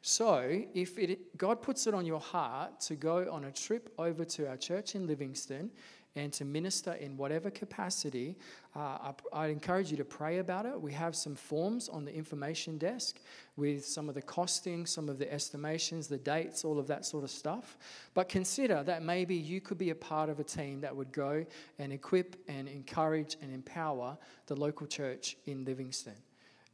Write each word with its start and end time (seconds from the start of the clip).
So, 0.04 0.60
if 0.74 0.98
it, 0.98 1.38
God 1.38 1.62
puts 1.62 1.86
it 1.86 1.94
on 1.94 2.04
your 2.04 2.18
heart 2.18 2.80
to 2.80 2.96
go 2.96 3.28
on 3.30 3.44
a 3.44 3.52
trip 3.52 3.94
over 3.98 4.24
to 4.24 4.48
our 4.48 4.56
church 4.56 4.96
in 4.96 5.06
Livingstone 5.06 5.70
and 6.16 6.32
to 6.32 6.44
minister 6.44 6.94
in 6.94 7.16
whatever 7.16 7.50
capacity, 7.50 8.36
uh, 8.74 8.80
I, 8.80 9.12
I 9.32 9.46
encourage 9.46 9.92
you 9.92 9.96
to 9.98 10.04
pray 10.04 10.38
about 10.38 10.66
it. 10.66 10.78
We 10.78 10.92
have 10.92 11.14
some 11.14 11.36
forms 11.36 11.88
on 11.88 12.04
the 12.04 12.12
information 12.12 12.78
desk 12.78 13.20
with 13.56 13.86
some 13.86 14.08
of 14.08 14.16
the 14.16 14.22
costing, 14.22 14.86
some 14.86 15.08
of 15.08 15.20
the 15.20 15.32
estimations, 15.32 16.08
the 16.08 16.18
dates, 16.18 16.64
all 16.64 16.80
of 16.80 16.88
that 16.88 17.06
sort 17.06 17.22
of 17.22 17.30
stuff. 17.30 17.78
But 18.12 18.28
consider 18.28 18.82
that 18.82 19.04
maybe 19.04 19.36
you 19.36 19.60
could 19.60 19.78
be 19.78 19.90
a 19.90 19.94
part 19.94 20.28
of 20.28 20.40
a 20.40 20.44
team 20.44 20.80
that 20.80 20.94
would 20.94 21.12
go 21.12 21.46
and 21.78 21.92
equip 21.92 22.34
and 22.48 22.66
encourage 22.66 23.36
and 23.40 23.54
empower 23.54 24.18
the 24.46 24.56
local 24.56 24.88
church 24.88 25.36
in 25.46 25.64
Livingstone. 25.64 26.14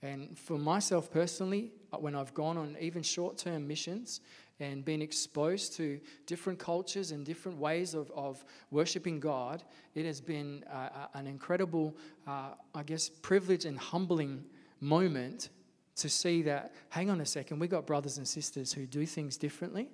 And 0.00 0.38
for 0.38 0.58
myself 0.58 1.10
personally, 1.10 1.72
when 1.91 2.14
I've 2.14 2.34
gone 2.34 2.56
on 2.56 2.77
even 2.81 3.03
short 3.03 3.39
term 3.39 3.67
missions 3.67 4.20
and 4.61 4.84
been 4.84 5.00
exposed 5.00 5.75
to 5.75 6.00
different 6.27 6.58
cultures 6.58 7.12
and 7.12 7.25
different 7.25 7.58
ways 7.58 7.94
of, 7.94 8.11
of 8.11 8.44
worshiping 8.70 9.20
God, 9.20 9.62
it 9.94 10.05
has 10.05 10.20
been 10.20 10.64
uh, 10.70 10.77
uh, 10.77 11.06
an 11.14 11.27
incredible, 11.27 11.97
uh, 12.27 12.50
I 12.75 12.83
guess, 12.83 13.09
privilege 13.09 13.64
and 13.64 13.78
humbling 13.78 14.44
moment 14.81 15.50
to 15.97 16.09
see 16.09 16.42
that, 16.42 16.72
hang 16.91 17.11
on 17.11 17.20
a 17.20 17.27
second, 17.27 17.59
we've 17.59 17.70
got 17.70 17.86
brothers 17.86 18.19
and 18.19 18.27
sisters 18.27 18.72
who 18.72 18.86
do 18.86 19.05
things 19.05 19.36
differently, 19.36 19.89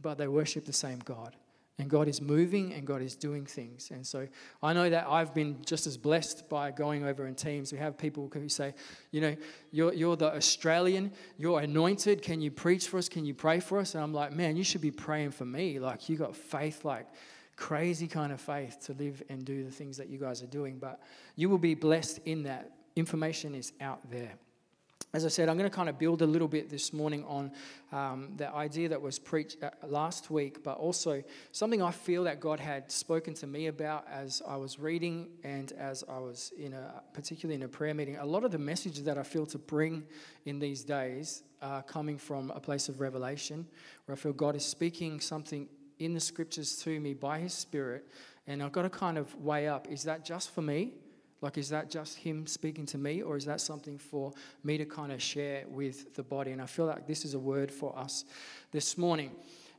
but 0.00 0.18
they 0.18 0.28
worship 0.28 0.64
the 0.64 0.72
same 0.72 0.98
God. 1.00 1.36
And 1.78 1.88
God 1.88 2.08
is 2.08 2.20
moving 2.20 2.74
and 2.74 2.86
God 2.86 3.00
is 3.00 3.16
doing 3.16 3.46
things. 3.46 3.90
And 3.90 4.06
so 4.06 4.28
I 4.62 4.74
know 4.74 4.90
that 4.90 5.06
I've 5.08 5.32
been 5.32 5.56
just 5.64 5.86
as 5.86 5.96
blessed 5.96 6.46
by 6.50 6.70
going 6.72 7.06
over 7.06 7.26
in 7.26 7.34
teams. 7.34 7.72
We 7.72 7.78
have 7.78 7.96
people 7.96 8.30
who 8.34 8.50
say, 8.50 8.74
you 9.12 9.22
know, 9.22 9.34
you're, 9.70 9.94
you're 9.94 10.16
the 10.16 10.34
Australian, 10.34 11.10
you're 11.38 11.60
anointed. 11.60 12.20
Can 12.20 12.42
you 12.42 12.50
preach 12.50 12.88
for 12.88 12.98
us? 12.98 13.08
Can 13.08 13.24
you 13.24 13.32
pray 13.32 13.60
for 13.60 13.78
us? 13.78 13.94
And 13.94 14.04
I'm 14.04 14.12
like, 14.12 14.32
man, 14.32 14.56
you 14.56 14.64
should 14.64 14.82
be 14.82 14.90
praying 14.90 15.30
for 15.30 15.46
me. 15.46 15.78
Like, 15.78 16.10
you 16.10 16.16
got 16.16 16.36
faith, 16.36 16.84
like 16.84 17.06
crazy 17.56 18.06
kind 18.06 18.32
of 18.32 18.40
faith 18.40 18.78
to 18.86 18.92
live 18.94 19.22
and 19.30 19.44
do 19.44 19.64
the 19.64 19.70
things 19.70 19.96
that 19.96 20.08
you 20.08 20.18
guys 20.18 20.42
are 20.42 20.48
doing. 20.48 20.78
But 20.78 21.00
you 21.36 21.48
will 21.48 21.58
be 21.58 21.74
blessed 21.74 22.20
in 22.26 22.42
that. 22.42 22.72
Information 22.96 23.54
is 23.54 23.72
out 23.80 24.00
there 24.10 24.32
as 25.12 25.24
I 25.24 25.28
said, 25.28 25.48
I'm 25.48 25.58
going 25.58 25.68
to 25.68 25.74
kind 25.74 25.88
of 25.88 25.98
build 25.98 26.22
a 26.22 26.26
little 26.26 26.46
bit 26.46 26.70
this 26.70 26.92
morning 26.92 27.24
on 27.24 27.50
um, 27.90 28.28
the 28.36 28.48
idea 28.54 28.88
that 28.90 29.02
was 29.02 29.18
preached 29.18 29.56
uh, 29.62 29.70
last 29.84 30.30
week, 30.30 30.62
but 30.62 30.78
also 30.78 31.22
something 31.50 31.82
I 31.82 31.90
feel 31.90 32.24
that 32.24 32.38
God 32.38 32.60
had 32.60 32.92
spoken 32.92 33.34
to 33.34 33.46
me 33.48 33.66
about 33.66 34.06
as 34.08 34.40
I 34.46 34.56
was 34.56 34.78
reading 34.78 35.28
and 35.42 35.72
as 35.72 36.04
I 36.08 36.18
was 36.18 36.52
in 36.56 36.74
a, 36.74 37.02
particularly 37.12 37.56
in 37.56 37.64
a 37.64 37.68
prayer 37.68 37.92
meeting. 37.92 38.18
A 38.18 38.24
lot 38.24 38.44
of 38.44 38.52
the 38.52 38.58
messages 38.58 39.02
that 39.04 39.18
I 39.18 39.24
feel 39.24 39.46
to 39.46 39.58
bring 39.58 40.04
in 40.44 40.60
these 40.60 40.84
days 40.84 41.42
are 41.60 41.82
coming 41.82 42.16
from 42.16 42.52
a 42.52 42.60
place 42.60 42.88
of 42.88 43.00
revelation, 43.00 43.66
where 44.04 44.16
I 44.16 44.18
feel 44.18 44.32
God 44.32 44.54
is 44.54 44.64
speaking 44.64 45.18
something 45.18 45.68
in 45.98 46.14
the 46.14 46.20
scriptures 46.20 46.76
to 46.84 47.00
me 47.00 47.14
by 47.14 47.40
His 47.40 47.52
Spirit, 47.52 48.06
and 48.46 48.62
I've 48.62 48.72
got 48.72 48.82
to 48.82 48.90
kind 48.90 49.18
of 49.18 49.34
weigh 49.34 49.66
up: 49.66 49.88
is 49.90 50.04
that 50.04 50.24
just 50.24 50.50
for 50.54 50.62
me? 50.62 50.94
Like, 51.42 51.56
is 51.56 51.70
that 51.70 51.90
just 51.90 52.18
him 52.18 52.46
speaking 52.46 52.86
to 52.86 52.98
me, 52.98 53.22
or 53.22 53.36
is 53.36 53.44
that 53.46 53.60
something 53.60 53.98
for 53.98 54.32
me 54.62 54.76
to 54.78 54.84
kind 54.84 55.10
of 55.12 55.22
share 55.22 55.64
with 55.68 56.14
the 56.14 56.22
body? 56.22 56.50
And 56.50 56.60
I 56.60 56.66
feel 56.66 56.86
like 56.86 57.06
this 57.06 57.24
is 57.24 57.34
a 57.34 57.38
word 57.38 57.70
for 57.70 57.98
us 57.98 58.24
this 58.72 58.98
morning. 58.98 59.30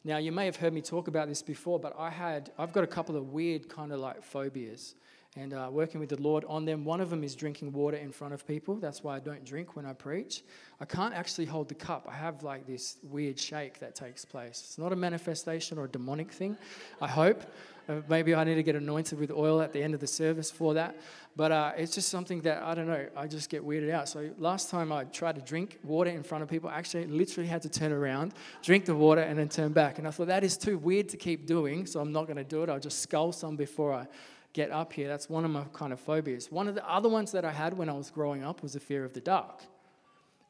Now, 0.03 0.17
you 0.17 0.31
may 0.31 0.45
have 0.45 0.55
heard 0.55 0.73
me 0.73 0.81
talk 0.81 1.07
about 1.07 1.27
this 1.27 1.43
before, 1.43 1.79
but 1.79 1.93
I 1.97 2.09
had, 2.09 2.51
I've 2.57 2.73
got 2.73 2.83
a 2.83 2.87
couple 2.87 3.15
of 3.15 3.29
weird 3.29 3.69
kind 3.69 3.91
of 3.91 3.99
like 3.99 4.23
phobias 4.23 4.95
and 5.37 5.53
uh, 5.53 5.69
working 5.71 5.99
with 5.99 6.09
the 6.09 6.21
Lord 6.21 6.43
on 6.47 6.65
them. 6.65 6.83
One 6.83 6.99
of 6.99 7.09
them 7.09 7.23
is 7.23 7.35
drinking 7.35 7.71
water 7.71 7.97
in 7.97 8.11
front 8.11 8.33
of 8.33 8.45
people. 8.45 8.75
That's 8.75 9.03
why 9.03 9.15
I 9.15 9.19
don't 9.19 9.45
drink 9.45 9.75
when 9.75 9.85
I 9.85 9.93
preach. 9.93 10.43
I 10.81 10.85
can't 10.85 11.13
actually 11.13 11.45
hold 11.45 11.69
the 11.69 11.75
cup. 11.75 12.07
I 12.09 12.13
have 12.13 12.43
like 12.43 12.65
this 12.67 12.97
weird 13.03 13.39
shake 13.39 13.79
that 13.79 13.95
takes 13.95 14.25
place. 14.25 14.61
It's 14.65 14.77
not 14.77 14.91
a 14.91 14.95
manifestation 14.95 15.77
or 15.77 15.85
a 15.85 15.89
demonic 15.89 16.31
thing, 16.31 16.57
I 16.99 17.07
hope. 17.07 17.43
Uh, 17.91 18.01
maybe 18.07 18.33
I 18.33 18.43
need 18.43 18.55
to 18.55 18.63
get 18.63 18.75
anointed 18.75 19.19
with 19.19 19.31
oil 19.31 19.61
at 19.61 19.73
the 19.73 19.83
end 19.83 19.93
of 19.93 19.99
the 19.99 20.07
service 20.07 20.49
for 20.49 20.73
that. 20.75 20.95
But 21.35 21.51
uh, 21.51 21.71
it's 21.77 21.93
just 21.93 22.09
something 22.09 22.41
that 22.41 22.63
I 22.63 22.73
don't 22.73 22.87
know. 22.87 23.05
I 23.15 23.27
just 23.27 23.49
get 23.49 23.65
weirded 23.65 23.91
out. 23.91 24.07
So 24.07 24.29
last 24.37 24.69
time 24.69 24.91
I 24.91 25.03
tried 25.05 25.35
to 25.35 25.41
drink 25.41 25.79
water 25.83 26.09
in 26.09 26.23
front 26.23 26.43
of 26.43 26.49
people, 26.49 26.69
I 26.69 26.77
actually 26.77 27.05
literally 27.07 27.49
had 27.49 27.61
to 27.63 27.69
turn 27.69 27.91
around, 27.91 28.33
drink 28.61 28.85
the 28.85 28.95
water, 28.95 29.21
and 29.21 29.37
then 29.37 29.49
turn 29.49 29.73
back. 29.73 29.97
And 29.97 30.07
I 30.07 30.11
thought 30.11 30.27
that 30.27 30.43
is 30.43 30.57
too 30.57 30.77
weird 30.77 31.09
to 31.09 31.17
keep 31.17 31.45
doing, 31.45 31.85
so 31.85 31.99
I'm 31.99 32.11
not 32.11 32.25
going 32.27 32.37
to 32.37 32.43
do 32.43 32.63
it. 32.63 32.69
I'll 32.69 32.79
just 32.79 32.99
scull 32.99 33.31
some 33.31 33.55
before 33.55 33.93
I 33.93 34.07
get 34.53 34.71
up 34.71 34.93
here. 34.93 35.07
That's 35.07 35.29
one 35.29 35.45
of 35.45 35.51
my 35.51 35.63
kind 35.73 35.93
of 35.93 35.99
phobias. 35.99 36.51
One 36.51 36.67
of 36.67 36.75
the 36.75 36.89
other 36.89 37.09
ones 37.09 37.31
that 37.31 37.45
I 37.45 37.51
had 37.51 37.77
when 37.77 37.89
I 37.89 37.93
was 37.93 38.09
growing 38.09 38.43
up 38.43 38.61
was 38.61 38.75
a 38.75 38.79
fear 38.79 39.03
of 39.03 39.13
the 39.13 39.21
dark. 39.21 39.63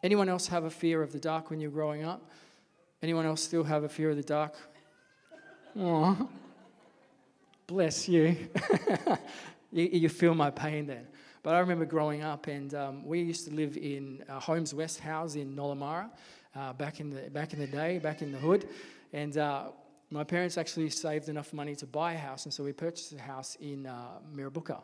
Anyone 0.03 0.29
else 0.29 0.47
have 0.47 0.63
a 0.63 0.71
fear 0.71 1.03
of 1.03 1.11
the 1.11 1.19
dark 1.19 1.49
when 1.49 1.59
you're 1.59 1.71
growing 1.71 2.03
up? 2.03 2.31
Anyone 3.03 3.25
else 3.25 3.41
still 3.41 3.63
have 3.63 3.83
a 3.83 3.89
fear 3.89 4.09
of 4.09 4.17
the 4.17 4.23
dark? 4.23 4.55
Aww. 5.77 6.27
Bless 7.71 8.09
you. 8.09 8.35
you. 9.71 9.85
You 9.93 10.09
feel 10.09 10.35
my 10.35 10.51
pain 10.51 10.87
then. 10.87 11.07
But 11.41 11.55
I 11.55 11.59
remember 11.59 11.85
growing 11.85 12.21
up, 12.21 12.47
and 12.47 12.75
um, 12.75 13.05
we 13.05 13.21
used 13.21 13.47
to 13.47 13.55
live 13.55 13.77
in 13.77 14.25
uh, 14.27 14.41
Homeswest 14.41 14.99
House 14.99 15.35
in 15.35 15.55
Nollamara 15.55 16.09
uh, 16.53 16.73
back, 16.73 16.99
in 16.99 17.11
the, 17.11 17.29
back 17.29 17.53
in 17.53 17.59
the 17.59 17.67
day, 17.67 17.97
back 17.97 18.21
in 18.21 18.33
the 18.33 18.37
hood. 18.37 18.67
And 19.13 19.37
uh, 19.37 19.69
my 20.09 20.25
parents 20.25 20.57
actually 20.57 20.89
saved 20.89 21.29
enough 21.29 21.53
money 21.53 21.73
to 21.75 21.85
buy 21.85 22.11
a 22.11 22.17
house, 22.17 22.43
and 22.43 22.53
so 22.53 22.61
we 22.61 22.73
purchased 22.73 23.13
a 23.13 23.21
house 23.21 23.55
in 23.61 23.85
uh, 23.85 24.19
Mirrabooka. 24.35 24.81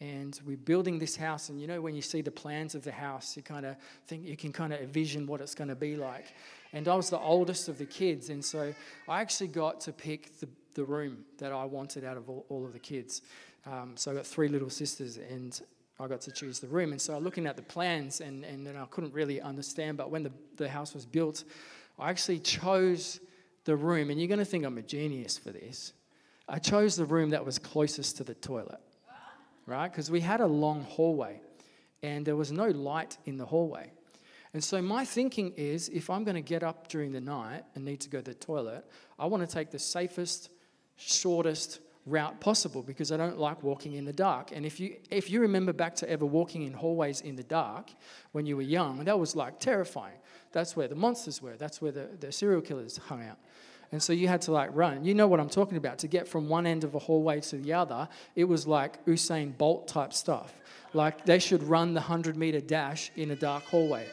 And 0.00 0.38
we're 0.46 0.56
building 0.56 1.00
this 1.00 1.16
house, 1.16 1.48
and 1.48 1.60
you 1.60 1.66
know, 1.66 1.80
when 1.80 1.96
you 1.96 2.02
see 2.02 2.20
the 2.20 2.30
plans 2.30 2.76
of 2.76 2.84
the 2.84 2.92
house, 2.92 3.36
you 3.36 3.42
kind 3.42 3.66
of 3.66 3.74
think 4.06 4.24
you 4.24 4.36
can 4.36 4.52
kind 4.52 4.72
of 4.72 4.78
envision 4.78 5.26
what 5.26 5.40
it's 5.40 5.56
going 5.56 5.70
to 5.70 5.74
be 5.74 5.96
like. 5.96 6.26
And 6.72 6.86
I 6.86 6.94
was 6.94 7.10
the 7.10 7.18
oldest 7.18 7.68
of 7.68 7.78
the 7.78 7.84
kids, 7.84 8.30
and 8.30 8.44
so 8.44 8.72
I 9.08 9.22
actually 9.22 9.48
got 9.48 9.80
to 9.80 9.92
pick 9.92 10.38
the, 10.38 10.48
the 10.74 10.84
room 10.84 11.24
that 11.38 11.52
I 11.52 11.64
wanted 11.64 12.04
out 12.04 12.16
of 12.16 12.28
all, 12.28 12.46
all 12.48 12.64
of 12.64 12.72
the 12.72 12.78
kids. 12.78 13.22
Um, 13.66 13.92
so 13.96 14.12
I 14.12 14.14
got 14.14 14.26
three 14.26 14.48
little 14.48 14.70
sisters, 14.70 15.18
and 15.18 15.60
I 16.00 16.06
got 16.06 16.20
to 16.22 16.32
choose 16.32 16.60
the 16.60 16.68
room. 16.68 16.92
And 16.92 17.00
so 17.00 17.18
looking 17.18 17.46
at 17.46 17.56
the 17.56 17.62
plans, 17.62 18.20
and, 18.20 18.44
and 18.44 18.66
then 18.66 18.76
I 18.76 18.84
couldn't 18.86 19.12
really 19.12 19.40
understand, 19.40 19.96
but 19.96 20.10
when 20.10 20.22
the, 20.22 20.32
the 20.56 20.68
house 20.68 20.94
was 20.94 21.04
built, 21.04 21.44
I 21.98 22.10
actually 22.10 22.38
chose 22.38 23.20
the 23.64 23.76
room, 23.76 24.10
and 24.10 24.20
you're 24.20 24.28
going 24.28 24.38
to 24.38 24.44
think 24.44 24.64
I'm 24.64 24.78
a 24.78 24.82
genius 24.82 25.36
for 25.36 25.50
this. 25.50 25.92
I 26.48 26.58
chose 26.58 26.96
the 26.96 27.04
room 27.04 27.30
that 27.30 27.44
was 27.44 27.58
closest 27.58 28.16
to 28.18 28.24
the 28.24 28.34
toilet, 28.34 28.80
right? 29.66 29.90
Because 29.90 30.10
we 30.10 30.20
had 30.20 30.40
a 30.40 30.46
long 30.46 30.84
hallway, 30.84 31.40
and 32.02 32.24
there 32.24 32.36
was 32.36 32.52
no 32.52 32.68
light 32.68 33.18
in 33.26 33.36
the 33.36 33.44
hallway. 33.44 33.90
And 34.54 34.64
so 34.64 34.80
my 34.80 35.04
thinking 35.04 35.52
is 35.56 35.88
if 35.90 36.08
I'm 36.08 36.24
going 36.24 36.36
to 36.36 36.40
get 36.40 36.62
up 36.62 36.88
during 36.88 37.12
the 37.12 37.20
night 37.20 37.64
and 37.74 37.84
need 37.84 38.00
to 38.00 38.08
go 38.08 38.18
to 38.18 38.24
the 38.24 38.34
toilet, 38.34 38.84
I 39.18 39.26
want 39.26 39.46
to 39.46 39.52
take 39.52 39.70
the 39.70 39.78
safest, 39.78 40.48
shortest 40.98 41.80
route 42.06 42.40
possible 42.40 42.82
because 42.82 43.12
I 43.12 43.16
don't 43.16 43.38
like 43.38 43.62
walking 43.62 43.94
in 43.94 44.04
the 44.04 44.12
dark. 44.12 44.50
And 44.52 44.66
if 44.66 44.80
you 44.80 44.96
if 45.10 45.30
you 45.30 45.40
remember 45.40 45.72
back 45.72 45.94
to 45.96 46.10
ever 46.10 46.26
walking 46.26 46.62
in 46.62 46.72
hallways 46.72 47.20
in 47.20 47.36
the 47.36 47.42
dark 47.42 47.90
when 48.32 48.46
you 48.46 48.56
were 48.56 48.62
young, 48.62 49.04
that 49.04 49.18
was 49.18 49.36
like 49.36 49.60
terrifying. 49.60 50.18
That's 50.52 50.76
where 50.76 50.88
the 50.88 50.94
monsters 50.94 51.42
were. 51.42 51.56
That's 51.56 51.80
where 51.80 51.92
the, 51.92 52.08
the 52.18 52.32
serial 52.32 52.60
killers 52.60 52.96
hung 52.96 53.22
out. 53.22 53.38
And 53.90 54.02
so 54.02 54.12
you 54.12 54.28
had 54.28 54.42
to 54.42 54.52
like 54.52 54.70
run. 54.72 55.04
You 55.04 55.14
know 55.14 55.26
what 55.26 55.40
I'm 55.40 55.48
talking 55.48 55.78
about. 55.78 55.98
To 55.98 56.08
get 56.08 56.28
from 56.28 56.48
one 56.48 56.66
end 56.66 56.84
of 56.84 56.94
a 56.94 56.98
hallway 56.98 57.40
to 57.40 57.56
the 57.56 57.72
other, 57.72 58.08
it 58.34 58.44
was 58.44 58.66
like 58.66 59.04
Usain 59.06 59.56
Bolt 59.56 59.88
type 59.88 60.12
stuff. 60.12 60.54
Like 60.92 61.24
they 61.24 61.38
should 61.38 61.62
run 61.62 61.94
the 61.94 62.00
100 62.00 62.36
meter 62.36 62.60
dash 62.60 63.10
in 63.16 63.30
a 63.30 63.36
dark 63.36 63.64
hallway. 63.64 64.06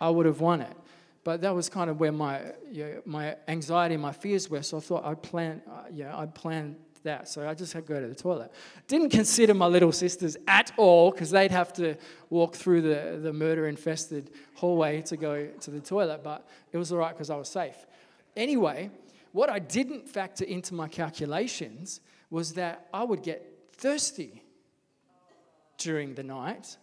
I 0.00 0.10
would 0.10 0.26
have 0.26 0.40
won 0.40 0.60
it. 0.60 0.76
But 1.24 1.42
that 1.42 1.54
was 1.54 1.68
kind 1.68 1.90
of 1.90 2.00
where 2.00 2.12
my, 2.12 2.40
you 2.70 2.84
know, 2.84 3.02
my 3.04 3.36
anxiety 3.48 3.94
and 3.94 4.02
my 4.02 4.12
fears 4.12 4.48
were. 4.48 4.62
So 4.62 4.78
I 4.78 4.80
thought 4.80 5.04
I'd 5.04 5.22
plan, 5.22 5.62
uh, 5.68 5.82
yeah, 5.92 6.16
I'd 6.16 6.34
plan 6.34 6.76
that. 7.02 7.28
So 7.28 7.48
I 7.48 7.54
just 7.54 7.72
had 7.72 7.86
to 7.86 7.92
go 7.92 8.00
to 8.00 8.06
the 8.06 8.14
toilet. 8.14 8.52
Didn't 8.86 9.10
consider 9.10 9.54
my 9.54 9.66
little 9.66 9.92
sisters 9.92 10.36
at 10.46 10.72
all 10.76 11.10
because 11.10 11.30
they'd 11.30 11.50
have 11.50 11.72
to 11.74 11.96
walk 12.30 12.54
through 12.54 12.82
the, 12.82 13.18
the 13.22 13.32
murder 13.32 13.66
infested 13.66 14.30
hallway 14.54 15.02
to 15.02 15.16
go 15.16 15.46
to 15.46 15.70
the 15.70 15.80
toilet. 15.80 16.22
But 16.22 16.46
it 16.72 16.78
was 16.78 16.92
all 16.92 16.98
right 16.98 17.12
because 17.12 17.30
I 17.30 17.36
was 17.36 17.48
safe. 17.48 17.76
Anyway, 18.36 18.90
what 19.32 19.50
I 19.50 19.58
didn't 19.58 20.08
factor 20.08 20.44
into 20.44 20.74
my 20.74 20.88
calculations 20.88 22.00
was 22.30 22.54
that 22.54 22.88
I 22.92 23.04
would 23.04 23.22
get 23.22 23.70
thirsty 23.72 24.42
during 25.78 26.14
the 26.14 26.22
night 26.22 26.76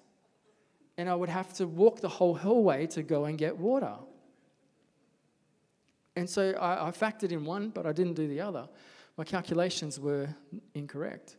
and 0.98 1.10
I 1.10 1.16
would 1.16 1.30
have 1.30 1.54
to 1.56 1.68
walk 1.68 2.00
the 2.00 2.10
whole 2.10 2.36
hallway 2.36 2.88
to 2.88 3.04
go 3.04 3.26
and 3.26 3.38
get 3.38 3.58
water. 3.58 3.96
And 6.16 6.30
so 6.30 6.52
I, 6.52 6.88
I 6.88 6.92
factored 6.92 7.32
in 7.32 7.46
one, 7.46 7.70
but 7.70 7.86
I 7.86 7.92
didn't 7.92 8.14
do 8.14 8.28
the 8.28 8.42
other 8.42 8.68
my 9.18 9.24
calculations 9.24 10.00
were 10.00 10.28
incorrect. 10.74 11.38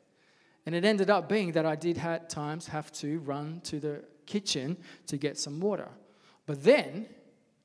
And 0.65 0.75
it 0.75 0.85
ended 0.85 1.11
up 1.11 1.29
being 1.29 1.53
that 1.53 1.67
I 1.67 1.77
did 1.77 1.99
at 1.99 2.29
times 2.29 2.67
have 2.69 2.91
to 2.95 3.19
run 3.21 3.61
to 3.65 3.79
the 3.79 4.03
kitchen 4.25 4.77
to 5.07 5.17
get 5.17 5.39
some 5.39 5.61
water. 5.61 5.89
But 6.47 6.63
then, 6.65 7.07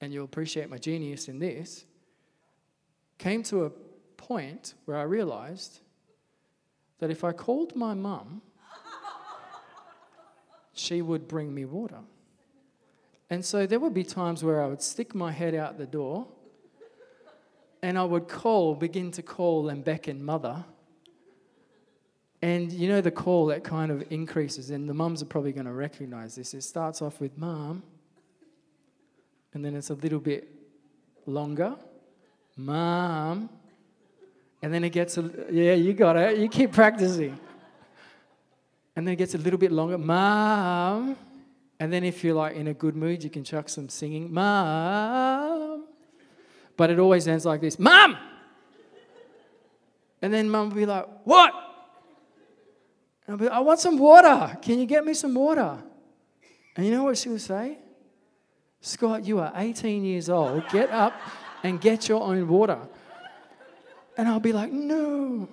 and 0.01 0.13
you'll 0.13 0.25
appreciate 0.25 0.69
my 0.69 0.77
genius 0.77 1.27
in 1.27 1.39
this, 1.39 1.85
came 3.17 3.43
to 3.43 3.65
a 3.65 3.69
point 4.17 4.75
where 4.85 4.97
I 4.97 5.03
realized 5.03 5.79
that 6.99 7.09
if 7.09 7.23
I 7.23 7.31
called 7.31 7.75
my 7.75 7.93
mum, 7.93 8.41
she 10.73 11.01
would 11.01 11.27
bring 11.27 11.53
me 11.53 11.65
water. 11.65 11.99
And 13.29 13.43
so 13.43 13.65
there 13.65 13.79
would 13.79 13.93
be 13.93 14.03
times 14.03 14.43
where 14.43 14.61
I 14.61 14.67
would 14.67 14.81
stick 14.81 15.15
my 15.15 15.31
head 15.31 15.55
out 15.55 15.77
the 15.77 15.85
door 15.85 16.27
and 17.83 17.97
I 17.97 18.03
would 18.03 18.27
call, 18.27 18.75
begin 18.75 19.11
to 19.11 19.21
call 19.21 19.69
and 19.69 19.83
beckon 19.83 20.23
mother. 20.23 20.63
And 22.41 22.71
you 22.71 22.89
know 22.89 23.01
the 23.01 23.11
call 23.11 23.47
that 23.47 23.63
kind 23.63 23.91
of 23.91 24.11
increases, 24.11 24.71
and 24.71 24.89
the 24.89 24.93
mums 24.93 25.21
are 25.21 25.27
probably 25.27 25.51
going 25.51 25.67
to 25.67 25.73
recognize 25.73 26.35
this. 26.35 26.53
It 26.53 26.63
starts 26.63 27.01
off 27.01 27.19
with 27.19 27.37
mom, 27.37 27.83
and 29.53 29.63
then 29.63 29.75
it's 29.75 29.91
a 29.91 29.95
little 29.95 30.19
bit 30.19 30.47
longer, 31.27 31.75
mom, 32.57 33.47
and 34.63 34.73
then 34.73 34.83
it 34.83 34.89
gets 34.89 35.19
a 35.19 35.31
yeah, 35.51 35.73
you 35.73 35.93
got 35.93 36.17
it. 36.17 36.39
You 36.39 36.49
keep 36.49 36.71
practicing, 36.71 37.39
and 38.95 39.05
then 39.05 39.13
it 39.13 39.17
gets 39.17 39.35
a 39.35 39.39
little 39.39 39.59
bit 39.59 39.71
longer, 39.71 39.99
mom, 39.99 41.15
and 41.79 41.93
then 41.93 42.03
if 42.03 42.23
you're 42.23 42.33
like 42.35 42.55
in 42.55 42.69
a 42.69 42.73
good 42.73 42.95
mood, 42.95 43.23
you 43.23 43.29
can 43.29 43.43
chuck 43.43 43.69
some 43.69 43.87
singing, 43.87 44.33
mom 44.33 45.70
but 46.81 46.89
it 46.89 46.97
always 46.97 47.27
ends 47.27 47.45
like 47.45 47.61
this 47.61 47.77
Mom! 47.77 48.17
And 50.19 50.33
then 50.33 50.49
mum 50.49 50.69
will 50.69 50.75
be 50.75 50.87
like, 50.87 51.05
What? 51.25 51.53
And 53.27 53.35
I'll 53.35 53.37
be 53.37 53.45
like, 53.45 53.53
I 53.53 53.59
want 53.59 53.79
some 53.79 53.99
water. 53.99 54.57
Can 54.63 54.79
you 54.79 54.87
get 54.87 55.05
me 55.05 55.13
some 55.13 55.35
water? 55.35 55.77
And 56.75 56.83
you 56.83 56.91
know 56.91 57.03
what 57.03 57.19
she 57.19 57.29
would 57.29 57.41
say? 57.41 57.77
Scott, 58.79 59.25
you 59.25 59.37
are 59.37 59.53
18 59.55 60.03
years 60.03 60.27
old. 60.27 60.67
Get 60.69 60.89
up 60.89 61.13
and 61.61 61.79
get 61.79 62.09
your 62.09 62.23
own 62.23 62.47
water. 62.47 62.79
And 64.17 64.27
I'll 64.27 64.39
be 64.39 64.51
like, 64.51 64.71
No. 64.71 65.47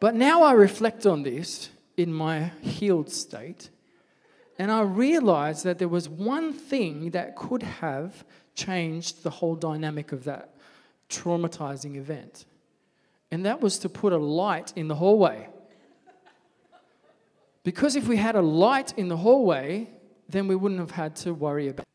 But 0.00 0.14
now 0.14 0.44
I 0.44 0.52
reflect 0.52 1.04
on 1.04 1.24
this 1.24 1.68
in 1.98 2.10
my 2.10 2.52
healed 2.62 3.10
state, 3.10 3.68
and 4.58 4.72
I 4.72 4.80
realize 4.80 5.62
that 5.62 5.78
there 5.78 5.88
was 5.88 6.08
one 6.08 6.54
thing 6.54 7.10
that 7.10 7.36
could 7.36 7.62
have 7.62 8.24
changed 8.54 9.22
the 9.22 9.30
whole 9.30 9.54
dynamic 9.54 10.12
of 10.12 10.24
that 10.24 10.54
traumatizing 11.08 11.96
event. 11.96 12.44
And 13.30 13.44
that 13.46 13.60
was 13.60 13.78
to 13.78 13.88
put 13.88 14.12
a 14.12 14.18
light 14.18 14.72
in 14.76 14.88
the 14.88 14.94
hallway. 14.94 15.48
Because 17.62 17.96
if 17.96 18.06
we 18.06 18.16
had 18.16 18.36
a 18.36 18.42
light 18.42 18.96
in 18.96 19.08
the 19.08 19.16
hallway, 19.16 19.88
then 20.28 20.46
we 20.46 20.54
wouldn't 20.54 20.80
have 20.80 20.92
had 20.92 21.16
to 21.16 21.32
worry 21.32 21.68
about 21.68 21.82
it. 21.82 21.88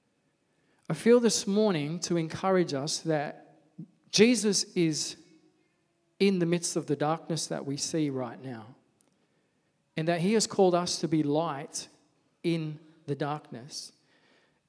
I 0.89 0.95
feel 0.95 1.19
this 1.19 1.45
morning 1.45 1.99
to 2.01 2.17
encourage 2.17 2.73
us 2.73 2.99
that 2.99 3.53
Jesus 4.11 4.63
is 4.75 5.17
in 6.19 6.39
the 6.39 6.45
midst 6.45 6.75
of 6.75 6.87
the 6.87 6.95
darkness 6.95 7.47
that 7.47 7.65
we 7.65 7.77
see 7.77 8.09
right 8.09 8.43
now. 8.43 8.65
And 9.95 10.07
that 10.07 10.21
he 10.21 10.33
has 10.33 10.47
called 10.47 10.73
us 10.73 10.97
to 10.99 11.07
be 11.07 11.23
light 11.23 11.87
in 12.43 12.79
the 13.05 13.15
darkness 13.15 13.91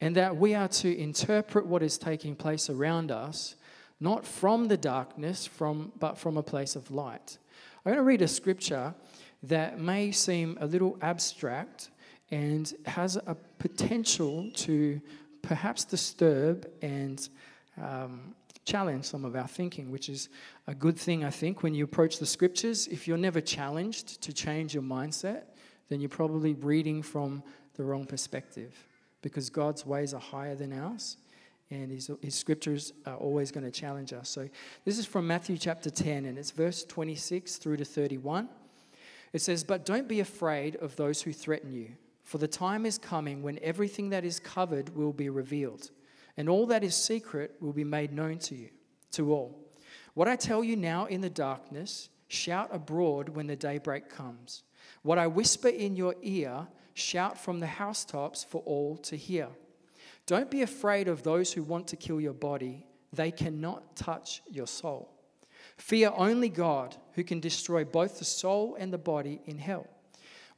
and 0.00 0.16
that 0.16 0.36
we 0.36 0.54
are 0.54 0.68
to 0.68 0.98
interpret 0.98 1.66
what 1.66 1.82
is 1.82 1.98
taking 1.98 2.34
place 2.34 2.70
around 2.70 3.10
us 3.10 3.56
not 4.00 4.24
from 4.24 4.68
the 4.68 4.76
darkness 4.76 5.46
from 5.46 5.92
but 5.98 6.16
from 6.16 6.36
a 6.36 6.42
place 6.42 6.76
of 6.76 6.90
light 6.90 7.38
i'm 7.84 7.92
going 7.92 7.96
to 7.96 8.02
read 8.02 8.22
a 8.22 8.28
scripture 8.28 8.94
that 9.42 9.80
may 9.80 10.10
seem 10.10 10.58
a 10.60 10.66
little 10.66 10.98
abstract 11.00 11.90
and 12.30 12.74
has 12.86 13.16
a 13.16 13.36
potential 13.58 14.50
to 14.54 15.00
perhaps 15.42 15.84
disturb 15.84 16.70
and 16.82 17.28
um, 17.80 18.34
challenge 18.64 19.04
some 19.04 19.24
of 19.24 19.34
our 19.34 19.48
thinking, 19.48 19.90
which 19.90 20.08
is 20.08 20.28
a 20.66 20.74
good 20.74 20.96
thing, 20.96 21.24
I 21.24 21.30
think, 21.30 21.62
when 21.62 21.74
you 21.74 21.84
approach 21.84 22.18
the 22.18 22.26
scriptures. 22.26 22.86
If 22.86 23.08
you're 23.08 23.16
never 23.16 23.40
challenged 23.40 24.20
to 24.22 24.32
change 24.32 24.74
your 24.74 24.82
mindset, 24.82 25.42
then 25.88 26.00
you're 26.00 26.08
probably 26.08 26.54
reading 26.54 27.02
from 27.02 27.42
the 27.74 27.82
wrong 27.82 28.04
perspective 28.04 28.74
because 29.22 29.50
God's 29.50 29.84
ways 29.84 30.14
are 30.14 30.20
higher 30.20 30.54
than 30.54 30.72
ours 30.72 31.16
and 31.70 31.90
his, 31.90 32.10
his 32.20 32.34
scriptures 32.34 32.92
are 33.06 33.16
always 33.16 33.52
going 33.52 33.64
to 33.64 33.70
challenge 33.70 34.12
us. 34.12 34.28
So 34.28 34.48
this 34.84 34.98
is 34.98 35.06
from 35.06 35.26
Matthew 35.26 35.56
chapter 35.56 35.90
10 35.90 36.24
and 36.24 36.36
it's 36.36 36.50
verse 36.50 36.84
26 36.84 37.56
through 37.56 37.76
to 37.76 37.84
31. 37.84 38.48
It 39.32 39.40
says, 39.40 39.62
But 39.62 39.86
don't 39.86 40.08
be 40.08 40.20
afraid 40.20 40.76
of 40.76 40.96
those 40.96 41.22
who 41.22 41.32
threaten 41.32 41.72
you, 41.72 41.90
for 42.24 42.38
the 42.38 42.48
time 42.48 42.84
is 42.84 42.98
coming 42.98 43.42
when 43.42 43.58
everything 43.62 44.10
that 44.10 44.24
is 44.24 44.40
covered 44.40 44.94
will 44.96 45.12
be 45.12 45.28
revealed, 45.28 45.90
and 46.36 46.48
all 46.48 46.66
that 46.66 46.82
is 46.82 46.96
secret 46.96 47.54
will 47.60 47.72
be 47.72 47.84
made 47.84 48.12
known 48.12 48.38
to 48.38 48.56
you, 48.56 48.70
to 49.12 49.32
all. 49.32 49.56
What 50.14 50.26
I 50.26 50.34
tell 50.34 50.64
you 50.64 50.76
now 50.76 51.06
in 51.06 51.20
the 51.20 51.30
darkness, 51.30 52.08
shout 52.26 52.68
abroad 52.72 53.28
when 53.28 53.46
the 53.46 53.56
daybreak 53.56 54.08
comes. 54.08 54.64
What 55.02 55.18
I 55.18 55.28
whisper 55.28 55.68
in 55.68 55.94
your 55.94 56.16
ear, 56.22 56.66
Shout 57.00 57.38
from 57.38 57.60
the 57.60 57.66
housetops 57.66 58.44
for 58.44 58.62
all 58.66 58.96
to 58.98 59.16
hear. 59.16 59.48
Don't 60.26 60.50
be 60.50 60.62
afraid 60.62 61.08
of 61.08 61.22
those 61.22 61.52
who 61.52 61.62
want 61.62 61.88
to 61.88 61.96
kill 61.96 62.20
your 62.20 62.34
body, 62.34 62.86
they 63.12 63.30
cannot 63.30 63.96
touch 63.96 64.42
your 64.48 64.66
soul. 64.66 65.10
Fear 65.76 66.12
only 66.14 66.50
God, 66.50 66.94
who 67.14 67.24
can 67.24 67.40
destroy 67.40 67.84
both 67.84 68.18
the 68.18 68.24
soul 68.24 68.76
and 68.78 68.92
the 68.92 68.98
body 68.98 69.40
in 69.46 69.58
hell. 69.58 69.86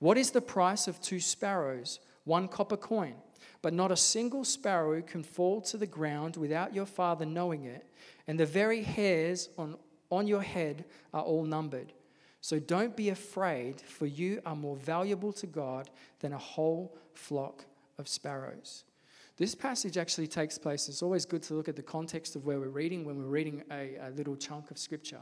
What 0.00 0.18
is 0.18 0.32
the 0.32 0.40
price 0.42 0.88
of 0.88 1.00
two 1.00 1.20
sparrows, 1.20 2.00
one 2.24 2.48
copper 2.48 2.76
coin? 2.76 3.14
But 3.62 3.72
not 3.72 3.92
a 3.92 3.96
single 3.96 4.44
sparrow 4.44 5.00
can 5.00 5.22
fall 5.22 5.60
to 5.62 5.76
the 5.76 5.86
ground 5.86 6.36
without 6.36 6.74
your 6.74 6.86
Father 6.86 7.24
knowing 7.24 7.64
it, 7.64 7.86
and 8.26 8.38
the 8.38 8.46
very 8.46 8.82
hairs 8.82 9.48
on, 9.56 9.76
on 10.10 10.26
your 10.26 10.42
head 10.42 10.84
are 11.14 11.22
all 11.22 11.44
numbered. 11.44 11.92
So 12.42 12.58
don't 12.58 12.96
be 12.96 13.10
afraid, 13.10 13.80
for 13.80 14.04
you 14.04 14.42
are 14.44 14.56
more 14.56 14.76
valuable 14.76 15.32
to 15.34 15.46
God 15.46 15.88
than 16.18 16.32
a 16.32 16.38
whole 16.38 16.98
flock 17.14 17.64
of 17.98 18.08
sparrows. 18.08 18.82
This 19.36 19.54
passage 19.54 19.96
actually 19.96 20.26
takes 20.26 20.58
place. 20.58 20.88
It's 20.88 21.02
always 21.02 21.24
good 21.24 21.42
to 21.44 21.54
look 21.54 21.68
at 21.68 21.76
the 21.76 21.82
context 21.82 22.34
of 22.34 22.44
where 22.44 22.58
we're 22.58 22.68
reading 22.68 23.04
when 23.04 23.16
we're 23.16 23.30
reading 23.30 23.62
a, 23.70 23.96
a, 24.02 24.10
little 24.10 24.36
chunk 24.36 24.72
of 24.72 24.76
scripture. 24.76 25.20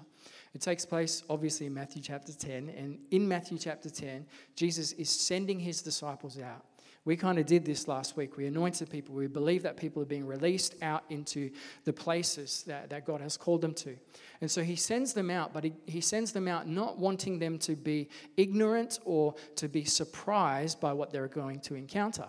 It 0.54 0.62
takes 0.62 0.86
place, 0.86 1.22
obviously, 1.28 1.66
in 1.66 1.74
Matthew 1.74 2.00
chapter 2.02 2.32
10. 2.32 2.70
And 2.70 2.98
in 3.10 3.28
Matthew 3.28 3.58
chapter 3.58 3.90
10, 3.90 4.24
Jesus 4.56 4.92
is 4.92 5.10
sending 5.10 5.60
his 5.60 5.82
disciples 5.82 6.38
out. 6.40 6.64
We 7.06 7.16
kind 7.16 7.38
of 7.38 7.46
did 7.46 7.64
this 7.64 7.88
last 7.88 8.16
week. 8.16 8.36
We 8.36 8.46
anointed 8.46 8.90
people. 8.90 9.14
We 9.14 9.26
believe 9.26 9.62
that 9.62 9.78
people 9.78 10.02
are 10.02 10.06
being 10.06 10.26
released 10.26 10.74
out 10.82 11.04
into 11.08 11.50
the 11.84 11.92
places 11.94 12.62
that, 12.66 12.90
that 12.90 13.06
God 13.06 13.22
has 13.22 13.38
called 13.38 13.62
them 13.62 13.72
to. 13.74 13.96
And 14.42 14.50
so 14.50 14.62
he 14.62 14.76
sends 14.76 15.14
them 15.14 15.30
out, 15.30 15.54
but 15.54 15.64
he, 15.64 15.72
he 15.86 16.02
sends 16.02 16.32
them 16.32 16.46
out 16.46 16.68
not 16.68 16.98
wanting 16.98 17.38
them 17.38 17.58
to 17.60 17.74
be 17.74 18.10
ignorant 18.36 18.98
or 19.06 19.34
to 19.56 19.66
be 19.66 19.84
surprised 19.84 20.78
by 20.78 20.92
what 20.92 21.10
they're 21.10 21.28
going 21.28 21.60
to 21.60 21.74
encounter. 21.74 22.26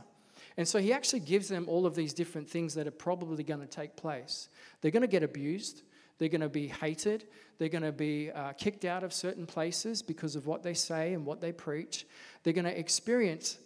And 0.57 0.67
so 0.67 0.79
he 0.79 0.93
actually 0.93 1.21
gives 1.21 1.49
them 1.49 1.65
all 1.67 1.85
of 1.85 1.95
these 1.95 2.13
different 2.13 2.49
things 2.49 2.73
that 2.75 2.87
are 2.87 2.91
probably 2.91 3.43
going 3.43 3.61
to 3.61 3.67
take 3.67 3.95
place. 3.97 4.47
They're 4.79 4.91
going 4.91 5.01
to 5.01 5.07
get 5.07 5.23
abused. 5.23 5.83
They're 6.17 6.29
going 6.29 6.41
to 6.41 6.49
be 6.49 6.67
hated. 6.67 7.25
They're 7.57 7.69
going 7.69 7.83
to 7.83 7.91
be 7.91 8.31
uh, 8.31 8.53
kicked 8.53 8.85
out 8.85 9.03
of 9.03 9.11
certain 9.11 9.45
places 9.45 10.01
because 10.01 10.35
of 10.35 10.47
what 10.47 10.63
they 10.63 10.73
say 10.73 11.13
and 11.13 11.25
what 11.25 11.41
they 11.41 11.51
preach. 11.51 12.05
They're 12.43 12.53
going 12.53 12.65
to 12.65 12.77
experience 12.77 13.57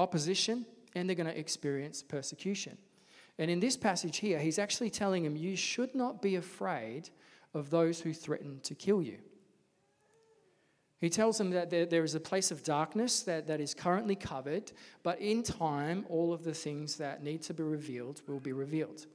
opposition 0.00 0.66
and 0.94 1.08
they're 1.08 1.16
going 1.16 1.28
to 1.28 1.38
experience 1.38 2.02
persecution. 2.02 2.76
And 3.38 3.50
in 3.50 3.60
this 3.60 3.76
passage 3.76 4.18
here, 4.18 4.38
he's 4.38 4.58
actually 4.58 4.90
telling 4.90 5.22
them, 5.22 5.36
You 5.36 5.56
should 5.56 5.94
not 5.94 6.20
be 6.20 6.36
afraid 6.36 7.10
of 7.54 7.70
those 7.70 8.00
who 8.00 8.12
threaten 8.12 8.60
to 8.64 8.74
kill 8.74 9.02
you. 9.02 9.18
He 11.00 11.08
tells 11.08 11.38
them 11.38 11.50
that 11.50 11.70
there, 11.70 11.86
there 11.86 12.04
is 12.04 12.14
a 12.14 12.20
place 12.20 12.50
of 12.50 12.62
darkness 12.62 13.22
that, 13.22 13.46
that 13.46 13.58
is 13.60 13.72
currently 13.72 14.14
covered, 14.14 14.70
but 15.02 15.18
in 15.18 15.42
time, 15.42 16.04
all 16.10 16.32
of 16.32 16.44
the 16.44 16.52
things 16.52 16.96
that 16.96 17.22
need 17.22 17.40
to 17.42 17.54
be 17.54 17.62
revealed 17.62 18.20
will 18.26 18.40
be 18.40 18.52
revealed. 18.52 19.06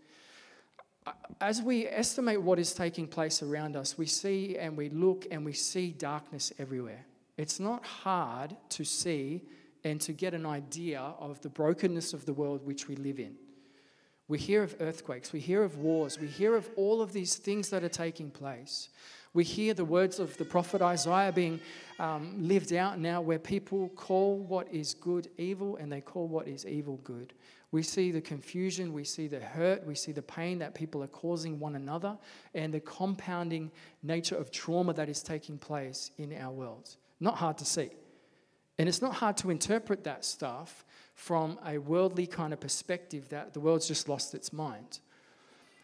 As 1.39 1.61
we 1.61 1.85
estimate 1.85 2.41
what 2.41 2.57
is 2.57 2.73
taking 2.73 3.07
place 3.07 3.43
around 3.43 3.75
us, 3.75 3.95
we 3.99 4.07
see 4.07 4.57
and 4.57 4.75
we 4.75 4.89
look 4.89 5.27
and 5.29 5.45
we 5.45 5.53
see 5.53 5.91
darkness 5.91 6.51
everywhere. 6.57 7.05
It's 7.37 7.59
not 7.59 7.85
hard 7.85 8.55
to 8.69 8.83
see 8.83 9.43
and 9.85 10.01
to 10.01 10.11
get 10.11 10.33
an 10.33 10.47
idea 10.47 10.99
of 10.99 11.39
the 11.41 11.49
brokenness 11.49 12.11
of 12.11 12.25
the 12.25 12.33
world 12.33 12.65
which 12.65 12.87
we 12.87 12.95
live 12.95 13.19
in. 13.19 13.35
We 14.27 14.39
hear 14.39 14.63
of 14.63 14.75
earthquakes, 14.79 15.31
we 15.31 15.39
hear 15.39 15.63
of 15.63 15.77
wars, 15.77 16.19
we 16.19 16.25
hear 16.25 16.55
of 16.55 16.67
all 16.75 17.03
of 17.03 17.13
these 17.13 17.35
things 17.35 17.69
that 17.69 17.83
are 17.83 17.89
taking 17.89 18.31
place. 18.31 18.89
We 19.35 19.43
hear 19.43 19.75
the 19.75 19.85
words 19.85 20.19
of 20.19 20.35
the 20.37 20.45
prophet 20.45 20.81
Isaiah 20.81 21.31
being 21.31 21.59
um, 21.99 22.35
lived 22.47 22.73
out 22.73 22.99
now, 22.99 23.21
where 23.21 23.37
people 23.37 23.89
call 23.89 24.39
what 24.39 24.73
is 24.73 24.95
good 24.95 25.27
evil 25.37 25.77
and 25.77 25.91
they 25.91 26.01
call 26.01 26.27
what 26.27 26.47
is 26.47 26.65
evil 26.65 26.99
good. 27.03 27.33
We 27.71 27.83
see 27.83 28.11
the 28.11 28.21
confusion, 28.21 28.91
we 28.91 29.03
see 29.03 29.27
the 29.27 29.39
hurt, 29.39 29.85
we 29.85 29.93
see 29.93 30.13
the 30.13 30.21
pain 30.23 30.57
that 30.59 30.73
people 30.73 31.03
are 31.03 31.07
causing 31.07 31.59
one 31.59 31.75
another, 31.75 32.17
and 32.55 32.73
the 32.73 32.79
compounding 32.79 33.69
nature 34.01 34.35
of 34.35 34.49
trauma 34.49 34.93
that 34.93 35.09
is 35.09 35.21
taking 35.21 35.59
place 35.59 36.09
in 36.17 36.35
our 36.41 36.51
world. 36.51 36.95
Not 37.19 37.35
hard 37.35 37.59
to 37.59 37.65
see. 37.65 37.91
And 38.77 38.89
it's 38.89 39.01
not 39.01 39.15
hard 39.15 39.37
to 39.37 39.49
interpret 39.49 40.03
that 40.03 40.25
stuff 40.25 40.85
from 41.13 41.57
a 41.65 41.77
worldly 41.77 42.27
kind 42.27 42.51
of 42.51 42.59
perspective 42.59 43.29
that 43.29 43.53
the 43.53 43.59
world's 43.59 43.87
just 43.87 44.09
lost 44.09 44.33
its 44.35 44.51
mind. 44.51 44.99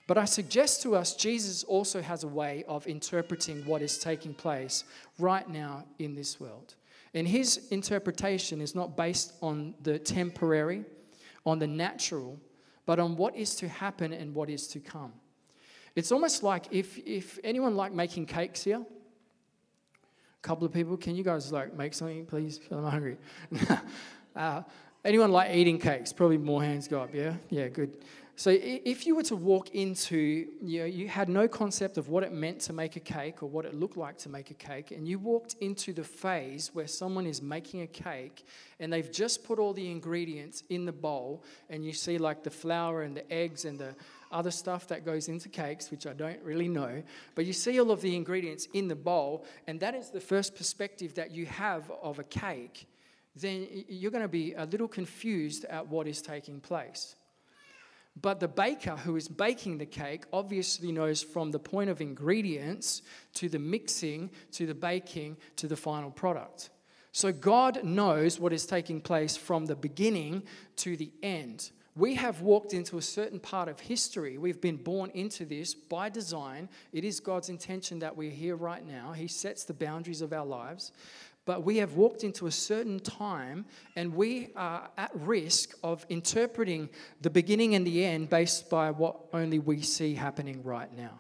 But 0.08 0.18
I 0.18 0.26
suggest 0.26 0.82
to 0.84 0.96
us, 0.96 1.16
Jesus 1.16 1.64
also 1.64 2.02
has 2.02 2.26
a 2.26 2.28
way 2.28 2.66
of 2.68 2.86
interpreting 2.86 3.66
what 3.66 3.82
is 3.82 3.98
taking 3.98 4.34
place 4.34 4.84
right 5.18 5.48
now 5.50 5.86
in 6.00 6.16
this 6.16 6.40
world. 6.40 6.76
And 7.14 7.28
his 7.28 7.68
interpretation 7.72 8.60
is 8.60 8.76
not 8.76 8.98
based 8.98 9.34
on 9.42 9.74
the 9.82 10.00
temporary, 10.00 10.84
on 11.46 11.60
the 11.60 11.68
natural, 11.68 12.40
but 12.86 13.00
on 13.00 13.16
what 13.16 13.36
is 13.36 13.56
to 13.56 13.68
happen 13.70 14.12
and 14.12 14.36
what 14.36 14.50
is 14.50 14.68
to 14.68 14.80
come. 14.80 15.14
It's 15.96 16.12
almost 16.12 16.44
like 16.44 16.66
if, 16.72 16.98
if 17.00 17.40
anyone 17.44 17.76
like 17.76 17.94
making 17.94 18.26
cakes 18.26 18.64
here, 18.64 18.86
couple 20.42 20.66
of 20.66 20.74
people, 20.74 20.98
can 20.98 21.16
you 21.16 21.24
guys 21.24 21.52
like 21.52 21.76
make 21.76 21.94
something, 21.94 22.26
please? 22.26 22.60
I'm 22.72 22.84
hungry. 22.84 23.18
uh, 24.36 24.64
anyone 25.06 25.32
like 25.32 25.56
eating 25.56 25.80
cakes? 25.80 26.12
Probably 26.12 26.38
more 26.38 26.64
hands 26.64 26.88
go 26.88 27.02
up, 27.02 27.14
yeah? 27.14 27.36
Yeah, 27.50 27.68
good. 27.68 27.98
So 28.36 28.50
if 28.60 29.06
you 29.06 29.16
were 29.16 29.24
to 29.24 29.36
walk 29.36 29.76
into, 29.76 30.48
you 30.64 30.80
know, 30.80 30.86
you 30.86 31.08
had 31.08 31.30
no 31.30 31.48
concept 31.48 31.98
of 32.00 32.10
what 32.10 32.24
it 32.24 32.32
meant 32.32 32.60
to 32.62 32.74
make 32.74 32.96
a 32.96 33.00
cake 33.00 33.44
or 33.44 33.46
what 33.48 33.66
it 33.66 33.76
looked 33.76 33.98
like 33.98 34.18
to 34.20 34.30
make 34.30 34.50
a 34.50 34.56
cake, 34.56 34.90
and 34.90 35.08
you 35.08 35.20
walked 35.20 35.58
into 35.62 35.94
the 35.94 36.04
phase 36.04 36.72
where 36.74 36.88
someone 36.88 37.28
is 37.28 37.40
making 37.40 37.82
a 37.82 37.88
cake 37.88 38.44
and 38.80 38.92
they've 38.92 39.12
just 39.12 39.44
put 39.44 39.60
all 39.60 39.74
the 39.74 39.92
ingredients 39.92 40.64
in 40.70 40.86
the 40.86 40.92
bowl, 40.92 41.44
and 41.70 41.86
you 41.86 41.94
see 41.94 42.18
like 42.18 42.42
the 42.42 42.50
flour 42.50 43.04
and 43.04 43.16
the 43.16 43.32
eggs 43.32 43.66
and 43.66 43.78
the 43.78 43.94
other 44.32 44.52
stuff 44.52 44.88
that 44.88 45.06
goes 45.06 45.28
into 45.28 45.50
cakes, 45.50 45.92
which 45.92 46.08
I 46.08 46.14
don't 46.14 46.42
really 46.44 46.68
know, 46.68 47.04
but 47.36 47.46
you 47.46 47.54
see 47.54 47.80
all 47.80 47.92
of 47.92 48.02
the 48.02 48.16
ingredients 48.16 48.68
in 48.74 48.88
the 48.88 48.96
bowl, 48.96 49.46
and 49.68 49.80
that 49.80 49.96
is 49.96 50.10
the 50.10 50.22
first 50.22 50.56
perspective 50.56 51.16
that 51.16 51.32
you 51.32 51.46
have 51.46 51.92
of 52.02 52.20
a 52.20 52.24
cake, 52.24 52.88
then 53.36 53.68
you're 53.88 54.12
going 54.12 54.24
to 54.24 54.28
be 54.28 54.54
a 54.54 54.66
little 54.66 54.88
confused 54.88 55.66
at 55.66 55.88
what 55.88 56.08
is 56.08 56.22
taking 56.22 56.60
place. 56.60 57.16
But 58.20 58.40
the 58.40 58.48
baker 58.48 58.98
who 58.98 59.16
is 59.16 59.30
baking 59.30 59.78
the 59.78 59.86
cake 59.86 60.26
obviously 60.34 60.92
knows 60.92 61.24
from 61.24 61.52
the 61.52 61.60
point 61.60 61.90
of 61.90 62.02
ingredients 62.02 63.04
to 63.36 63.48
the 63.48 63.60
mixing 63.60 64.32
to 64.52 64.66
the 64.66 64.76
baking 64.76 65.38
to 65.56 65.68
the 65.68 65.78
final 65.78 66.12
product. 66.12 66.72
So 67.14 67.32
God 67.32 67.84
knows 67.84 68.40
what 68.40 68.54
is 68.54 68.66
taking 68.66 69.02
place 69.02 69.38
from 69.38 69.66
the 69.66 69.76
beginning 69.76 70.44
to 70.78 70.96
the 70.98 71.12
end. 71.24 71.72
We 71.96 72.16
have 72.16 72.42
walked 72.42 72.74
into 72.74 72.98
a 72.98 73.02
certain 73.02 73.40
part 73.40 73.68
of 73.68 73.80
history. 73.80 74.38
We've 74.38 74.62
been 74.62 74.78
born 74.78 75.12
into 75.14 75.46
this 75.46 75.74
by 75.74 76.10
design. 76.10 76.70
It 76.94 77.04
is 77.04 77.20
God's 77.20 77.50
intention 77.50 78.00
that 78.00 78.16
we're 78.16 78.32
here 78.32 78.56
right 78.56 78.86
now. 78.86 79.12
He 79.12 79.28
sets 79.28 79.66
the 79.66 79.74
boundaries 79.74 80.22
of 80.22 80.32
our 80.32 80.46
lives. 80.46 80.94
But 81.46 81.64
we 81.64 81.78
have 81.78 81.94
walked 81.94 82.24
into 82.24 82.48
a 82.48 82.52
certain 82.52 83.00
time 83.00 83.66
and 83.96 84.14
we 84.14 84.50
are 84.56 84.90
at 84.98 85.12
risk 85.16 85.74
of 85.84 86.06
interpreting 86.08 86.90
the 87.22 87.30
beginning 87.30 87.76
and 87.76 87.86
the 87.86 88.06
end 88.06 88.30
based 88.30 88.70
by 88.70 88.92
what 88.92 89.18
only 89.34 89.60
we 89.60 89.82
see 89.82 90.14
happening 90.14 90.64
right 90.64 90.96
now. 90.96 91.20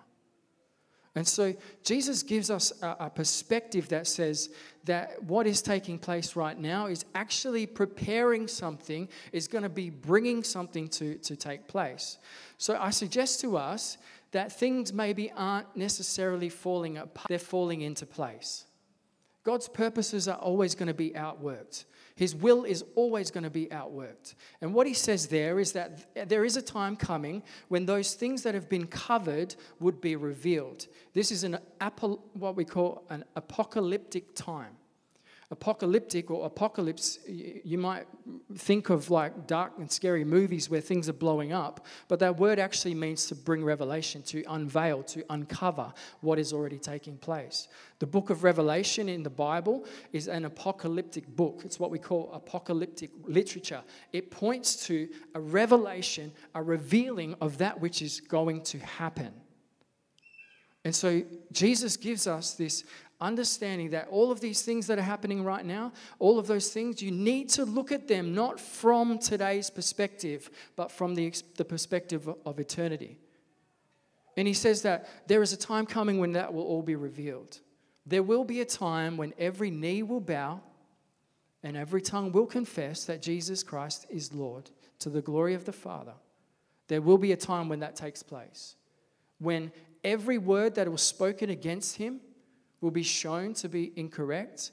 And 1.15 1.27
so 1.27 1.53
Jesus 1.83 2.23
gives 2.23 2.49
us 2.49 2.71
a, 2.81 2.95
a, 3.01 3.09
perspective 3.09 3.89
that 3.89 4.07
says 4.07 4.49
that 4.85 5.21
what 5.23 5.45
is 5.45 5.61
taking 5.61 5.99
place 5.99 6.37
right 6.37 6.57
now 6.57 6.85
is 6.85 7.03
actually 7.13 7.65
preparing 7.65 8.47
something, 8.47 9.09
is 9.33 9.47
going 9.47 9.63
to 9.63 9.69
be 9.69 9.89
bringing 9.89 10.41
something 10.41 10.87
to, 10.87 11.15
to 11.15 11.35
take 11.35 11.67
place. 11.67 12.17
So 12.57 12.77
I 12.79 12.91
suggest 12.91 13.41
to 13.41 13.57
us 13.57 13.97
that 14.31 14.53
things 14.53 14.93
maybe 14.93 15.31
aren't 15.35 15.75
necessarily 15.75 16.47
falling 16.47 16.97
apart, 16.97 17.27
they're 17.27 17.39
falling 17.39 17.81
into 17.81 18.05
place. 18.05 18.65
God's 19.43 19.67
purposes 19.67 20.27
are 20.27 20.37
always 20.37 20.75
going 20.75 20.87
to 20.87 20.93
be 20.93 21.11
outworked. 21.11 21.85
His 22.15 22.35
will 22.35 22.63
is 22.63 22.83
always 22.95 23.31
going 23.31 23.43
to 23.43 23.49
be 23.49 23.67
outworked. 23.67 24.35
And 24.61 24.73
what 24.73 24.85
he 24.85 24.93
says 24.93 25.27
there 25.27 25.59
is 25.59 25.71
that 25.71 26.29
there 26.29 26.45
is 26.45 26.57
a 26.57 26.61
time 26.61 26.95
coming 26.95 27.41
when 27.67 27.85
those 27.85 28.13
things 28.13 28.43
that 28.43 28.53
have 28.53 28.69
been 28.69 28.85
covered 28.85 29.55
would 29.79 29.99
be 29.99 30.15
revealed. 30.15 30.87
This 31.13 31.31
is 31.31 31.43
an 31.43 31.57
what 32.33 32.55
we 32.55 32.65
call 32.65 33.03
an 33.09 33.25
apocalyptic 33.35 34.35
time 34.35 34.77
apocalyptic 35.51 36.31
or 36.31 36.45
apocalypse, 36.45 37.19
you 37.27 37.77
might 37.77 38.07
think 38.55 38.89
of 38.89 39.09
like 39.09 39.47
dark 39.47 39.73
and 39.77 39.91
scary 39.91 40.23
movies 40.23 40.69
where 40.69 40.79
things 40.79 41.09
are 41.09 41.13
blowing 41.13 41.51
up, 41.51 41.85
but 42.07 42.19
that 42.19 42.37
word 42.37 42.57
actually 42.57 42.95
means 42.95 43.25
to 43.27 43.35
bring 43.35 43.63
revelation, 43.63 44.21
to 44.23 44.43
unveil, 44.47 45.03
to 45.03 45.23
uncover 45.29 45.93
what 46.21 46.39
is 46.39 46.53
already 46.53 46.79
taking 46.79 47.17
place. 47.17 47.67
The 47.99 48.07
book 48.07 48.29
of 48.29 48.45
Revelation 48.45 49.09
in 49.09 49.23
the 49.23 49.29
Bible 49.29 49.85
is 50.13 50.29
an 50.29 50.45
apocalyptic 50.45 51.27
book. 51.27 51.63
It's 51.65 51.79
what 51.79 51.91
we 51.91 51.99
call 51.99 52.31
apocalyptic 52.33 53.11
literature. 53.25 53.81
It 54.13 54.31
points 54.31 54.87
to 54.87 55.09
a 55.35 55.41
revelation, 55.41 56.31
a 56.55 56.63
revealing 56.63 57.35
of 57.41 57.57
that 57.57 57.79
which 57.79 58.01
is 58.01 58.21
going 58.21 58.63
to 58.63 58.79
happen. 58.79 59.33
And 60.83 60.95
so 60.95 61.21
Jesus 61.51 61.95
gives 61.97 62.25
us 62.25 62.53
this 62.55 62.83
understanding 63.21 63.91
that 63.91 64.07
all 64.09 64.31
of 64.31 64.41
these 64.41 64.63
things 64.63 64.87
that 64.87 64.97
are 64.97 65.03
happening 65.03 65.43
right 65.43 65.65
now, 65.65 65.93
all 66.19 66.39
of 66.39 66.47
those 66.47 66.73
things, 66.73 67.01
you 67.01 67.11
need 67.11 67.47
to 67.49 67.63
look 67.63 67.91
at 67.91 68.07
them 68.07 68.33
not 68.33 68.59
from 68.59 69.19
today's 69.19 69.69
perspective, 69.69 70.49
but 70.75 70.91
from 70.91 71.15
the, 71.15 71.33
the 71.55 71.63
perspective 71.63 72.27
of 72.45 72.59
eternity. 72.59 73.17
And 74.35 74.47
he 74.47 74.53
says 74.53 74.81
that 74.81 75.07
there 75.27 75.41
is 75.41 75.53
a 75.53 75.57
time 75.57 75.85
coming 75.85 76.19
when 76.19 76.33
that 76.33 76.53
will 76.53 76.63
all 76.63 76.81
be 76.81 76.95
revealed. 76.95 77.59
There 78.05 78.23
will 78.23 78.43
be 78.43 78.61
a 78.61 78.65
time 78.65 79.17
when 79.17 79.33
every 79.37 79.69
knee 79.69 80.03
will 80.03 80.21
bow 80.21 80.61
and 81.63 81.77
every 81.77 82.01
tongue 82.01 82.31
will 82.31 82.47
confess 82.47 83.05
that 83.05 83.21
Jesus 83.21 83.61
Christ 83.61 84.07
is 84.09 84.33
Lord 84.33 84.71
to 84.99 85.09
the 85.09 85.21
glory 85.21 85.53
of 85.53 85.65
the 85.65 85.73
Father. 85.73 86.13
There 86.87 87.01
will 87.01 87.19
be 87.19 87.31
a 87.31 87.37
time 87.37 87.69
when 87.69 87.81
that 87.81 87.95
takes 87.95 88.23
place. 88.23 88.75
When 89.37 89.71
every 90.03 90.37
word 90.37 90.75
that 90.75 90.91
was 90.91 91.01
spoken 91.01 91.49
against 91.49 91.97
him 91.97 92.19
will 92.81 92.91
be 92.91 93.03
shown 93.03 93.53
to 93.53 93.69
be 93.69 93.93
incorrect, 93.95 94.71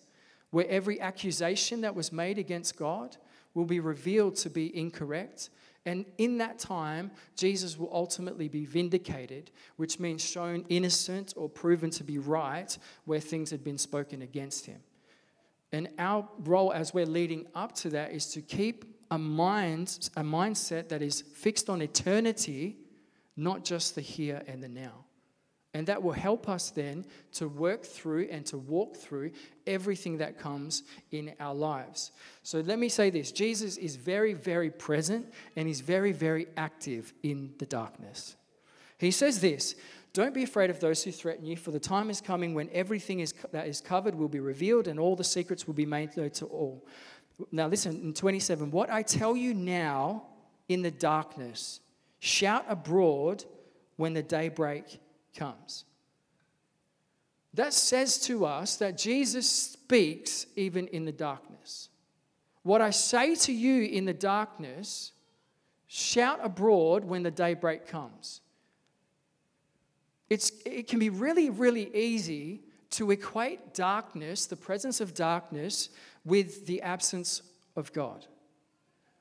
where 0.50 0.66
every 0.68 1.00
accusation 1.00 1.82
that 1.82 1.94
was 1.94 2.10
made 2.10 2.38
against 2.38 2.76
God 2.76 3.16
will 3.54 3.66
be 3.66 3.80
revealed 3.80 4.36
to 4.36 4.50
be 4.50 4.74
incorrect. 4.76 5.50
And 5.84 6.04
in 6.18 6.38
that 6.38 6.58
time, 6.58 7.10
Jesus 7.36 7.78
will 7.78 7.90
ultimately 7.92 8.48
be 8.48 8.64
vindicated, 8.64 9.50
which 9.76 9.98
means 9.98 10.24
shown 10.24 10.64
innocent 10.68 11.34
or 11.36 11.48
proven 11.48 11.90
to 11.90 12.04
be 12.04 12.18
right 12.18 12.76
where 13.04 13.20
things 13.20 13.50
had 13.50 13.62
been 13.62 13.78
spoken 13.78 14.22
against 14.22 14.66
him. 14.66 14.80
And 15.72 15.88
our 15.98 16.28
role 16.40 16.72
as 16.72 16.94
we're 16.94 17.06
leading 17.06 17.46
up 17.54 17.74
to 17.76 17.90
that 17.90 18.12
is 18.12 18.26
to 18.32 18.40
keep 18.42 18.84
a 19.10 19.18
mind, 19.18 20.10
a 20.16 20.22
mindset 20.22 20.88
that 20.88 21.02
is 21.02 21.22
fixed 21.22 21.68
on 21.70 21.82
eternity, 21.82 22.76
not 23.36 23.64
just 23.64 23.94
the 23.94 24.00
here 24.00 24.42
and 24.46 24.62
the 24.62 24.68
now. 24.68 25.04
And 25.74 25.86
that 25.86 26.02
will 26.02 26.12
help 26.12 26.48
us 26.48 26.70
then 26.70 27.04
to 27.32 27.46
work 27.46 27.84
through 27.84 28.28
and 28.30 28.44
to 28.46 28.56
walk 28.56 28.96
through 28.96 29.32
everything 29.66 30.18
that 30.18 30.38
comes 30.38 30.82
in 31.10 31.34
our 31.38 31.54
lives. 31.54 32.10
So 32.42 32.60
let 32.60 32.78
me 32.78 32.88
say 32.88 33.10
this 33.10 33.32
Jesus 33.32 33.76
is 33.76 33.96
very, 33.96 34.32
very 34.32 34.70
present 34.70 35.26
and 35.56 35.68
he's 35.68 35.82
very, 35.82 36.12
very 36.12 36.46
active 36.56 37.12
in 37.22 37.52
the 37.58 37.66
darkness. 37.66 38.36
He 38.98 39.10
says 39.10 39.40
this 39.40 39.74
Don't 40.14 40.34
be 40.34 40.42
afraid 40.42 40.70
of 40.70 40.80
those 40.80 41.04
who 41.04 41.12
threaten 41.12 41.44
you, 41.44 41.56
for 41.56 41.70
the 41.70 41.80
time 41.80 42.08
is 42.08 42.20
coming 42.22 42.54
when 42.54 42.70
everything 42.72 43.20
is, 43.20 43.34
that 43.52 43.68
is 43.68 43.80
covered 43.82 44.14
will 44.14 44.28
be 44.28 44.40
revealed 44.40 44.88
and 44.88 44.98
all 44.98 45.16
the 45.16 45.24
secrets 45.24 45.66
will 45.66 45.74
be 45.74 45.86
made 45.86 46.16
known 46.16 46.30
to 46.30 46.46
all. 46.46 46.86
Now, 47.52 47.68
listen, 47.68 48.00
in 48.00 48.14
27, 48.14 48.70
what 48.70 48.90
I 48.90 49.02
tell 49.02 49.36
you 49.36 49.54
now 49.54 50.24
in 50.68 50.82
the 50.82 50.90
darkness, 50.90 51.80
shout 52.18 52.64
abroad 52.68 53.44
when 53.96 54.12
the 54.12 54.22
daybreak 54.22 55.00
comes. 55.38 55.84
that 57.54 57.72
says 57.72 58.18
to 58.18 58.44
us 58.44 58.76
that 58.76 58.98
Jesus 58.98 59.50
speaks 59.50 60.46
even 60.54 60.86
in 60.88 61.04
the 61.04 61.12
darkness. 61.12 61.88
What 62.62 62.82
I 62.82 62.90
say 62.90 63.34
to 63.34 63.52
you 63.52 63.84
in 63.84 64.04
the 64.04 64.12
darkness, 64.12 65.12
shout 65.86 66.40
abroad 66.42 67.04
when 67.04 67.22
the 67.22 67.30
daybreak 67.30 67.86
comes. 67.86 68.42
It's, 70.28 70.52
it 70.66 70.88
can 70.88 70.98
be 70.98 71.08
really, 71.08 71.48
really 71.48 71.94
easy 71.96 72.60
to 72.90 73.10
equate 73.10 73.74
darkness, 73.74 74.46
the 74.46 74.56
presence 74.56 75.00
of 75.00 75.14
darkness, 75.14 75.88
with 76.24 76.66
the 76.66 76.82
absence 76.82 77.42
of 77.76 77.92
God. 77.92 78.26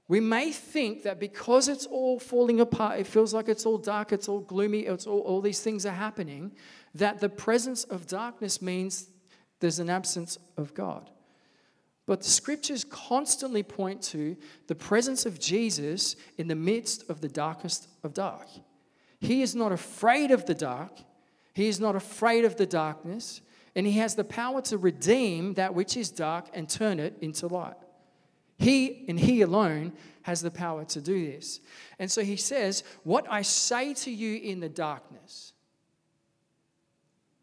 We 0.07 0.19
may 0.21 0.51
think 0.51 1.03
that 1.03 1.19
because 1.19 1.67
it's 1.67 1.85
all 1.85 2.17
falling 2.19 2.61
apart, 2.61 2.99
it 2.99 3.07
feels 3.07 3.33
like 3.33 3.49
it's 3.49 3.65
all 3.65 3.77
dark, 3.77 4.13
it's 4.13 4.29
all 4.29 4.39
gloomy, 4.39 4.81
it's 4.81 5.05
all, 5.05 5.19
all 5.19 5.41
these 5.41 5.59
things 5.59 5.85
are 5.85 5.91
happening, 5.91 6.53
that 6.95 7.19
the 7.19 7.29
presence 7.29 7.83
of 7.83 8.07
darkness 8.07 8.61
means 8.61 9.09
there's 9.59 9.79
an 9.79 9.89
absence 9.89 10.37
of 10.55 10.73
God. 10.73 11.09
But 12.05 12.21
the 12.21 12.29
scriptures 12.29 12.85
constantly 12.85 13.63
point 13.63 14.01
to 14.03 14.37
the 14.67 14.75
presence 14.75 15.25
of 15.25 15.39
Jesus 15.39 16.15
in 16.37 16.47
the 16.47 16.55
midst 16.55 17.09
of 17.09 17.19
the 17.19 17.27
darkest 17.27 17.89
of 18.01 18.13
dark. 18.13 18.47
He 19.19 19.41
is 19.41 19.55
not 19.55 19.73
afraid 19.73 20.31
of 20.31 20.45
the 20.45 20.55
dark, 20.55 20.93
he 21.53 21.67
is 21.67 21.81
not 21.81 21.97
afraid 21.97 22.45
of 22.45 22.55
the 22.55 22.65
darkness, 22.65 23.41
and 23.75 23.85
he 23.85 23.93
has 23.93 24.15
the 24.15 24.23
power 24.23 24.61
to 24.61 24.77
redeem 24.77 25.55
that 25.55 25.73
which 25.73 25.97
is 25.97 26.09
dark 26.09 26.45
and 26.53 26.69
turn 26.69 26.99
it 26.99 27.17
into 27.19 27.47
light. 27.47 27.75
He 28.57 29.05
and 29.07 29.19
He 29.19 29.41
alone 29.41 29.93
has 30.23 30.41
the 30.41 30.51
power 30.51 30.83
to 30.85 31.01
do 31.01 31.31
this. 31.31 31.59
And 31.99 32.11
so 32.11 32.21
He 32.23 32.35
says, 32.35 32.83
What 33.03 33.25
I 33.29 33.41
say 33.41 33.93
to 33.95 34.11
you 34.11 34.37
in 34.37 34.59
the 34.59 34.69
darkness. 34.69 35.53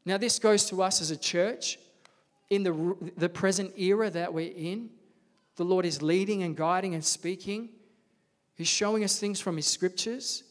Now, 0.05 0.19
this 0.19 0.39
goes 0.39 0.67
to 0.67 0.83
us 0.83 1.01
as 1.01 1.11
a 1.11 1.17
church 1.17 1.79
in 2.51 2.63
the, 2.63 3.13
the 3.17 3.29
present 3.29 3.73
era 3.79 4.11
that 4.11 4.35
we're 4.35 4.53
in. 4.55 4.91
The 5.57 5.65
Lord 5.65 5.87
is 5.87 6.03
leading 6.03 6.43
and 6.43 6.55
guiding 6.55 6.95
and 6.95 7.03
speaking. 7.03 7.71
He's 8.55 8.69
showing 8.69 9.03
us 9.03 9.19
things 9.19 9.41
from 9.41 9.57
His 9.57 9.67
scriptures. 9.67 10.45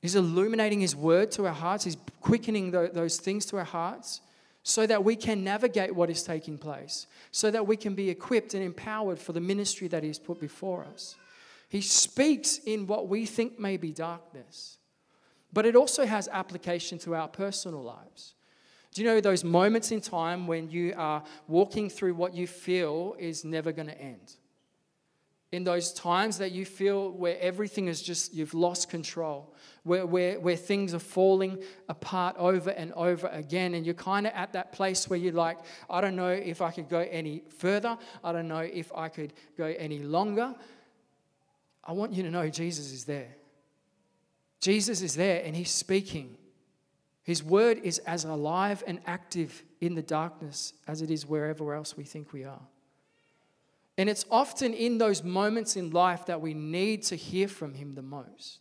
He's 0.00 0.14
illuminating 0.14 0.80
His 0.80 0.94
word 0.94 1.32
to 1.32 1.46
our 1.46 1.52
hearts. 1.52 1.84
He's 1.84 1.96
quickening 2.20 2.70
those 2.70 3.18
things 3.18 3.44
to 3.46 3.56
our 3.56 3.64
hearts 3.64 4.20
so 4.62 4.86
that 4.86 5.02
we 5.02 5.16
can 5.16 5.42
navigate 5.42 5.94
what 5.94 6.10
is 6.10 6.22
taking 6.22 6.58
place, 6.58 7.06
so 7.30 7.50
that 7.50 7.66
we 7.66 7.76
can 7.76 7.94
be 7.94 8.10
equipped 8.10 8.54
and 8.54 8.62
empowered 8.62 9.18
for 9.18 9.32
the 9.32 9.40
ministry 9.40 9.88
that 9.88 10.02
He's 10.02 10.18
put 10.18 10.40
before 10.40 10.84
us. 10.84 11.16
He 11.68 11.80
speaks 11.80 12.58
in 12.58 12.86
what 12.86 13.08
we 13.08 13.26
think 13.26 13.58
may 13.58 13.76
be 13.76 13.92
darkness, 13.92 14.78
but 15.52 15.66
it 15.66 15.76
also 15.76 16.04
has 16.04 16.28
application 16.28 16.98
to 16.98 17.14
our 17.14 17.28
personal 17.28 17.82
lives. 17.82 18.34
Do 18.92 19.02
you 19.02 19.08
know 19.08 19.20
those 19.20 19.44
moments 19.44 19.92
in 19.92 20.00
time 20.00 20.48
when 20.48 20.68
you 20.68 20.94
are 20.96 21.22
walking 21.46 21.88
through 21.88 22.14
what 22.14 22.34
you 22.34 22.46
feel 22.46 23.14
is 23.18 23.44
never 23.44 23.70
going 23.70 23.86
to 23.86 24.00
end? 24.00 24.34
In 25.52 25.64
those 25.64 25.92
times 25.92 26.38
that 26.38 26.52
you 26.52 26.64
feel 26.64 27.10
where 27.10 27.36
everything 27.40 27.88
is 27.88 28.00
just, 28.00 28.32
you've 28.32 28.54
lost 28.54 28.88
control, 28.88 29.52
where, 29.82 30.06
where, 30.06 30.38
where 30.38 30.54
things 30.54 30.94
are 30.94 31.00
falling 31.00 31.60
apart 31.88 32.36
over 32.38 32.70
and 32.70 32.92
over 32.92 33.26
again. 33.28 33.74
And 33.74 33.84
you're 33.84 33.96
kind 33.96 34.28
of 34.28 34.32
at 34.34 34.52
that 34.52 34.70
place 34.72 35.10
where 35.10 35.18
you're 35.18 35.32
like, 35.32 35.58
I 35.88 36.00
don't 36.00 36.14
know 36.14 36.28
if 36.28 36.62
I 36.62 36.70
could 36.70 36.88
go 36.88 37.00
any 37.00 37.42
further. 37.58 37.98
I 38.22 38.30
don't 38.30 38.46
know 38.46 38.60
if 38.60 38.92
I 38.94 39.08
could 39.08 39.32
go 39.58 39.64
any 39.64 39.98
longer. 39.98 40.54
I 41.82 41.92
want 41.92 42.12
you 42.12 42.22
to 42.22 42.30
know 42.30 42.48
Jesus 42.48 42.92
is 42.92 43.04
there. 43.04 43.34
Jesus 44.60 45.02
is 45.02 45.16
there 45.16 45.42
and 45.44 45.56
he's 45.56 45.70
speaking. 45.70 46.36
His 47.22 47.42
word 47.42 47.80
is 47.82 47.98
as 48.00 48.24
alive 48.24 48.84
and 48.86 49.00
active 49.06 49.64
in 49.80 49.94
the 49.94 50.02
darkness 50.02 50.74
as 50.86 51.02
it 51.02 51.10
is 51.10 51.26
wherever 51.26 51.74
else 51.74 51.96
we 51.96 52.04
think 52.04 52.32
we 52.32 52.44
are. 52.44 52.60
And 54.00 54.08
it's 54.08 54.24
often 54.30 54.72
in 54.72 54.96
those 54.96 55.22
moments 55.22 55.76
in 55.76 55.90
life 55.90 56.24
that 56.24 56.40
we 56.40 56.54
need 56.54 57.02
to 57.02 57.16
hear 57.16 57.46
from 57.46 57.74
him 57.74 57.94
the 57.94 58.00
most. 58.00 58.60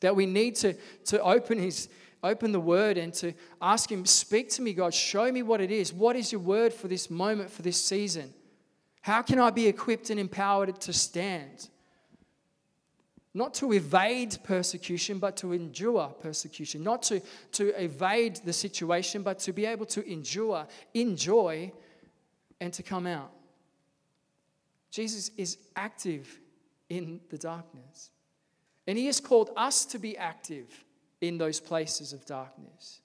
That 0.00 0.14
we 0.14 0.26
need 0.26 0.56
to, 0.56 0.74
to 1.06 1.22
open 1.22 1.58
his 1.58 1.88
open 2.22 2.52
the 2.52 2.60
word 2.60 2.98
and 2.98 3.14
to 3.14 3.32
ask 3.62 3.90
him, 3.90 4.04
speak 4.04 4.50
to 4.50 4.60
me, 4.60 4.74
God, 4.74 4.92
show 4.92 5.32
me 5.32 5.42
what 5.42 5.62
it 5.62 5.70
is. 5.70 5.94
What 5.94 6.14
is 6.14 6.30
your 6.30 6.42
word 6.42 6.74
for 6.74 6.88
this 6.88 7.08
moment, 7.08 7.50
for 7.50 7.62
this 7.62 7.82
season? 7.82 8.34
How 9.00 9.22
can 9.22 9.38
I 9.38 9.48
be 9.48 9.66
equipped 9.66 10.10
and 10.10 10.20
empowered 10.20 10.78
to 10.78 10.92
stand? 10.92 11.70
Not 13.32 13.54
to 13.54 13.72
evade 13.72 14.36
persecution, 14.44 15.18
but 15.18 15.38
to 15.38 15.54
endure 15.54 16.08
persecution. 16.20 16.82
Not 16.82 17.02
to, 17.04 17.22
to 17.52 17.82
evade 17.82 18.40
the 18.44 18.52
situation, 18.52 19.22
but 19.22 19.38
to 19.38 19.54
be 19.54 19.64
able 19.64 19.86
to 19.86 20.06
endure, 20.06 20.66
enjoy, 20.92 21.72
and 22.60 22.74
to 22.74 22.82
come 22.82 23.06
out. 23.06 23.33
Jesus 24.94 25.32
is 25.36 25.58
active 25.74 26.38
in 26.88 27.20
the 27.28 27.36
darkness. 27.36 28.10
And 28.86 28.96
He 28.96 29.06
has 29.06 29.18
called 29.18 29.50
us 29.56 29.84
to 29.86 29.98
be 29.98 30.16
active 30.16 30.84
in 31.20 31.36
those 31.36 31.58
places 31.58 32.12
of 32.12 32.24
darkness. 32.26 33.00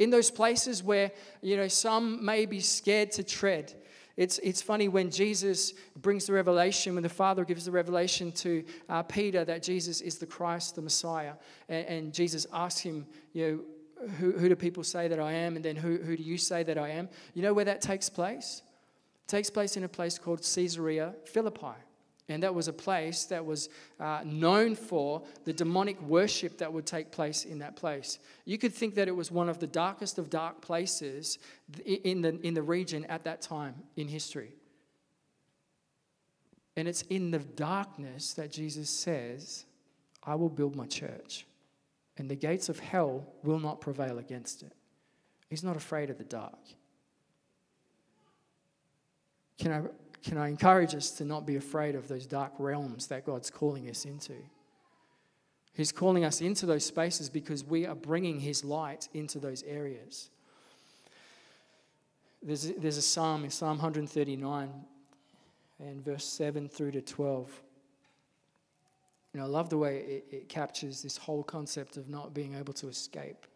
In 0.00 0.10
those 0.10 0.32
places 0.32 0.82
where, 0.82 1.12
you 1.40 1.56
know, 1.56 1.68
some 1.68 2.24
may 2.24 2.44
be 2.44 2.58
scared 2.58 3.12
to 3.12 3.22
tread. 3.22 3.72
It's, 4.16 4.40
it's 4.40 4.60
funny 4.60 4.88
when 4.88 5.12
Jesus 5.12 5.74
brings 5.96 6.26
the 6.26 6.32
revelation, 6.32 6.94
when 6.94 7.04
the 7.04 7.08
Father 7.08 7.44
gives 7.44 7.64
the 7.64 7.70
revelation 7.70 8.32
to 8.32 8.64
uh, 8.88 9.04
Peter 9.04 9.44
that 9.44 9.62
Jesus 9.62 10.00
is 10.00 10.18
the 10.18 10.26
Christ, 10.26 10.74
the 10.74 10.82
Messiah. 10.82 11.34
And, 11.68 11.86
and 11.86 12.12
Jesus 12.12 12.48
asks 12.52 12.80
him, 12.80 13.06
you 13.32 13.46
know, 13.46 14.08
who, 14.18 14.32
who 14.32 14.48
do 14.48 14.56
people 14.56 14.82
say 14.82 15.06
that 15.06 15.20
I 15.20 15.34
am? 15.34 15.54
And 15.54 15.64
then 15.64 15.76
who, 15.76 15.98
who 15.98 16.16
do 16.16 16.22
you 16.22 16.36
say 16.36 16.64
that 16.64 16.78
I 16.78 16.88
am? 16.88 17.08
You 17.34 17.42
know 17.42 17.54
where 17.54 17.66
that 17.66 17.80
takes 17.80 18.08
place? 18.08 18.62
Takes 19.28 19.50
place 19.50 19.76
in 19.76 19.84
a 19.84 19.88
place 19.88 20.18
called 20.18 20.42
Caesarea 20.42 21.14
Philippi. 21.24 21.76
And 22.30 22.42
that 22.42 22.54
was 22.54 22.68
a 22.68 22.72
place 22.72 23.24
that 23.26 23.44
was 23.44 23.70
uh, 23.98 24.20
known 24.24 24.74
for 24.74 25.22
the 25.44 25.52
demonic 25.52 26.00
worship 26.02 26.58
that 26.58 26.70
would 26.70 26.84
take 26.84 27.10
place 27.10 27.44
in 27.44 27.60
that 27.60 27.76
place. 27.76 28.18
You 28.44 28.58
could 28.58 28.74
think 28.74 28.96
that 28.96 29.08
it 29.08 29.16
was 29.16 29.30
one 29.30 29.48
of 29.48 29.60
the 29.60 29.66
darkest 29.66 30.18
of 30.18 30.28
dark 30.28 30.60
places 30.60 31.38
in 31.86 32.20
the, 32.20 32.38
in 32.46 32.52
the 32.52 32.62
region 32.62 33.06
at 33.06 33.24
that 33.24 33.40
time 33.40 33.76
in 33.96 34.08
history. 34.08 34.52
And 36.76 36.86
it's 36.86 37.02
in 37.02 37.30
the 37.30 37.38
darkness 37.38 38.34
that 38.34 38.52
Jesus 38.52 38.90
says, 38.90 39.64
I 40.22 40.34
will 40.34 40.50
build 40.50 40.76
my 40.76 40.86
church, 40.86 41.46
and 42.18 42.30
the 42.30 42.36
gates 42.36 42.68
of 42.68 42.78
hell 42.78 43.26
will 43.42 43.58
not 43.58 43.80
prevail 43.80 44.18
against 44.18 44.62
it. 44.62 44.72
He's 45.48 45.64
not 45.64 45.76
afraid 45.76 46.10
of 46.10 46.18
the 46.18 46.24
dark. 46.24 46.58
Can 49.58 49.72
I 49.72 49.82
can 50.22 50.36
I 50.36 50.48
encourage 50.48 50.94
us 50.94 51.10
to 51.12 51.24
not 51.24 51.46
be 51.46 51.56
afraid 51.56 51.94
of 51.94 52.08
those 52.08 52.26
dark 52.26 52.52
realms 52.58 53.06
that 53.06 53.24
God's 53.24 53.50
calling 53.50 53.88
us 53.88 54.04
into? 54.04 54.34
He's 55.72 55.92
calling 55.92 56.24
us 56.24 56.40
into 56.40 56.66
those 56.66 56.84
spaces 56.84 57.30
because 57.30 57.64
we 57.64 57.86
are 57.86 57.94
bringing 57.94 58.40
His 58.40 58.64
light 58.64 59.08
into 59.14 59.38
those 59.38 59.62
areas. 59.62 60.30
There's, 62.42 62.72
there's 62.72 62.96
a 62.96 63.02
psalm 63.02 63.44
in 63.44 63.50
Psalm 63.50 63.78
139 63.78 64.70
and 65.80 66.04
verse 66.04 66.24
7 66.24 66.68
through 66.68 66.92
to 66.92 67.00
12. 67.00 67.62
You 69.32 69.40
know, 69.40 69.46
I 69.46 69.48
love 69.48 69.70
the 69.70 69.78
way 69.78 69.98
it, 69.98 70.24
it 70.30 70.48
captures 70.48 71.00
this 71.00 71.16
whole 71.16 71.44
concept 71.44 71.96
of 71.96 72.08
not 72.08 72.34
being 72.34 72.54
able 72.56 72.72
to 72.74 72.88
escape 72.88 73.46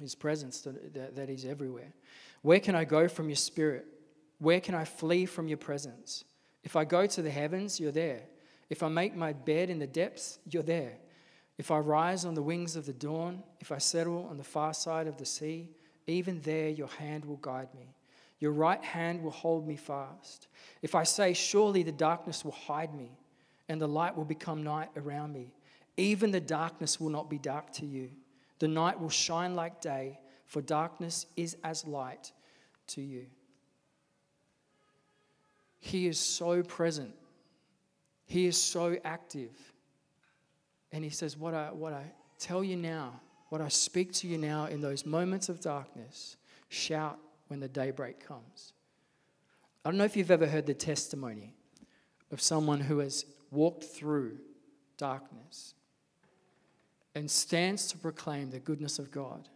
His 0.00 0.14
presence 0.14 0.62
that, 0.62 0.94
that, 0.94 1.16
that 1.16 1.28
He's 1.28 1.44
everywhere. 1.44 1.92
Where 2.40 2.60
can 2.60 2.74
I 2.74 2.84
go 2.84 3.08
from 3.08 3.28
your 3.28 3.36
spirit? 3.36 3.86
Where 4.38 4.60
can 4.60 4.74
I 4.74 4.84
flee 4.84 5.26
from 5.26 5.48
your 5.48 5.58
presence? 5.58 6.24
If 6.62 6.76
I 6.76 6.84
go 6.84 7.06
to 7.06 7.22
the 7.22 7.30
heavens, 7.30 7.80
you're 7.80 7.92
there. 7.92 8.22
If 8.70 8.82
I 8.82 8.88
make 8.88 9.16
my 9.16 9.32
bed 9.32 9.70
in 9.70 9.78
the 9.78 9.86
depths, 9.86 10.38
you're 10.48 10.62
there. 10.62 10.92
If 11.56 11.70
I 11.70 11.78
rise 11.78 12.24
on 12.24 12.34
the 12.34 12.42
wings 12.42 12.76
of 12.76 12.86
the 12.86 12.92
dawn, 12.92 13.42
if 13.60 13.72
I 13.72 13.78
settle 13.78 14.26
on 14.30 14.36
the 14.36 14.44
far 14.44 14.72
side 14.72 15.08
of 15.08 15.16
the 15.16 15.26
sea, 15.26 15.70
even 16.06 16.40
there 16.42 16.68
your 16.68 16.88
hand 16.88 17.24
will 17.24 17.36
guide 17.36 17.74
me. 17.74 17.94
Your 18.38 18.52
right 18.52 18.82
hand 18.82 19.22
will 19.22 19.32
hold 19.32 19.66
me 19.66 19.76
fast. 19.76 20.46
If 20.82 20.94
I 20.94 21.02
say, 21.02 21.32
Surely 21.32 21.82
the 21.82 21.90
darkness 21.90 22.44
will 22.44 22.52
hide 22.52 22.94
me, 22.94 23.10
and 23.68 23.80
the 23.80 23.88
light 23.88 24.16
will 24.16 24.24
become 24.24 24.62
night 24.62 24.90
around 24.96 25.32
me, 25.32 25.52
even 25.96 26.30
the 26.30 26.40
darkness 26.40 27.00
will 27.00 27.10
not 27.10 27.28
be 27.28 27.38
dark 27.38 27.72
to 27.74 27.86
you. 27.86 28.10
The 28.60 28.68
night 28.68 29.00
will 29.00 29.10
shine 29.10 29.56
like 29.56 29.80
day, 29.80 30.20
for 30.46 30.62
darkness 30.62 31.26
is 31.36 31.56
as 31.64 31.86
light 31.86 32.32
to 32.88 33.02
you. 33.02 33.26
He 35.80 36.06
is 36.06 36.18
so 36.18 36.62
present. 36.62 37.14
He 38.26 38.46
is 38.46 38.60
so 38.60 38.96
active. 39.04 39.50
And 40.92 41.04
he 41.04 41.10
says, 41.10 41.36
What 41.36 41.54
I, 41.54 41.70
what 41.70 41.92
I 41.92 42.04
tell 42.38 42.62
you 42.62 42.76
now, 42.76 43.20
what 43.48 43.60
I 43.60 43.68
speak 43.68 44.12
to 44.14 44.28
you 44.28 44.38
now 44.38 44.66
in 44.66 44.80
those 44.80 45.06
moments 45.06 45.48
of 45.48 45.60
darkness, 45.60 46.36
shout 46.68 47.18
when 47.48 47.60
the 47.60 47.68
daybreak 47.68 48.26
comes. 48.26 48.72
I 49.84 49.90
don't 49.90 49.98
know 49.98 50.04
if 50.04 50.16
you've 50.16 50.30
ever 50.30 50.46
heard 50.46 50.66
the 50.66 50.74
testimony 50.74 51.54
of 52.30 52.40
someone 52.42 52.80
who 52.80 52.98
has 52.98 53.24
walked 53.50 53.84
through 53.84 54.38
darkness 54.98 55.74
and 57.14 57.30
stands 57.30 57.86
to 57.88 57.98
proclaim 57.98 58.50
the 58.50 58.58
goodness 58.58 58.98
of 58.98 59.10
God. 59.10 59.48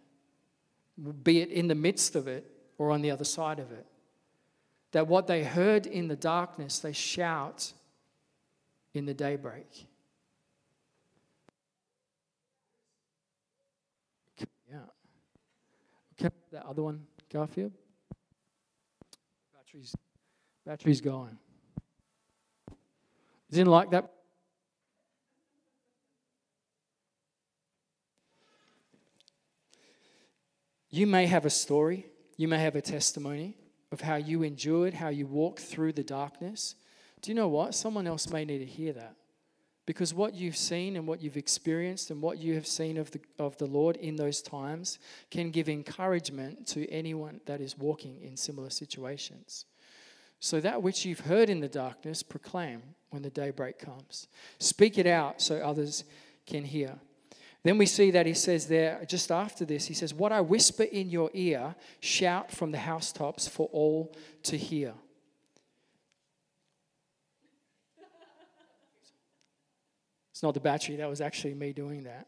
be 1.23 1.41
it 1.41 1.51
in 1.51 1.69
the 1.69 1.75
midst 1.75 2.17
of 2.17 2.29
it 2.29 2.51
or 2.79 2.91
on 2.91 3.03
the 3.03 3.11
other 3.11 3.25
side 3.25 3.59
of 3.59 3.71
it. 3.73 3.87
That 4.93 5.09
what 5.09 5.27
they 5.27 5.43
heard 5.43 5.87
in 5.87 6.09
the 6.09 6.17
darkness, 6.17 6.79
they 6.79 6.93
shout 6.93 7.73
in 8.93 9.07
the 9.07 9.15
daybreak. 9.15 9.87
Yeah. 14.71 14.77
Okay, 16.13 16.35
that 16.53 16.67
other 16.67 16.83
one, 16.83 17.07
Garfield. 17.33 17.73
Batteries, 19.55 19.95
batteries 20.67 21.01
going. 21.01 21.39
Didn't 23.51 23.71
like 23.71 23.91
that. 23.91 24.11
You 30.91 31.07
may 31.07 31.25
have 31.25 31.47
a 31.47 31.51
story, 31.51 32.05
you 32.37 32.49
may 32.49 32.59
have 32.59 32.77
a 32.77 32.83
testimony 32.83 33.57
of 33.93 34.01
how 34.01 34.17
you 34.17 34.43
endured, 34.43 34.95
how 34.95 35.11
you 35.11 35.27
walked 35.27 35.61
through 35.61 35.93
the 35.93 36.03
darkness. 36.03 36.75
Do 37.21 37.31
you 37.31 37.35
know 37.35 37.49
what? 37.49 37.75
Someone 37.75 38.07
else 38.07 38.29
may 38.31 38.45
need 38.45 38.59
to 38.59 38.67
hear 38.67 38.93
that. 38.95 39.15
Because 39.85 40.15
what 40.15 40.35
you've 40.35 40.57
seen 40.57 40.97
and 40.97 41.07
what 41.07 41.21
you've 41.21 41.37
experienced 41.37 42.11
and 42.11 42.23
what 42.23 42.39
you 42.39 42.55
have 42.55 42.67
seen 42.67 42.97
of 42.97 43.11
the, 43.11 43.21
of 43.39 43.59
the 43.59 43.67
Lord 43.67 43.97
in 43.97 44.17
those 44.17 44.41
times 44.41 44.99
can 45.31 45.51
give 45.51 45.69
encouragement 45.69 46.67
to 46.69 46.89
anyone 46.91 47.41
that 47.47 47.61
is 47.61 47.77
walking 47.77 48.21
in 48.23 48.37
similar 48.37 48.71
situations. 48.71 49.67
So, 50.39 50.61
that 50.61 50.83
which 50.83 51.05
you've 51.05 51.21
heard 51.21 51.49
in 51.49 51.61
the 51.61 51.69
darkness, 51.69 52.23
proclaim 52.23 52.83
when 53.11 53.23
the 53.23 53.31
daybreak 53.31 53.79
comes. 53.79 54.27
Speak 54.59 54.99
it 54.99 55.07
out 55.07 55.41
so 55.41 55.57
others 55.57 56.05
can 56.47 56.65
hear. 56.65 56.99
Then 57.65 57.79
we 57.79 57.87
see 57.87 58.11
that 58.11 58.27
he 58.27 58.35
says 58.35 58.67
there, 58.67 59.05
just 59.07 59.31
after 59.31 59.65
this, 59.65 59.87
he 59.87 59.95
says, 59.95 60.13
What 60.13 60.33
I 60.33 60.41
whisper 60.41 60.83
in 60.83 61.11
your 61.11 61.31
ear, 61.33 61.77
shout 62.01 62.51
from 62.51 62.73
the 62.73 62.79
housetops 62.79 63.47
for 63.47 63.69
all 63.73 64.13
to 64.45 64.57
hear. 64.57 64.95
It's 70.33 70.43
not 70.43 70.55
the 70.55 70.61
battery, 70.61 70.97
that 70.97 71.09
was 71.09 71.21
actually 71.21 71.55
me 71.55 71.73
doing 71.73 72.03
that. 72.03 72.27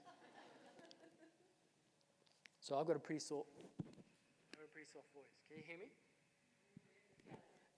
So 2.60 2.78
I've 2.78 2.86
got 2.86 2.96
a 2.96 3.00
pretty 3.00 3.20
soft, 3.20 3.48
a 3.80 4.72
pretty 4.72 4.88
soft 4.90 5.12
voice. 5.12 5.24
Can 5.48 5.58
you 5.58 5.64
hear 5.66 5.76
me? 5.76 5.90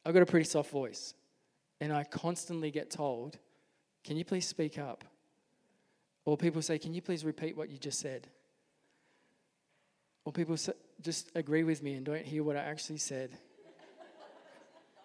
I've 0.05 0.13
got 0.13 0.23
a 0.23 0.27
pretty 0.27 0.45
soft 0.45 0.71
voice. 0.71 1.15
And 1.81 1.93
I 1.93 2.05
constantly 2.05 2.71
get 2.71 2.91
told, 2.91 3.39
Can 4.05 4.17
you 4.19 4.25
please 4.25 4.47
speak 4.47 4.79
up? 4.79 5.05
Or 6.27 6.37
people 6.37 6.61
say, 6.61 6.79
Can 6.79 6.93
you 6.93 7.01
please 7.01 7.25
repeat 7.25 7.57
what 7.57 7.71
you 7.71 7.79
just 7.79 8.01
said? 8.01 8.27
Or 10.27 10.33
people 10.33 10.57
just 11.01 11.31
agree 11.35 11.63
with 11.63 11.83
me 11.83 11.95
and 11.95 12.05
don't 12.05 12.27
hear 12.27 12.43
what 12.43 12.57
I 12.57 12.61
actually 12.61 12.99
said. 12.99 13.31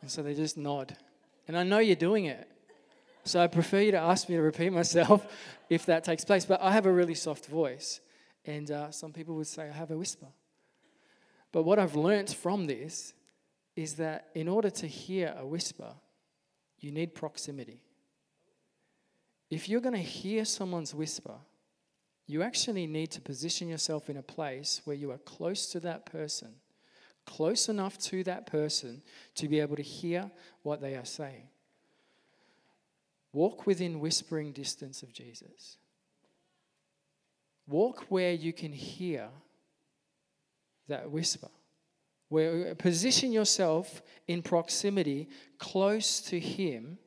and 0.01 0.12
so 0.12 0.23
they 0.23 0.34
just 0.34 0.57
nod. 0.57 0.97
And 1.47 1.55
I 1.55 1.63
know 1.63 1.77
you're 1.77 1.95
doing 1.95 2.25
it. 2.25 2.49
So 3.23 3.39
I 3.39 3.45
prefer 3.45 3.81
you 3.81 3.91
to 3.91 3.99
ask 3.99 4.27
me 4.27 4.36
to 4.36 4.41
repeat 4.41 4.71
myself 4.71 5.25
if 5.69 5.86
that 5.86 6.03
takes 6.03 6.25
place. 6.25 6.43
But 6.43 6.60
I 6.60 6.71
have 6.71 6.88
a 6.88 6.91
really 6.91 7.13
soft 7.13 7.45
voice. 7.45 8.01
And 8.43 8.71
uh, 8.71 8.89
some 8.89 9.13
people 9.13 9.36
would 9.36 9.45
say 9.45 9.69
I 9.69 9.71
have 9.71 9.91
a 9.91 9.97
whisper. 9.97 10.27
But 11.51 11.63
what 11.63 11.77
I've 11.77 11.95
learnt 11.95 12.34
from 12.34 12.65
this 12.65 13.13
is 13.75 13.95
that 13.95 14.29
in 14.34 14.47
order 14.47 14.71
to 14.71 14.88
hear 14.88 15.36
a 15.38 15.45
whisper, 15.45 15.93
you 16.79 16.91
need 16.91 17.13
proximity. 17.13 17.84
If 19.51 19.67
you're 19.67 19.81
going 19.81 19.95
to 19.95 20.01
hear 20.01 20.45
someone's 20.45 20.95
whisper, 20.95 21.35
you 22.25 22.41
actually 22.41 22.87
need 22.87 23.11
to 23.11 23.21
position 23.21 23.67
yourself 23.67 24.09
in 24.09 24.15
a 24.15 24.23
place 24.23 24.81
where 24.85 24.95
you 24.95 25.11
are 25.11 25.17
close 25.17 25.67
to 25.67 25.81
that 25.81 26.05
person, 26.05 26.53
close 27.25 27.67
enough 27.67 27.97
to 27.99 28.23
that 28.23 28.45
person 28.45 29.03
to 29.35 29.49
be 29.49 29.59
able 29.59 29.75
to 29.75 29.81
hear 29.81 30.31
what 30.63 30.79
they 30.79 30.95
are 30.95 31.05
saying. 31.05 31.49
Walk 33.33 33.67
within 33.67 33.99
whispering 33.99 34.53
distance 34.53 35.03
of 35.03 35.11
Jesus. 35.11 35.77
Walk 37.67 38.05
where 38.07 38.31
you 38.31 38.53
can 38.53 38.71
hear 38.71 39.27
that 40.87 41.11
whisper. 41.11 41.49
Where 42.29 42.73
position 42.75 43.33
yourself 43.33 44.01
in 44.29 44.41
proximity 44.41 45.27
close 45.57 46.21
to 46.21 46.39
him 46.39 46.97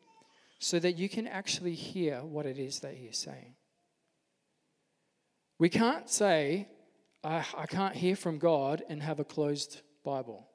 so 0.58 0.78
that 0.78 0.98
you 0.98 1.08
can 1.08 1.26
actually 1.26 1.74
hear 1.74 2.22
what 2.22 2.46
it 2.46 2.58
is 2.58 2.80
that 2.80 2.94
he 2.94 3.06
is 3.06 3.18
saying. 3.18 3.54
We 5.58 5.68
can't 5.68 6.08
say, 6.08 6.68
I, 7.22 7.44
I 7.56 7.66
can't 7.66 7.94
hear 7.94 8.16
from 8.16 8.38
God 8.38 8.82
and 8.88 9.02
have 9.02 9.20
a 9.20 9.24
closed 9.24 9.82
Bible. 10.04 10.48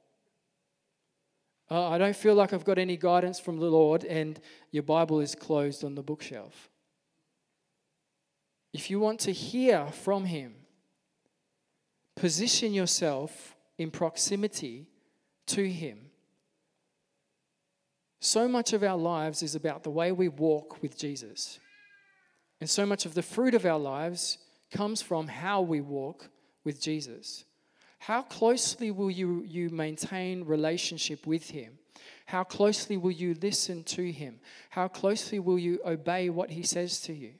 Uh, 1.71 1.89
I 1.89 1.97
don't 1.97 2.15
feel 2.15 2.35
like 2.35 2.51
I've 2.51 2.65
got 2.65 2.79
any 2.79 2.97
guidance 2.97 3.39
from 3.39 3.59
the 3.59 3.67
Lord 3.69 4.03
and 4.03 4.39
your 4.71 4.83
Bible 4.83 5.19
is 5.19 5.35
closed 5.35 5.83
on 5.83 5.95
the 5.95 6.01
bookshelf. 6.01 6.69
If 8.73 8.89
you 8.89 8.99
want 8.99 9.19
to 9.21 9.31
hear 9.31 9.87
from 9.87 10.25
Him, 10.25 10.55
position 12.15 12.73
yourself 12.73 13.55
in 13.77 13.91
proximity 13.91 14.87
to 15.47 15.67
Him 15.69 16.08
so 18.19 18.47
much 18.47 18.73
of 18.73 18.83
our 18.83 18.97
lives 18.97 19.41
is 19.43 19.55
about 19.55 19.83
the 19.83 19.89
way 19.89 20.11
we 20.11 20.27
walk 20.27 20.81
with 20.81 20.97
Jesus. 20.97 21.59
And 22.59 22.69
so 22.69 22.85
much 22.85 23.05
of 23.05 23.13
the 23.13 23.21
fruit 23.21 23.53
of 23.53 23.65
our 23.65 23.79
lives 23.79 24.37
comes 24.71 25.01
from 25.01 25.27
how 25.27 25.61
we 25.61 25.81
walk 25.81 26.29
with 26.63 26.81
Jesus. 26.81 27.45
How 27.99 28.21
closely 28.21 28.91
will 28.91 29.11
you, 29.11 29.43
you 29.47 29.69
maintain 29.69 30.43
relationship 30.45 31.25
with 31.25 31.49
Him? 31.49 31.77
How 32.25 32.43
closely 32.43 32.97
will 32.97 33.11
you 33.11 33.35
listen 33.41 33.83
to 33.85 34.11
Him? 34.11 34.39
How 34.69 34.87
closely 34.87 35.39
will 35.39 35.59
you 35.59 35.79
obey 35.85 36.29
what 36.29 36.51
He 36.51 36.63
says 36.63 37.01
to 37.01 37.13
you? 37.13 37.33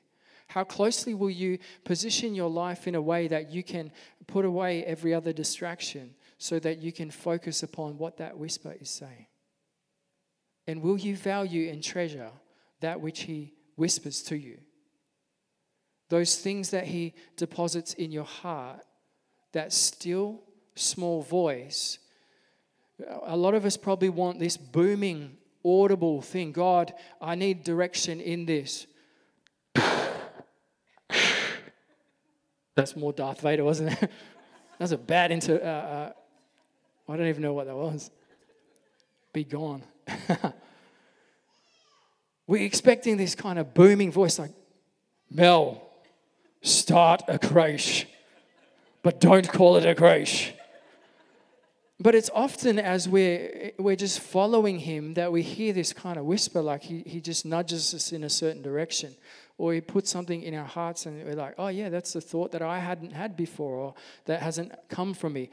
How 0.47 0.63
closely 0.63 1.13
will 1.13 1.29
you 1.29 1.59
position 1.83 2.33
your 2.33 2.49
life 2.49 2.87
in 2.87 2.95
a 2.95 3.01
way 3.01 3.27
that 3.27 3.51
you 3.51 3.63
can 3.63 3.91
put 4.25 4.45
away 4.45 4.83
every 4.83 5.13
other 5.13 5.31
distraction 5.31 6.15
so 6.39 6.57
that 6.59 6.79
you 6.79 6.91
can 6.91 7.11
focus 7.11 7.61
upon 7.61 7.97
what 7.97 8.17
that 8.17 8.37
whisper 8.37 8.75
is 8.79 8.89
saying? 8.89 9.27
And 10.69 10.83
will 10.83 10.99
you 10.99 11.17
value 11.17 11.71
and 11.71 11.83
treasure 11.83 12.29
that 12.81 13.01
which 13.01 13.21
He 13.21 13.55
whispers 13.75 14.21
to 14.23 14.37
you? 14.37 14.59
Those 16.09 16.35
things 16.35 16.69
that 16.69 16.85
He 16.85 17.15
deposits 17.37 17.95
in 17.95 18.11
your 18.11 18.25
heart, 18.25 18.81
that 19.53 19.73
still 19.73 20.43
small 20.75 21.23
voice. 21.23 21.97
A 23.23 23.35
lot 23.35 23.55
of 23.55 23.65
us 23.65 23.77
probably 23.77 24.09
want 24.09 24.37
this 24.37 24.57
booming, 24.57 25.37
audible 25.65 26.21
thing. 26.21 26.51
God, 26.51 26.93
I 27.19 27.33
need 27.33 27.63
direction 27.63 28.21
in 28.21 28.45
this. 28.45 28.85
That's 32.75 32.95
more 32.95 33.11
Darth 33.11 33.41
Vader, 33.41 33.63
wasn't 33.63 33.99
it? 33.99 34.11
That's 34.77 34.91
a 34.91 34.99
bad 34.99 35.31
into. 35.31 35.59
Uh, 35.59 35.67
uh, 35.67 36.11
I 37.11 37.17
don't 37.17 37.25
even 37.25 37.41
know 37.41 37.53
what 37.53 37.65
that 37.65 37.75
was. 37.75 38.11
Be 39.33 39.43
gone. 39.43 39.81
We're 42.47 42.63
expecting 42.63 43.17
this 43.17 43.35
kind 43.35 43.59
of 43.59 43.73
booming 43.73 44.11
voice 44.11 44.39
like, 44.39 44.51
Mel, 45.29 45.83
start 46.61 47.21
a 47.27 47.37
creche, 47.37 48.07
but 49.03 49.19
don't 49.19 49.47
call 49.47 49.77
it 49.77 49.85
a 49.85 49.93
creche. 49.93 50.53
But 51.99 52.15
it's 52.15 52.29
often 52.33 52.79
as 52.79 53.09
we're, 53.09 53.73
we're 53.77 53.97
just 53.97 54.21
following 54.21 54.79
him 54.79 55.15
that 55.15 55.31
we 55.31 55.41
hear 55.41 55.73
this 55.73 55.91
kind 55.91 56.17
of 56.17 56.25
whisper, 56.25 56.61
like 56.61 56.81
he, 56.83 57.03
he 57.05 57.19
just 57.19 57.45
nudges 57.45 57.93
us 57.93 58.11
in 58.11 58.23
a 58.23 58.29
certain 58.29 58.61
direction 58.61 59.15
or 59.59 59.73
he 59.73 59.81
puts 59.81 60.09
something 60.09 60.41
in 60.41 60.55
our 60.55 60.65
hearts 60.65 61.05
and 61.05 61.21
we're 61.25 61.35
like, 61.35 61.53
oh, 61.57 61.67
yeah, 61.67 61.89
that's 61.89 62.13
the 62.13 62.21
thought 62.21 62.53
that 62.53 62.61
I 62.61 62.79
hadn't 62.79 63.11
had 63.11 63.35
before 63.35 63.75
or 63.75 63.93
that 64.23 64.41
hasn't 64.41 64.71
come 64.87 65.13
from 65.13 65.33
me. 65.33 65.49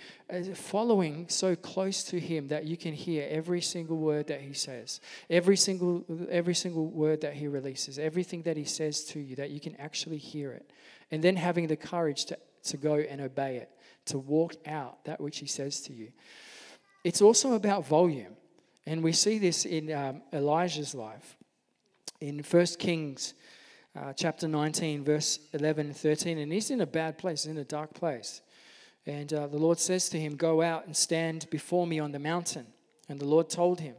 Following 0.54 1.28
so 1.28 1.56
close 1.56 2.04
to 2.04 2.20
him 2.20 2.46
that 2.48 2.64
you 2.64 2.76
can 2.76 2.94
hear 2.94 3.26
every 3.28 3.60
single 3.60 3.96
word 3.96 4.28
that 4.28 4.40
he 4.40 4.52
says, 4.52 5.00
every 5.28 5.56
single, 5.56 6.04
every 6.30 6.54
single 6.54 6.86
word 6.86 7.20
that 7.22 7.34
he 7.34 7.48
releases, 7.48 7.98
everything 7.98 8.42
that 8.42 8.56
he 8.56 8.62
says 8.62 9.02
to 9.06 9.18
you, 9.18 9.34
that 9.34 9.50
you 9.50 9.58
can 9.58 9.74
actually 9.74 10.18
hear 10.18 10.52
it. 10.52 10.70
And 11.10 11.20
then 11.20 11.34
having 11.34 11.66
the 11.66 11.76
courage 11.76 12.26
to, 12.26 12.38
to 12.62 12.76
go 12.76 12.94
and 12.94 13.20
obey 13.20 13.56
it, 13.56 13.70
to 14.06 14.18
walk 14.18 14.54
out 14.68 15.04
that 15.06 15.20
which 15.20 15.40
he 15.40 15.46
says 15.46 15.80
to 15.80 15.92
you. 15.92 16.12
It's 17.02 17.20
also 17.20 17.54
about 17.54 17.84
volume. 17.88 18.36
And 18.86 19.02
we 19.02 19.10
see 19.10 19.40
this 19.40 19.64
in 19.64 19.92
um, 19.92 20.22
Elijah's 20.32 20.94
life. 20.94 21.36
In 22.20 22.38
1 22.38 22.66
Kings 22.78 23.34
uh, 23.96 24.12
chapter 24.12 24.46
19, 24.46 25.04
verse 25.04 25.38
11 25.52 25.86
and 25.86 25.96
13. 25.96 26.38
And 26.38 26.52
he's 26.52 26.70
in 26.70 26.80
a 26.80 26.86
bad 26.86 27.18
place, 27.18 27.46
in 27.46 27.56
a 27.58 27.64
dark 27.64 27.94
place. 27.94 28.42
And 29.06 29.32
uh, 29.32 29.46
the 29.46 29.58
Lord 29.58 29.78
says 29.78 30.08
to 30.10 30.20
him, 30.20 30.36
Go 30.36 30.62
out 30.62 30.86
and 30.86 30.96
stand 30.96 31.48
before 31.50 31.86
me 31.86 31.98
on 31.98 32.12
the 32.12 32.18
mountain. 32.18 32.66
And 33.08 33.18
the 33.18 33.24
Lord 33.24 33.48
told 33.48 33.80
him. 33.80 33.94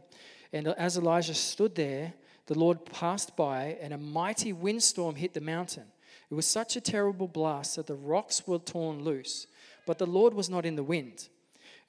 And 0.52 0.68
as 0.68 0.96
Elijah 0.96 1.34
stood 1.34 1.74
there, 1.74 2.14
the 2.46 2.58
Lord 2.58 2.86
passed 2.86 3.36
by, 3.36 3.76
and 3.80 3.92
a 3.92 3.98
mighty 3.98 4.52
windstorm 4.52 5.16
hit 5.16 5.34
the 5.34 5.40
mountain. 5.40 5.84
It 6.30 6.34
was 6.34 6.46
such 6.46 6.76
a 6.76 6.80
terrible 6.80 7.28
blast 7.28 7.76
that 7.76 7.86
the 7.86 7.94
rocks 7.94 8.46
were 8.46 8.58
torn 8.58 9.02
loose, 9.02 9.46
but 9.86 9.98
the 9.98 10.06
Lord 10.06 10.34
was 10.34 10.48
not 10.48 10.64
in 10.64 10.76
the 10.76 10.82
wind. 10.82 11.28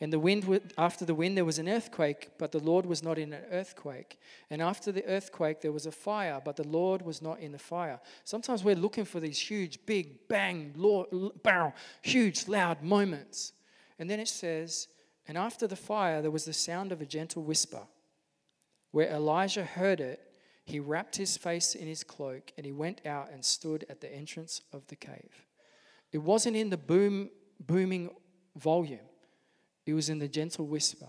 And 0.02 0.14
the 0.14 0.20
wind, 0.20 0.72
after 0.78 1.04
the 1.04 1.14
wind, 1.14 1.36
there 1.36 1.44
was 1.44 1.60
an 1.60 1.68
earthquake, 1.68 2.30
but 2.38 2.54
the 2.54 2.60
Lord 2.60 2.86
was 2.86 3.04
not 3.04 3.20
in 3.20 3.34
an 3.34 3.44
earthquake. 3.52 4.18
And 4.50 4.62
after 4.62 4.94
the 4.94 5.06
earthquake, 5.06 5.60
there 5.60 5.74
was 5.74 5.86
a 5.86 5.92
fire, 5.92 6.42
but 6.44 6.56
the 6.56 6.68
Lord 6.68 7.02
was 7.02 7.22
not 7.22 7.40
in 7.40 7.52
the 7.52 7.60
fire. 7.60 8.00
Sometimes 8.24 8.64
we're 8.64 8.76
looking 8.76 9.04
for 9.04 9.20
these 9.20 9.38
huge, 9.38 9.86
big, 9.86 10.28
bang, 10.30 10.74
bang, 11.44 11.74
huge, 12.02 12.48
loud 12.48 12.82
moments. 12.82 13.52
And 13.98 14.10
then 14.10 14.22
it 14.22 14.30
says, 14.30 14.88
and 15.28 15.38
after 15.38 15.68
the 15.68 15.76
fire, 15.76 16.22
there 16.22 16.32
was 16.32 16.46
the 16.46 16.54
sound 16.54 16.94
of 16.94 17.02
a 17.02 17.06
gentle 17.06 17.44
whisper. 17.44 17.82
Where 18.92 19.10
Elijah 19.10 19.66
heard 19.66 20.00
it, 20.00 20.22
he 20.64 20.80
wrapped 20.80 21.18
his 21.18 21.36
face 21.36 21.76
in 21.76 21.88
his 21.88 22.04
cloak 22.04 22.54
and 22.56 22.66
he 22.66 22.72
went 22.72 23.06
out 23.06 23.32
and 23.32 23.44
stood 23.44 23.86
at 23.90 24.02
the 24.02 24.14
entrance 24.14 24.62
of 24.72 24.88
the 24.88 24.96
cave. 24.96 25.46
It 26.12 26.20
wasn't 26.20 26.56
in 26.56 26.70
the 26.70 26.78
boom, 26.78 27.30
booming 27.60 28.12
volume, 28.56 29.09
it 29.86 29.94
was 29.94 30.10
in 30.10 30.20
the 30.20 30.28
gentle 30.28 30.66
whisper. 30.66 31.08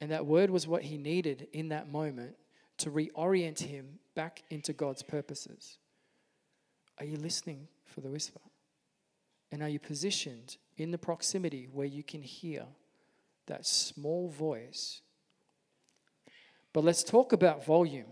And 0.00 0.10
that 0.10 0.26
word 0.26 0.50
was 0.50 0.66
what 0.66 0.82
he 0.82 0.96
needed 0.96 1.48
in 1.52 1.68
that 1.70 1.90
moment 1.90 2.36
to 2.78 2.90
reorient 2.90 3.60
him 3.60 3.98
back 4.14 4.42
into 4.50 4.72
God's 4.72 5.02
purposes. 5.02 5.78
Are 6.98 7.04
you 7.04 7.16
listening 7.16 7.68
for 7.84 8.00
the 8.00 8.08
whisper? 8.08 8.40
And 9.50 9.62
are 9.62 9.68
you 9.68 9.78
positioned 9.78 10.56
in 10.76 10.90
the 10.90 10.98
proximity 10.98 11.68
where 11.72 11.86
you 11.86 12.02
can 12.02 12.22
hear 12.22 12.64
that 13.46 13.66
small 13.66 14.28
voice? 14.28 15.00
But 16.72 16.84
let's 16.84 17.02
talk 17.02 17.32
about 17.32 17.64
volume. 17.64 18.06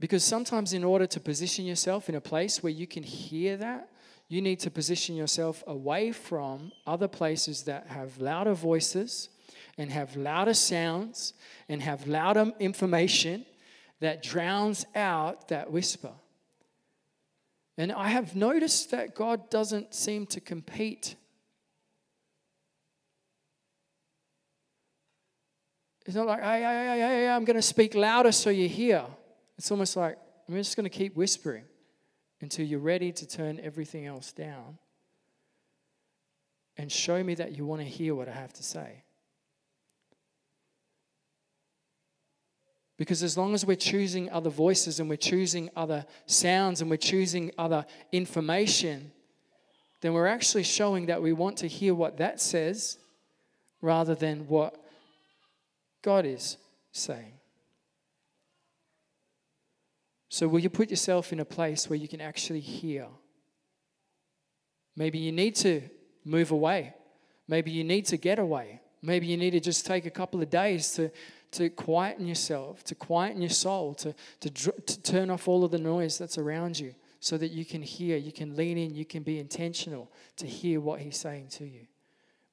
Because 0.00 0.24
sometimes, 0.24 0.72
in 0.72 0.82
order 0.82 1.06
to 1.06 1.20
position 1.20 1.64
yourself 1.64 2.08
in 2.08 2.16
a 2.16 2.20
place 2.20 2.60
where 2.60 2.72
you 2.72 2.88
can 2.88 3.04
hear 3.04 3.56
that, 3.58 3.88
you 4.32 4.40
need 4.40 4.60
to 4.60 4.70
position 4.70 5.14
yourself 5.14 5.62
away 5.66 6.10
from 6.10 6.72
other 6.86 7.06
places 7.06 7.64
that 7.64 7.86
have 7.88 8.18
louder 8.18 8.54
voices 8.54 9.28
and 9.76 9.90
have 9.90 10.16
louder 10.16 10.54
sounds 10.54 11.34
and 11.68 11.82
have 11.82 12.06
louder 12.08 12.50
information 12.58 13.44
that 14.00 14.22
drowns 14.22 14.86
out 14.94 15.48
that 15.48 15.70
whisper. 15.70 16.12
And 17.76 17.92
I 17.92 18.08
have 18.08 18.34
noticed 18.34 18.90
that 18.92 19.14
God 19.14 19.50
doesn't 19.50 19.92
seem 19.92 20.24
to 20.28 20.40
compete. 20.40 21.14
It's 26.06 26.16
not 26.16 26.26
like, 26.26 26.42
hey, 26.42 26.62
hey, 26.62 26.86
hey, 26.88 27.00
hey, 27.00 27.28
I'm 27.28 27.44
going 27.44 27.56
to 27.56 27.60
speak 27.60 27.94
louder 27.94 28.32
so 28.32 28.48
you 28.48 28.66
hear. 28.66 29.04
It's 29.58 29.70
almost 29.70 29.94
like, 29.94 30.16
I'm 30.48 30.54
just 30.54 30.74
going 30.74 30.84
to 30.84 30.90
keep 30.90 31.16
whispering 31.16 31.64
until 32.42 32.66
you're 32.66 32.80
ready 32.80 33.12
to 33.12 33.26
turn 33.26 33.60
everything 33.62 34.04
else 34.04 34.32
down 34.32 34.76
and 36.76 36.90
show 36.90 37.22
me 37.22 37.34
that 37.36 37.56
you 37.56 37.64
want 37.64 37.80
to 37.80 37.86
hear 37.86 38.14
what 38.14 38.28
I 38.28 38.32
have 38.32 38.52
to 38.54 38.62
say. 38.62 39.04
Because 42.98 43.22
as 43.22 43.38
long 43.38 43.54
as 43.54 43.64
we're 43.64 43.76
choosing 43.76 44.30
other 44.30 44.50
voices 44.50 45.00
and 45.00 45.08
we're 45.08 45.16
choosing 45.16 45.70
other 45.76 46.04
sounds 46.26 46.80
and 46.80 46.90
we're 46.90 46.96
choosing 46.96 47.50
other 47.56 47.86
information, 48.10 49.12
then 50.00 50.12
we're 50.12 50.26
actually 50.26 50.62
showing 50.64 51.06
that 51.06 51.22
we 51.22 51.32
want 51.32 51.56
to 51.58 51.68
hear 51.68 51.94
what 51.94 52.18
that 52.18 52.40
says 52.40 52.98
rather 53.80 54.14
than 54.14 54.46
what 54.48 54.76
God 56.02 56.26
is 56.26 56.58
saying. 56.90 57.34
So, 60.32 60.48
will 60.48 60.60
you 60.60 60.70
put 60.70 60.88
yourself 60.88 61.30
in 61.34 61.40
a 61.40 61.44
place 61.44 61.90
where 61.90 61.98
you 61.98 62.08
can 62.08 62.22
actually 62.22 62.60
hear? 62.60 63.06
Maybe 64.96 65.18
you 65.18 65.30
need 65.30 65.54
to 65.56 65.82
move 66.24 66.52
away. 66.52 66.94
Maybe 67.46 67.70
you 67.70 67.84
need 67.84 68.06
to 68.06 68.16
get 68.16 68.38
away. 68.38 68.80
Maybe 69.02 69.26
you 69.26 69.36
need 69.36 69.50
to 69.50 69.60
just 69.60 69.84
take 69.84 70.06
a 70.06 70.10
couple 70.10 70.40
of 70.40 70.48
days 70.48 70.92
to, 70.92 71.10
to 71.50 71.68
quieten 71.68 72.26
yourself, 72.26 72.82
to 72.84 72.94
quieten 72.94 73.42
your 73.42 73.50
soul, 73.50 73.92
to, 73.96 74.14
to, 74.40 74.50
to 74.50 75.02
turn 75.02 75.28
off 75.28 75.48
all 75.48 75.64
of 75.64 75.70
the 75.70 75.78
noise 75.78 76.16
that's 76.16 76.38
around 76.38 76.78
you 76.78 76.94
so 77.20 77.36
that 77.36 77.50
you 77.50 77.66
can 77.66 77.82
hear, 77.82 78.16
you 78.16 78.32
can 78.32 78.56
lean 78.56 78.78
in, 78.78 78.94
you 78.94 79.04
can 79.04 79.22
be 79.22 79.38
intentional 79.38 80.10
to 80.36 80.46
hear 80.46 80.80
what 80.80 81.00
He's 81.00 81.18
saying 81.18 81.48
to 81.58 81.66
you. 81.66 81.86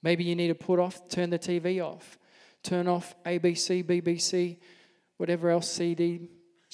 Maybe 0.03 0.25
you 0.25 0.35
need 0.35 0.49
to 0.49 0.53
put 0.53 0.79
off, 0.79 1.07
turn 1.07 1.29
the 1.29 1.39
TV 1.39 1.81
off, 1.81 2.19
turn 2.61 2.89
off 2.89 3.15
ABC, 3.25 3.85
BBC, 3.85 4.57
whatever 5.15 5.49
else, 5.49 5.71
CD, 5.71 6.27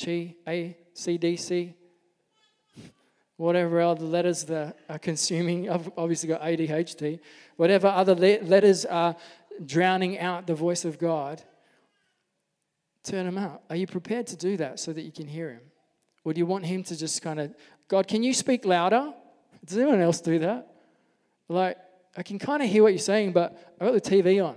Chi, 0.03 0.33
A, 0.47 0.75
CDC, 0.95 1.73
whatever 3.37 3.81
other 3.81 4.05
letters 4.05 4.45
that 4.45 4.77
are 4.89 4.99
consuming. 4.99 5.69
I've 5.69 5.91
obviously 5.97 6.29
got 6.29 6.41
ADHD. 6.41 7.19
Whatever 7.57 7.87
other 7.87 8.15
letters 8.15 8.85
are 8.85 9.15
drowning 9.65 10.19
out 10.19 10.47
the 10.47 10.55
voice 10.55 10.85
of 10.85 10.97
God, 10.97 11.41
turn 13.03 13.25
them 13.25 13.37
out. 13.37 13.61
Are 13.69 13.75
you 13.75 13.87
prepared 13.87 14.27
to 14.27 14.35
do 14.35 14.57
that 14.57 14.79
so 14.79 14.93
that 14.93 15.01
you 15.01 15.11
can 15.11 15.27
hear 15.27 15.51
Him? 15.51 15.61
Or 16.23 16.33
do 16.33 16.39
you 16.39 16.45
want 16.45 16.65
Him 16.65 16.83
to 16.83 16.97
just 16.97 17.21
kind 17.21 17.39
of, 17.39 17.53
God, 17.87 18.07
can 18.07 18.23
you 18.23 18.33
speak 18.33 18.65
louder? 18.65 19.13
Does 19.65 19.77
anyone 19.77 19.99
else 19.99 20.21
do 20.21 20.39
that? 20.39 20.67
Like, 21.49 21.77
I 22.17 22.23
can 22.23 22.39
kind 22.39 22.63
of 22.63 22.69
hear 22.69 22.83
what 22.83 22.93
you're 22.93 22.99
saying, 22.99 23.33
but 23.33 23.75
I've 23.79 23.91
got 23.91 24.03
the 24.03 24.09
TV 24.09 24.43
on. 24.43 24.55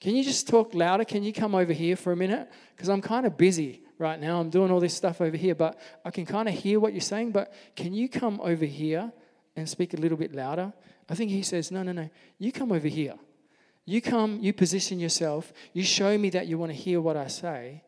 Can 0.00 0.14
you 0.14 0.22
just 0.22 0.46
talk 0.46 0.74
louder? 0.74 1.04
Can 1.04 1.24
you 1.24 1.32
come 1.32 1.54
over 1.54 1.72
here 1.72 1.96
for 1.96 2.12
a 2.12 2.16
minute? 2.16 2.48
Because 2.74 2.88
I'm 2.88 3.02
kind 3.02 3.26
of 3.26 3.36
busy 3.36 3.82
right 3.98 4.20
now. 4.20 4.40
I'm 4.40 4.50
doing 4.50 4.70
all 4.70 4.80
this 4.80 4.94
stuff 4.94 5.20
over 5.20 5.36
here, 5.36 5.54
but 5.54 5.78
I 6.04 6.10
can 6.10 6.26
kind 6.26 6.48
of 6.48 6.54
hear 6.54 6.80
what 6.80 6.92
you're 6.92 7.00
saying. 7.00 7.32
But 7.32 7.52
can 7.74 7.94
you 7.94 8.08
come 8.08 8.40
over 8.42 8.64
here 8.64 9.12
and 9.56 9.68
speak 9.68 9.94
a 9.94 9.96
little 9.96 10.18
bit 10.18 10.34
louder? 10.34 10.72
I 11.08 11.14
think 11.14 11.30
he 11.30 11.42
says, 11.42 11.70
No, 11.70 11.82
no, 11.82 11.92
no. 11.92 12.10
You 12.38 12.52
come 12.52 12.72
over 12.72 12.88
here. 12.88 13.14
You 13.86 14.02
come, 14.02 14.40
you 14.40 14.52
position 14.52 14.98
yourself, 14.98 15.52
you 15.72 15.84
show 15.84 16.18
me 16.18 16.30
that 16.30 16.48
you 16.48 16.58
want 16.58 16.72
to 16.72 16.76
hear 16.76 17.00
what 17.00 17.16
I 17.16 17.28
say, 17.28 17.84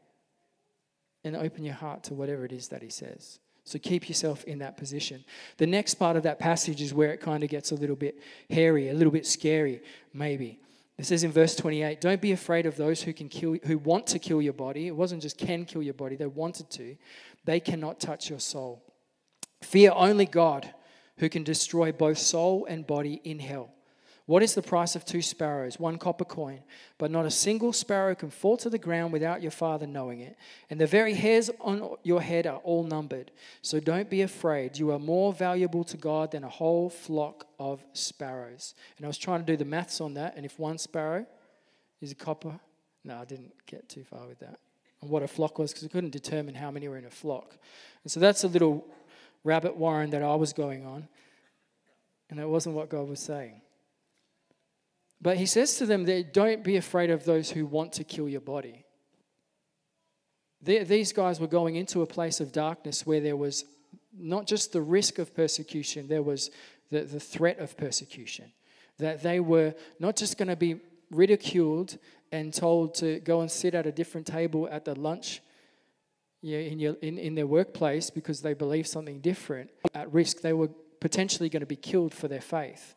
and 1.25 1.35
open 1.35 1.65
your 1.65 1.75
heart 1.75 2.05
to 2.05 2.15
whatever 2.15 2.45
it 2.45 2.53
is 2.53 2.69
that 2.69 2.83
he 2.83 2.89
says. 2.89 3.41
So 3.65 3.81
keep 3.81 4.09
yourself 4.09 4.45
in 4.45 4.61
that 4.61 4.77
position. 4.77 5.25
The 5.57 5.67
next 5.67 5.95
part 5.95 6.17
of 6.17 6.23
that 6.23 6.39
passage 6.39 6.81
is 6.81 6.95
where 6.95 7.13
it 7.13 7.21
kind 7.21 7.43
of 7.43 7.51
gets 7.51 7.73
a 7.73 7.75
little 7.75 7.97
bit 7.97 8.23
hairy, 8.49 8.89
a 8.89 8.95
little 8.95 9.13
bit 9.13 9.27
scary, 9.27 9.83
maybe. 10.15 10.61
It 10.99 11.07
says 11.07 11.23
in 11.23 11.31
verse 11.31 11.55
28, 11.55 12.01
don't 12.01 12.21
be 12.21 12.33
afraid 12.33 12.67
of 12.67 12.77
those 12.77 13.03
who 13.03 13.13
can 13.13 13.29
kill 13.29 13.57
who 13.65 13.79
want 13.79 14.09
to 14.09 14.19
kill 14.19 14.43
your 14.43 14.53
body. 14.53 14.89
It 14.89 14.97
wasn't 14.97 15.23
just 15.23 15.39
can 15.39 15.65
kill 15.65 15.83
your 15.83 15.95
body, 15.95 16.17
they 16.17 16.27
wanted 16.27 16.71
to. 16.71 16.97
They 17.45 17.61
cannot 17.61 18.01
touch 18.01 18.29
your 18.29 18.41
soul. 18.41 18.83
Fear 19.63 19.93
only 19.95 20.27
God, 20.27 20.75
who 21.19 21.29
can 21.29 21.45
destroy 21.45 21.93
both 21.93 22.19
soul 22.19 22.67
and 22.69 22.87
body 22.87 23.21
in 23.25 23.39
hell. 23.39 23.73
What 24.29 24.43
is 24.43 24.55
the 24.55 24.61
price 24.61 24.95
of 24.95 25.07
two 25.07 25.23
sparrows? 25.23 25.81
One 25.81 25.97
copper 25.97 26.27
coin. 26.27 26.61
But 26.99 27.11
not 27.11 27.25
a 27.25 27.31
single 27.31 27.73
sparrow 27.73 28.15
can 28.15 28.29
fall 28.29 28.59
to 28.59 28.69
the 28.69 28.77
ground 28.77 29.11
without 29.11 29.41
your 29.41 29.51
Father 29.51 29.87
knowing 29.87 30.21
it. 30.21 30.37
And 30.69 30.79
the 30.79 30.87
very 30.87 31.15
hairs 31.15 31.49
on 31.63 31.97
your 32.03 32.21
head 32.21 32.47
are 32.47 32.59
all 32.59 32.85
numbered. 32.85 33.31
So 33.63 33.81
don't 33.81 34.11
be 34.11 34.21
afraid. 34.21 34.77
You 34.77 34.93
are 34.93 34.99
more 34.99 35.33
valuable 35.33 35.83
to 35.85 35.97
God 35.97 36.33
than 36.33 36.45
a 36.45 36.49
whole 36.51 36.91
flock 36.91 37.47
of 37.59 37.83
sparrows. 37.95 38.75
And 38.99 39.07
I 39.07 39.09
was 39.09 39.17
trying 39.17 39.41
to 39.41 39.47
do 39.47 39.57
the 39.57 39.65
maths 39.65 39.99
on 39.99 40.13
that. 40.15 40.37
And 40.37 40.45
if 40.45 40.59
one 40.59 40.77
sparrow 40.77 41.25
is 42.03 42.13
a 42.13 42.15
copper, 42.15 42.61
no, 43.05 43.17
I 43.17 43.25
didn't 43.25 43.55
get 43.65 43.89
too 43.89 44.05
far 44.05 44.27
with 44.27 44.41
that. 44.41 44.59
And 45.01 45.11
what 45.11 45.23
a 45.23 45.29
flock 45.29 45.59
was, 45.59 45.73
because 45.73 45.87
I 45.87 45.89
couldn't 45.89 46.11
determine 46.11 46.55
how 46.55 46.71
many 46.71 46.87
were 46.87 46.99
in 46.99 47.07
a 47.07 47.11
flock. 47.11 47.57
And 48.05 48.13
so 48.13 48.21
that's 48.21 48.45
a 48.45 48.49
little 48.49 48.87
rabbit 49.43 49.75
warren 49.75 50.11
that 50.11 50.23
I 50.23 50.35
was 50.35 50.53
going 50.53 50.85
on. 50.85 51.09
And 52.29 52.39
that 52.39 52.49
wasn't 52.51 52.75
what 52.75 52.91
God 52.91 53.09
was 53.09 53.21
saying. 53.21 53.63
But 55.21 55.37
he 55.37 55.47
says 55.47 55.77
to 55.77 55.87
them 55.87 56.05
that 56.05 56.33
don't 56.33 56.63
be 56.63 56.77
afraid 56.77 57.11
of 57.11 57.25
those 57.25 57.51
who 57.51 57.67
want 57.67 57.93
to 57.95 58.05
kill 58.05 58.29
your 58.29 58.41
body. 58.41 58.85
these 60.63 61.13
guys 61.13 61.41
were 61.41 61.47
going 61.47 61.77
into 61.77 62.03
a 62.03 62.07
place 62.07 62.41
of 62.41 62.53
darkness 62.53 63.07
where 63.07 63.21
there 63.21 63.37
was 63.37 63.65
not 64.17 64.47
just 64.47 64.73
the 64.73 64.83
risk 64.83 65.19
of 65.19 65.35
persecution, 65.35 66.09
there 66.09 66.23
was 66.23 66.51
the, 66.91 67.03
the 67.03 67.21
threat 67.21 67.59
of 67.59 67.77
persecution. 67.77 68.53
That 68.99 69.23
they 69.23 69.41
were 69.41 69.75
not 70.01 70.17
just 70.17 70.39
going 70.39 70.49
to 70.49 70.57
be 70.57 70.81
ridiculed 71.11 71.99
and 72.33 72.53
told 72.53 72.95
to 72.97 73.21
go 73.21 73.41
and 73.41 73.51
sit 73.51 73.75
at 73.75 73.87
a 73.87 73.93
different 73.93 74.27
table 74.27 74.69
at 74.71 74.85
the 74.85 74.99
lunch 74.99 75.41
in, 76.43 76.79
your, 76.79 76.95
in, 77.03 77.19
in 77.19 77.35
their 77.35 77.47
workplace 77.47 78.11
because 78.11 78.43
they 78.43 78.55
believe 78.55 78.87
something 78.87 79.21
different. 79.21 79.71
At 79.95 80.13
risk, 80.13 80.41
they 80.41 80.53
were 80.53 80.69
potentially 81.01 81.49
going 81.49 81.61
to 81.61 81.67
be 81.67 81.77
killed 81.77 82.15
for 82.15 82.29
their 82.29 82.41
faith. 82.41 82.95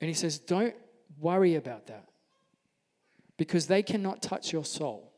And 0.00 0.08
he 0.08 0.14
says, 0.14 0.38
Don't 0.38 0.74
worry 1.18 1.54
about 1.54 1.86
that 1.86 2.08
because 3.36 3.66
they 3.66 3.82
cannot 3.82 4.20
touch 4.20 4.52
your 4.52 4.64
soul. 4.64 5.12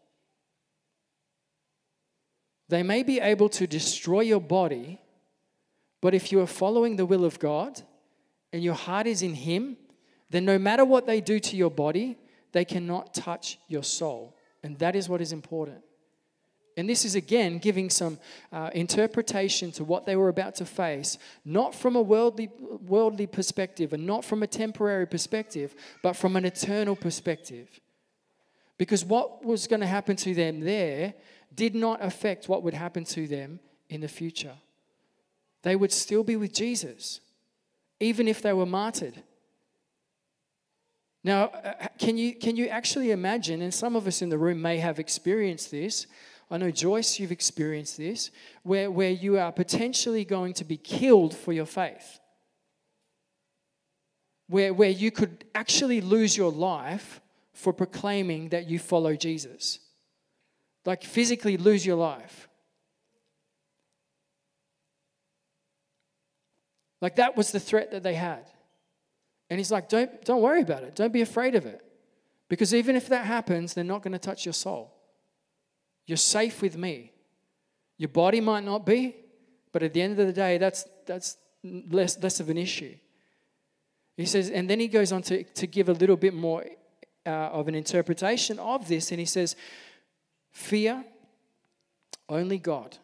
They 2.68 2.82
may 2.82 3.02
be 3.02 3.18
able 3.18 3.48
to 3.50 3.66
destroy 3.66 4.20
your 4.20 4.40
body, 4.40 5.00
but 6.00 6.14
if 6.14 6.30
you 6.30 6.40
are 6.40 6.46
following 6.46 6.96
the 6.96 7.06
will 7.06 7.24
of 7.24 7.38
God 7.38 7.82
and 8.52 8.62
your 8.62 8.74
heart 8.74 9.06
is 9.06 9.22
in 9.22 9.34
Him, 9.34 9.76
then 10.30 10.44
no 10.44 10.58
matter 10.58 10.84
what 10.84 11.06
they 11.06 11.20
do 11.20 11.40
to 11.40 11.56
your 11.56 11.70
body, 11.70 12.16
they 12.52 12.64
cannot 12.64 13.12
touch 13.12 13.58
your 13.66 13.82
soul. 13.82 14.36
And 14.62 14.78
that 14.78 14.94
is 14.94 15.08
what 15.08 15.20
is 15.20 15.32
important. 15.32 15.82
And 16.76 16.88
this 16.88 17.04
is 17.04 17.14
again 17.14 17.58
giving 17.58 17.90
some 17.90 18.18
uh, 18.52 18.70
interpretation 18.72 19.72
to 19.72 19.84
what 19.84 20.06
they 20.06 20.16
were 20.16 20.28
about 20.28 20.54
to 20.56 20.64
face, 20.64 21.18
not 21.44 21.74
from 21.74 21.96
a 21.96 22.02
worldly, 22.02 22.50
worldly 22.86 23.26
perspective 23.26 23.92
and 23.92 24.06
not 24.06 24.24
from 24.24 24.42
a 24.42 24.46
temporary 24.46 25.06
perspective, 25.06 25.74
but 26.02 26.14
from 26.14 26.36
an 26.36 26.44
eternal 26.44 26.96
perspective. 26.96 27.80
Because 28.78 29.04
what 29.04 29.44
was 29.44 29.66
going 29.66 29.80
to 29.80 29.86
happen 29.86 30.16
to 30.16 30.34
them 30.34 30.60
there 30.60 31.14
did 31.54 31.74
not 31.74 32.02
affect 32.02 32.48
what 32.48 32.62
would 32.62 32.74
happen 32.74 33.04
to 33.04 33.26
them 33.26 33.60
in 33.88 34.00
the 34.00 34.08
future. 34.08 34.54
They 35.62 35.76
would 35.76 35.92
still 35.92 36.24
be 36.24 36.36
with 36.36 36.54
Jesus, 36.54 37.20
even 37.98 38.28
if 38.28 38.40
they 38.40 38.52
were 38.52 38.64
martyred. 38.64 39.22
Now, 41.22 41.44
uh, 41.46 41.88
can 41.98 42.16
you, 42.16 42.34
can 42.34 42.56
you 42.56 42.68
actually 42.68 43.10
imagine, 43.10 43.60
and 43.60 43.74
some 43.74 43.94
of 43.94 44.06
us 44.06 44.22
in 44.22 44.30
the 44.30 44.38
room 44.38 44.62
may 44.62 44.78
have 44.78 44.98
experienced 44.98 45.70
this, 45.70 46.06
I 46.50 46.58
know, 46.58 46.70
Joyce, 46.70 47.20
you've 47.20 47.30
experienced 47.30 47.96
this, 47.96 48.30
where, 48.64 48.90
where 48.90 49.10
you 49.10 49.38
are 49.38 49.52
potentially 49.52 50.24
going 50.24 50.54
to 50.54 50.64
be 50.64 50.76
killed 50.76 51.34
for 51.34 51.52
your 51.52 51.66
faith. 51.66 52.18
Where, 54.48 54.74
where 54.74 54.90
you 54.90 55.12
could 55.12 55.44
actually 55.54 56.00
lose 56.00 56.36
your 56.36 56.50
life 56.50 57.20
for 57.52 57.72
proclaiming 57.72 58.48
that 58.48 58.68
you 58.68 58.80
follow 58.80 59.14
Jesus. 59.14 59.78
Like 60.84 61.04
physically 61.04 61.56
lose 61.56 61.86
your 61.86 61.96
life. 61.96 62.48
Like 67.00 67.16
that 67.16 67.36
was 67.36 67.52
the 67.52 67.60
threat 67.60 67.92
that 67.92 68.02
they 68.02 68.14
had. 68.14 68.46
And 69.48 69.58
he's 69.58 69.70
like, 69.70 69.88
don't, 69.88 70.24
don't 70.24 70.42
worry 70.42 70.62
about 70.62 70.82
it. 70.82 70.96
Don't 70.96 71.12
be 71.12 71.22
afraid 71.22 71.54
of 71.54 71.64
it. 71.64 71.80
Because 72.48 72.74
even 72.74 72.96
if 72.96 73.08
that 73.08 73.26
happens, 73.26 73.74
they're 73.74 73.84
not 73.84 74.02
going 74.02 74.12
to 74.12 74.18
touch 74.18 74.44
your 74.44 74.52
soul. 74.52 74.99
You're 76.10 76.16
safe 76.16 76.60
with 76.60 76.76
me. 76.76 77.12
Your 77.96 78.08
body 78.08 78.40
might 78.40 78.64
not 78.64 78.84
be, 78.84 79.14
but 79.70 79.84
at 79.84 79.92
the 79.94 80.02
end 80.02 80.18
of 80.18 80.26
the 80.26 80.32
day, 80.32 80.58
that's, 80.58 80.84
that's 81.06 81.36
less, 81.62 82.20
less 82.20 82.40
of 82.40 82.50
an 82.50 82.58
issue. 82.58 82.96
He 84.16 84.26
says, 84.26 84.50
and 84.50 84.68
then 84.68 84.80
he 84.80 84.88
goes 84.88 85.12
on 85.12 85.22
to, 85.22 85.44
to 85.44 85.68
give 85.68 85.88
a 85.88 85.92
little 85.92 86.16
bit 86.16 86.34
more 86.34 86.64
uh, 87.24 87.30
of 87.30 87.68
an 87.68 87.76
interpretation 87.76 88.58
of 88.58 88.88
this, 88.88 89.12
and 89.12 89.20
he 89.20 89.24
says, 89.24 89.54
Fear 90.50 91.04
only 92.28 92.58
God, 92.58 92.98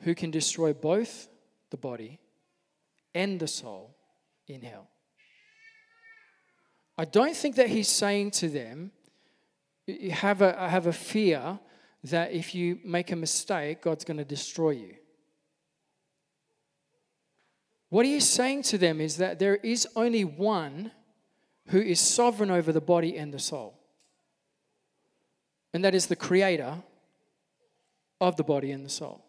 who 0.00 0.16
can 0.16 0.32
destroy 0.32 0.72
both 0.72 1.28
the 1.70 1.76
body 1.76 2.18
and 3.14 3.38
the 3.38 3.46
soul 3.46 3.94
in 4.48 4.62
hell. 4.62 4.88
I 6.98 7.04
don't 7.04 7.36
think 7.36 7.54
that 7.54 7.68
he's 7.68 7.88
saying 7.88 8.32
to 8.32 8.48
them, 8.48 8.90
you 9.86 10.10
have 10.10 10.42
a, 10.42 10.68
have 10.68 10.86
a 10.86 10.92
fear 10.92 11.58
that 12.04 12.32
if 12.32 12.54
you 12.54 12.78
make 12.84 13.12
a 13.12 13.16
mistake, 13.16 13.82
God's 13.82 14.04
going 14.04 14.18
to 14.18 14.24
destroy 14.24 14.70
you. 14.70 14.94
What 17.88 18.06
he 18.06 18.16
is 18.16 18.28
saying 18.28 18.62
to 18.64 18.78
them 18.78 19.00
is 19.00 19.18
that 19.18 19.38
there 19.38 19.56
is 19.56 19.86
only 19.94 20.24
one 20.24 20.90
who 21.68 21.80
is 21.80 22.00
sovereign 22.00 22.50
over 22.50 22.72
the 22.72 22.80
body 22.80 23.16
and 23.16 23.32
the 23.32 23.38
soul, 23.38 23.78
and 25.72 25.84
that 25.84 25.94
is 25.94 26.06
the 26.06 26.16
creator 26.16 26.82
of 28.20 28.36
the 28.36 28.44
body 28.44 28.72
and 28.72 28.84
the 28.84 28.90
soul. 28.90 29.24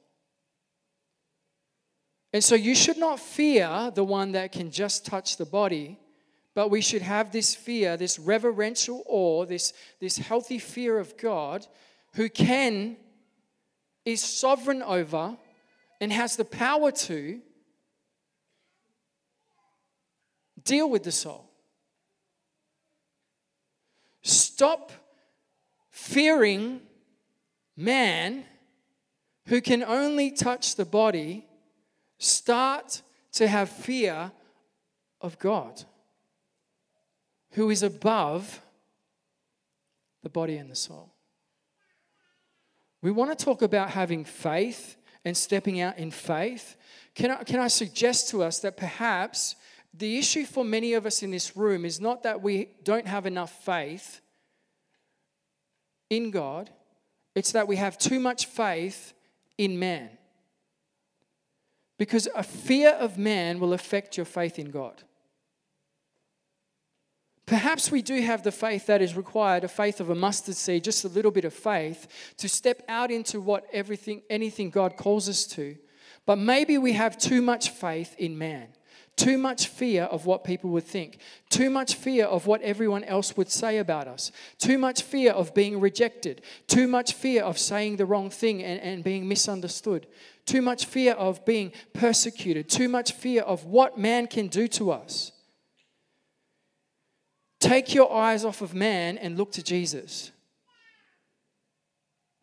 And 2.34 2.44
so 2.44 2.56
you 2.56 2.76
should 2.76 2.98
not 2.98 3.20
fear 3.20 3.92
the 3.94 4.04
one 4.04 4.34
that 4.34 4.52
can 4.52 4.70
just 4.70 5.06
touch 5.06 5.38
the 5.38 5.46
body 5.46 5.98
but 6.56 6.72
we 6.72 6.80
should 6.82 7.02
have 7.02 7.32
this 7.32 7.54
fear, 7.54 7.98
this 7.98 8.18
reverential 8.18 9.04
awe, 9.08 9.46
this, 9.46 9.74
this 10.00 10.18
healthy 10.18 10.58
fear 10.58 10.98
of 10.98 11.18
God 11.18 11.68
who 12.14 12.30
can, 12.30 12.96
is 14.06 14.24
sovereign 14.24 14.82
over, 14.82 15.36
and 16.00 16.14
has 16.14 16.38
the 16.38 16.46
power 16.46 16.92
to 16.92 17.42
deal 20.64 20.90
with 20.90 21.04
the 21.04 21.12
soul. 21.12 21.50
Stop 24.24 24.94
fearing 25.92 26.80
man 27.76 28.46
who 29.48 29.60
can 29.60 29.84
only 29.84 30.32
touch 30.32 30.76
the 30.76 30.86
body. 30.86 31.46
Start 32.18 33.02
to 33.34 33.46
have 33.46 33.70
fear 33.70 34.32
of 35.20 35.38
God 35.38 35.84
who 37.56 37.70
is 37.70 37.84
above 37.84 38.62
the 40.24 40.30
body 40.30 40.58
and 40.58 40.70
the 40.70 40.76
soul. 40.76 41.14
We 43.02 43.12
want 43.12 43.38
to 43.38 43.46
talk 43.46 43.62
about 43.62 43.92
having 43.92 44.26
faith 44.26 44.98
and 45.24 45.36
stepping 45.36 45.80
out 45.80 45.98
in 45.98 46.12
faith. 46.12 46.76
Can 47.14 47.32
I, 47.32 47.44
can 47.44 47.60
I 47.60 47.68
suggest 47.68 48.30
to 48.30 48.44
us 48.44 48.60
that 48.60 48.78
perhaps 48.78 49.56
the 49.94 50.18
issue 50.18 50.46
for 50.46 50.66
many 50.66 50.94
of 50.94 51.06
us 51.06 51.24
in 51.24 51.32
this 51.32 51.56
room 51.56 51.86
is 51.86 52.02
not 52.02 52.24
that 52.24 52.42
we 52.42 52.70
don't 52.84 53.08
have 53.08 53.26
enough 53.26 53.64
faith 53.64 54.22
in 56.10 56.32
God, 56.32 56.70
it's 57.36 57.54
that 57.54 57.68
we 57.68 57.78
have 57.78 57.98
too 57.98 58.20
much 58.20 58.46
faith 58.46 59.14
in 59.58 59.80
man. 59.80 60.10
Because 61.98 62.28
a 62.36 62.44
fear 62.44 62.90
of 62.90 63.18
man 63.18 63.60
will 63.60 63.74
affect 63.74 64.18
your 64.18 64.26
faith 64.26 64.60
in 64.60 64.72
God. 64.72 65.04
Perhaps 67.46 67.92
we 67.92 68.02
do 68.02 68.22
have 68.22 68.42
the 68.42 68.52
faith 68.52 68.88
that 68.88 69.02
is 69.02 69.16
required, 69.16 69.64
a 69.64 69.68
faith 69.68 70.00
of 70.00 70.10
a 70.10 70.16
mustard 70.16 70.56
seed, 70.56 70.84
just 70.84 71.06
a 71.06 71.10
little 71.10 71.30
bit 71.30 71.46
of 71.46 71.54
faith 71.54 72.08
to 72.38 72.50
step 72.50 72.82
out 72.88 73.12
into 73.12 73.40
what 73.40 73.66
everything, 73.72 74.24
anything 74.30 74.72
God 74.72 74.98
calls 74.98 75.30
us 75.30 75.46
to. 75.48 75.76
But 76.26 76.38
maybe 76.38 76.80
we 76.80 76.94
have 76.94 77.20
too 77.20 77.44
much 77.44 77.70
faith 77.70 78.16
in 78.18 78.36
man, 78.36 78.70
too 79.16 79.38
much 79.38 79.68
fear 79.68 80.06
of 80.06 80.26
what 80.26 80.44
people 80.44 80.72
would 80.72 80.86
think, 80.86 81.20
too 81.52 81.70
much 81.70 81.94
fear 81.94 82.26
of 82.26 82.48
what 82.48 82.64
everyone 82.64 83.04
else 83.04 83.38
would 83.38 83.52
say 83.52 83.78
about 83.78 84.08
us, 84.08 84.32
too 84.58 84.80
much 84.80 85.04
fear 85.04 85.32
of 85.32 85.54
being 85.54 85.80
rejected, 85.80 86.42
too 86.66 86.88
much 86.88 87.14
fear 87.14 87.44
of 87.44 87.60
saying 87.60 87.98
the 87.98 88.08
wrong 88.08 88.32
thing 88.32 88.64
and, 88.64 88.82
and 88.82 89.04
being 89.04 89.28
misunderstood, 89.28 90.08
too 90.48 90.64
much 90.64 90.86
fear 90.86 91.14
of 91.14 91.46
being 91.46 91.72
persecuted, 91.94 92.68
too 92.70 92.90
much 92.90 93.12
fear 93.12 93.44
of 93.44 93.66
what 93.66 94.00
man 94.00 94.26
can 94.26 94.48
do 94.48 94.68
to 94.68 94.90
us. 94.90 95.32
Take 97.66 97.96
your 97.96 98.14
eyes 98.14 98.46
off 98.46 98.62
of 98.62 98.76
man 98.76 99.18
and 99.18 99.40
look 99.40 99.52
to 99.54 99.64
Jesus. 99.64 100.30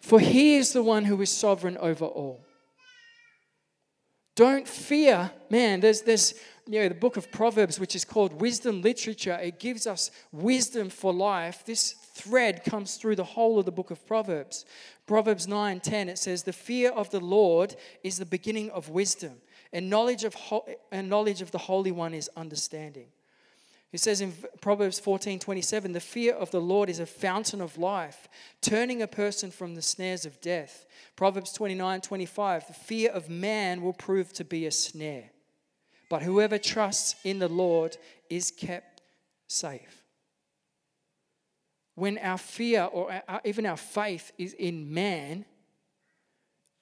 For 0.00 0.18
he 0.18 0.56
is 0.56 0.72
the 0.72 0.82
one 0.82 1.04
who 1.04 1.22
is 1.22 1.30
sovereign 1.30 1.78
over 1.78 2.06
all. 2.06 2.44
Don't 4.34 4.66
fear 4.66 5.30
man. 5.48 5.78
There's, 5.78 6.02
there's 6.02 6.34
you 6.66 6.80
know, 6.80 6.88
the 6.88 6.96
book 6.96 7.16
of 7.16 7.30
Proverbs, 7.30 7.78
which 7.78 7.94
is 7.94 8.04
called 8.04 8.40
wisdom 8.40 8.82
literature. 8.82 9.38
It 9.40 9.60
gives 9.60 9.86
us 9.86 10.10
wisdom 10.32 10.90
for 10.90 11.12
life. 11.12 11.62
This 11.64 11.92
thread 12.14 12.64
comes 12.64 12.96
through 12.96 13.14
the 13.14 13.22
whole 13.22 13.60
of 13.60 13.64
the 13.64 13.70
book 13.70 13.92
of 13.92 14.04
Proverbs. 14.04 14.64
Proverbs 15.06 15.46
9 15.46 15.78
10, 15.78 16.08
it 16.08 16.18
says, 16.18 16.42
The 16.42 16.52
fear 16.52 16.90
of 16.90 17.10
the 17.10 17.20
Lord 17.20 17.76
is 18.02 18.18
the 18.18 18.26
beginning 18.26 18.70
of 18.70 18.88
wisdom, 18.88 19.34
and 19.72 19.88
knowledge 19.88 20.24
of, 20.24 20.34
ho- 20.34 20.66
and 20.90 21.08
knowledge 21.08 21.42
of 21.42 21.52
the 21.52 21.58
Holy 21.58 21.92
One 21.92 22.12
is 22.12 22.28
understanding. 22.36 23.06
He 23.92 23.98
says 23.98 24.22
in 24.22 24.32
Proverbs 24.62 24.98
14 24.98 25.38
27, 25.38 25.92
the 25.92 26.00
fear 26.00 26.32
of 26.32 26.50
the 26.50 26.62
Lord 26.62 26.88
is 26.88 26.98
a 26.98 27.04
fountain 27.04 27.60
of 27.60 27.76
life, 27.76 28.26
turning 28.62 29.02
a 29.02 29.06
person 29.06 29.50
from 29.50 29.74
the 29.74 29.82
snares 29.82 30.24
of 30.24 30.40
death. 30.40 30.86
Proverbs 31.14 31.52
29 31.52 32.00
25, 32.00 32.66
the 32.66 32.72
fear 32.72 33.10
of 33.10 33.28
man 33.28 33.82
will 33.82 33.92
prove 33.92 34.32
to 34.32 34.44
be 34.44 34.64
a 34.64 34.70
snare, 34.70 35.30
but 36.08 36.22
whoever 36.22 36.56
trusts 36.56 37.16
in 37.22 37.38
the 37.38 37.48
Lord 37.48 37.98
is 38.30 38.50
kept 38.50 39.02
safe. 39.46 40.02
When 41.94 42.16
our 42.16 42.38
fear 42.38 42.84
or 42.84 43.20
our, 43.28 43.42
even 43.44 43.66
our 43.66 43.76
faith 43.76 44.32
is 44.38 44.54
in 44.54 44.94
man, 44.94 45.44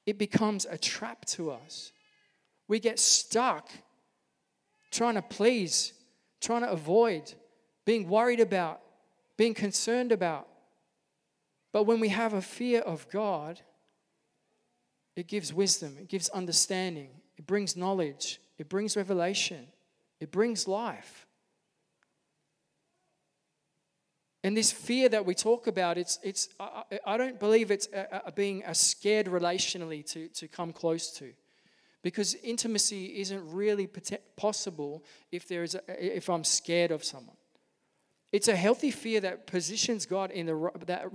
it 0.06 0.16
becomes 0.16 0.64
a 0.64 0.78
trap 0.78 1.24
to 1.24 1.50
us. 1.50 1.90
We 2.68 2.78
get 2.78 3.00
stuck 3.00 3.68
trying 4.92 5.14
to 5.14 5.22
please 5.22 5.92
trying 6.40 6.62
to 6.62 6.70
avoid, 6.70 7.32
being 7.84 8.08
worried 8.08 8.40
about, 8.40 8.80
being 9.36 9.54
concerned 9.54 10.12
about. 10.12 10.48
But 11.72 11.84
when 11.84 12.00
we 12.00 12.08
have 12.08 12.34
a 12.34 12.42
fear 12.42 12.80
of 12.80 13.08
God, 13.10 13.60
it 15.16 15.26
gives 15.26 15.52
wisdom, 15.52 15.96
it 16.00 16.08
gives 16.08 16.28
understanding, 16.30 17.10
it 17.36 17.46
brings 17.46 17.76
knowledge, 17.76 18.40
it 18.58 18.68
brings 18.68 18.96
revelation, 18.96 19.66
it 20.18 20.30
brings 20.30 20.66
life. 20.66 21.26
And 24.42 24.56
this 24.56 24.72
fear 24.72 25.08
that 25.10 25.26
we 25.26 25.34
talk 25.34 25.66
about, 25.66 25.98
it's, 25.98 26.18
it's, 26.22 26.48
I, 26.58 26.84
I 27.04 27.16
don't 27.18 27.38
believe 27.38 27.70
it's 27.70 27.88
a, 27.92 28.22
a 28.26 28.32
being 28.32 28.62
a 28.66 28.74
scared 28.74 29.26
relationally 29.26 30.04
to, 30.12 30.28
to 30.28 30.48
come 30.48 30.72
close 30.72 31.10
to. 31.18 31.32
Because 32.02 32.34
intimacy 32.36 33.20
isn't 33.20 33.52
really 33.52 33.88
possible 34.36 35.04
if, 35.30 35.46
there 35.46 35.62
is 35.62 35.74
a, 35.74 36.16
if 36.16 36.30
I'm 36.30 36.44
scared 36.44 36.90
of 36.90 37.04
someone. 37.04 37.36
It's 38.32 38.48
a 38.48 38.56
healthy 38.56 38.90
fear 38.90 39.20
that 39.20 39.46
positions 39.46 40.06
God 40.06 40.30
in 40.30 40.46
the, 40.46 40.70
that 40.86 41.06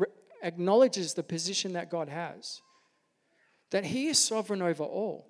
acknowledges 0.43 1.13
the 1.13 1.23
position 1.23 1.73
that 1.73 1.89
God 1.89 2.09
has, 2.09 2.61
that 3.71 3.85
He 3.85 4.07
is 4.07 4.19
sovereign 4.19 4.61
over 4.61 4.83
all, 4.83 5.25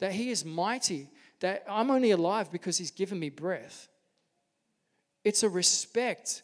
that 0.00 0.12
He 0.12 0.30
is 0.30 0.44
mighty, 0.44 1.08
that 1.40 1.64
I'm 1.68 1.90
only 1.90 2.10
alive 2.10 2.50
because 2.50 2.76
He's 2.76 2.90
given 2.90 3.18
me 3.18 3.30
breath. 3.30 3.88
It's 5.24 5.42
a 5.42 5.48
respect 5.48 6.42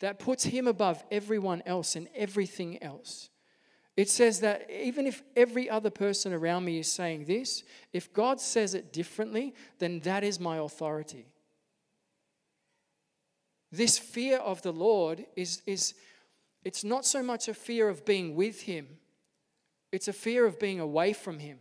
that 0.00 0.18
puts 0.18 0.44
Him 0.44 0.66
above 0.66 1.02
everyone 1.10 1.62
else 1.66 1.94
and 1.96 2.08
everything 2.14 2.82
else. 2.82 3.28
It 3.96 4.08
says 4.08 4.40
that 4.40 4.70
even 4.70 5.06
if 5.06 5.22
every 5.36 5.68
other 5.68 5.90
person 5.90 6.32
around 6.32 6.64
me 6.64 6.78
is 6.78 6.90
saying 6.90 7.26
this, 7.26 7.62
if 7.92 8.12
God 8.12 8.40
says 8.40 8.74
it 8.74 8.92
differently, 8.92 9.54
then 9.78 10.00
that 10.00 10.24
is 10.24 10.40
my 10.40 10.56
authority. 10.56 11.26
This 13.70 13.98
fear 13.98 14.38
of 14.38 14.62
the 14.62 14.72
Lord 14.72 15.26
is, 15.36 15.62
is 15.66 15.94
it's 16.64 16.84
not 16.84 17.04
so 17.04 17.22
much 17.22 17.48
a 17.48 17.54
fear 17.54 17.88
of 17.88 18.04
being 18.04 18.34
with 18.34 18.62
Him, 18.62 18.88
it's 19.90 20.08
a 20.08 20.12
fear 20.12 20.46
of 20.46 20.58
being 20.58 20.80
away 20.80 21.12
from 21.12 21.38
Him. 21.38 21.58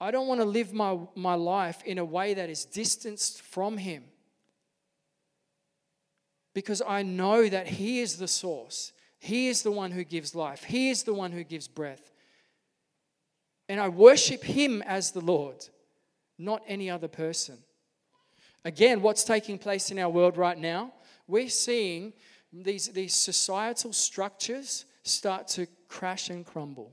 I 0.00 0.10
don't 0.10 0.28
want 0.28 0.40
to 0.40 0.46
live 0.46 0.72
my, 0.72 0.96
my 1.14 1.34
life 1.34 1.82
in 1.84 1.98
a 1.98 2.04
way 2.04 2.32
that 2.34 2.48
is 2.48 2.64
distanced 2.64 3.42
from 3.42 3.76
Him 3.78 4.04
because 6.54 6.80
I 6.86 7.02
know 7.02 7.48
that 7.48 7.66
He 7.66 8.00
is 8.00 8.16
the 8.16 8.28
source. 8.28 8.92
He 9.18 9.48
is 9.48 9.62
the 9.62 9.72
one 9.72 9.90
who 9.90 10.04
gives 10.04 10.34
life, 10.34 10.64
He 10.64 10.90
is 10.90 11.02
the 11.02 11.14
one 11.14 11.32
who 11.32 11.44
gives 11.44 11.68
breath. 11.68 12.10
And 13.68 13.80
I 13.80 13.88
worship 13.88 14.42
Him 14.42 14.82
as 14.82 15.10
the 15.10 15.20
Lord, 15.20 15.66
not 16.38 16.62
any 16.66 16.88
other 16.88 17.08
person. 17.08 17.58
Again, 18.64 19.02
what's 19.02 19.24
taking 19.24 19.58
place 19.58 19.90
in 19.90 19.98
our 19.98 20.08
world 20.08 20.36
right 20.36 20.58
now? 20.58 20.92
We're 21.26 21.48
seeing 21.48 22.12
these, 22.52 22.88
these 22.88 23.14
societal 23.14 23.92
structures 23.92 24.84
start 25.02 25.48
to 25.48 25.66
crash 25.88 26.30
and 26.30 26.44
crumble. 26.44 26.92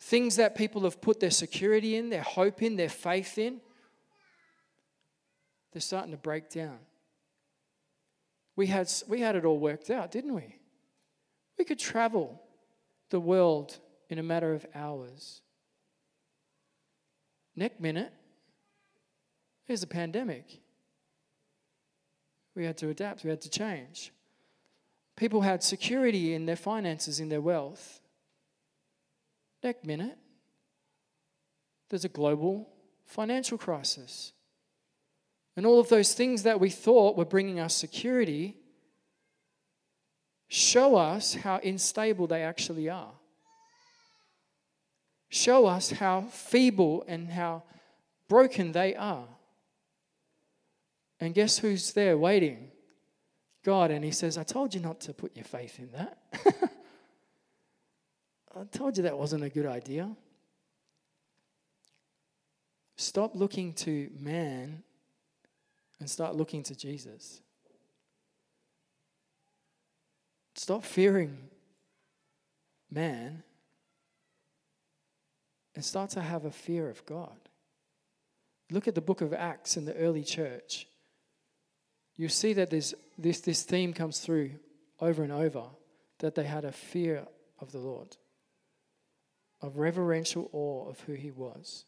Things 0.00 0.36
that 0.36 0.56
people 0.56 0.82
have 0.82 1.00
put 1.00 1.20
their 1.20 1.30
security 1.30 1.96
in, 1.96 2.10
their 2.10 2.22
hope 2.22 2.62
in, 2.62 2.76
their 2.76 2.88
faith 2.88 3.38
in, 3.38 3.60
they're 5.72 5.80
starting 5.80 6.12
to 6.12 6.16
break 6.16 6.50
down. 6.50 6.78
We 8.56 8.66
had, 8.66 8.90
we 9.06 9.20
had 9.20 9.36
it 9.36 9.44
all 9.44 9.58
worked 9.58 9.90
out, 9.90 10.10
didn't 10.10 10.34
we? 10.34 10.56
We 11.58 11.64
could 11.64 11.78
travel 11.78 12.42
the 13.10 13.20
world 13.20 13.78
in 14.08 14.18
a 14.18 14.22
matter 14.22 14.52
of 14.54 14.66
hours. 14.74 15.42
Next 17.54 17.80
minute, 17.80 18.12
there's 19.66 19.82
a 19.82 19.86
pandemic. 19.86 20.60
We 22.54 22.64
had 22.64 22.78
to 22.78 22.88
adapt, 22.88 23.24
we 23.24 23.30
had 23.30 23.42
to 23.42 23.50
change. 23.50 24.12
People 25.16 25.40
had 25.40 25.62
security 25.62 26.34
in 26.34 26.46
their 26.46 26.56
finances, 26.56 27.20
in 27.20 27.28
their 27.28 27.40
wealth. 27.40 28.00
Next 29.62 29.84
minute, 29.84 30.18
there's 31.88 32.04
a 32.04 32.10
global 32.10 32.68
financial 33.04 33.56
crisis. 33.56 34.32
And 35.56 35.64
all 35.64 35.80
of 35.80 35.88
those 35.88 36.12
things 36.12 36.42
that 36.42 36.60
we 36.60 36.68
thought 36.68 37.16
were 37.16 37.24
bringing 37.24 37.58
us 37.58 37.74
security 37.74 38.56
show 40.48 40.96
us 40.96 41.34
how 41.34 41.58
unstable 41.58 42.26
they 42.26 42.42
actually 42.42 42.88
are. 42.88 43.12
Show 45.28 45.66
us 45.66 45.90
how 45.90 46.22
feeble 46.22 47.04
and 47.08 47.28
how 47.28 47.64
broken 48.28 48.72
they 48.72 48.94
are. 48.94 49.26
And 51.18 51.34
guess 51.34 51.58
who's 51.58 51.92
there 51.92 52.16
waiting? 52.16 52.70
God. 53.64 53.90
And 53.90 54.04
He 54.04 54.12
says, 54.12 54.38
I 54.38 54.44
told 54.44 54.74
you 54.74 54.80
not 54.80 55.00
to 55.00 55.12
put 55.12 55.34
your 55.34 55.44
faith 55.44 55.78
in 55.78 55.90
that. 55.92 56.18
I 58.56 58.64
told 58.64 58.96
you 58.96 59.02
that 59.02 59.18
wasn't 59.18 59.42
a 59.44 59.48
good 59.48 59.66
idea. 59.66 60.14
Stop 62.96 63.34
looking 63.34 63.74
to 63.74 64.10
man 64.18 64.82
and 66.00 66.08
start 66.08 66.36
looking 66.36 66.62
to 66.64 66.74
Jesus. 66.74 67.40
Stop 70.54 70.84
fearing 70.84 71.36
man 72.90 73.42
and 75.74 75.84
start 75.84 76.10
to 76.10 76.20
have 76.22 76.44
a 76.44 76.50
fear 76.50 76.88
of 76.88 77.04
God. 77.04 77.36
Look 78.70 78.88
at 78.88 78.94
the 78.94 79.00
book 79.00 79.20
of 79.20 79.32
Acts 79.32 79.76
in 79.76 79.84
the 79.84 79.94
early 79.94 80.24
church. 80.24 80.86
You 82.16 82.28
see 82.28 82.54
that 82.54 82.70
this, 82.70 82.94
this, 83.18 83.40
this 83.40 83.62
theme 83.62 83.92
comes 83.92 84.18
through 84.18 84.52
over 85.00 85.22
and 85.22 85.32
over 85.32 85.64
that 86.18 86.34
they 86.34 86.44
had 86.44 86.64
a 86.64 86.72
fear 86.72 87.26
of 87.60 87.72
the 87.72 87.78
Lord, 87.78 88.16
of 89.60 89.76
reverential 89.76 90.48
awe 90.52 90.88
of 90.88 91.00
who 91.00 91.12
he 91.12 91.30
was. 91.30 91.84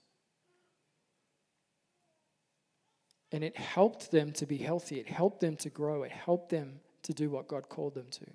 And 3.31 3.45
it 3.45 3.57
helped 3.57 4.11
them 4.11 4.33
to 4.33 4.47
be 4.47 4.57
healthy. 4.57 4.99
It 4.99 5.09
helped 5.09 5.41
them 5.41 5.57
to 5.57 5.68
grow. 5.68 6.03
It 6.03 6.12
helped 6.12 6.49
them 6.51 6.81
to 7.03 7.12
do 7.12 7.29
what 7.31 7.49
God 7.49 7.68
called 7.68 7.95
them 7.95 8.07
to. 8.11 8.26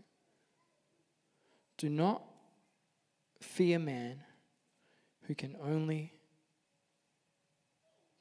Do 1.77 1.89
not 1.89 2.23
fear 3.41 3.79
man 3.79 4.21
who 5.23 5.35
can 5.35 5.55
only 5.63 6.13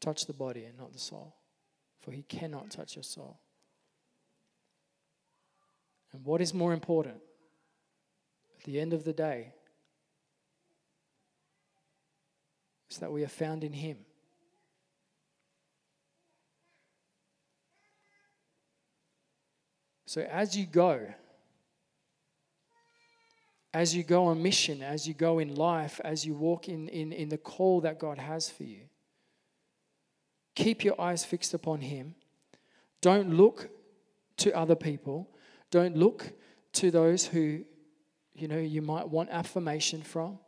touch 0.00 0.26
the 0.26 0.32
body 0.32 0.64
and 0.64 0.76
not 0.78 0.92
the 0.92 0.98
soul, 0.98 1.36
for 2.00 2.10
he 2.10 2.22
cannot 2.22 2.70
touch 2.70 2.96
your 2.96 3.02
soul. 3.02 3.38
And 6.12 6.24
what 6.24 6.40
is 6.40 6.52
more 6.52 6.72
important? 6.72 7.20
At 8.58 8.64
the 8.64 8.80
end 8.80 8.92
of 8.92 9.04
the 9.04 9.12
day, 9.12 9.54
is 12.90 12.98
that 12.98 13.10
we 13.10 13.24
are 13.24 13.28
found 13.28 13.64
in 13.64 13.72
him. 13.72 13.98
So 20.12 20.20
as 20.30 20.54
you 20.54 20.66
go, 20.66 21.06
as 23.72 23.96
you 23.96 24.02
go 24.02 24.26
on 24.26 24.42
mission, 24.42 24.82
as 24.82 25.08
you 25.08 25.14
go 25.14 25.38
in 25.38 25.54
life, 25.54 26.02
as 26.04 26.26
you 26.26 26.34
walk 26.34 26.68
in, 26.68 26.90
in, 26.90 27.12
in 27.12 27.30
the 27.30 27.38
call 27.38 27.80
that 27.80 27.98
God 27.98 28.18
has 28.18 28.50
for 28.50 28.64
you, 28.64 28.82
keep 30.54 30.84
your 30.84 31.00
eyes 31.00 31.24
fixed 31.24 31.54
upon 31.54 31.80
Him. 31.80 32.14
Don't 33.00 33.32
look 33.32 33.70
to 34.36 34.54
other 34.54 34.74
people. 34.74 35.30
Don't 35.70 35.96
look 35.96 36.30
to 36.74 36.90
those 36.90 37.24
who, 37.24 37.64
you 38.34 38.48
know, 38.48 38.58
you 38.58 38.82
might 38.82 39.08
want 39.08 39.30
affirmation 39.30 40.02
from 40.02 40.38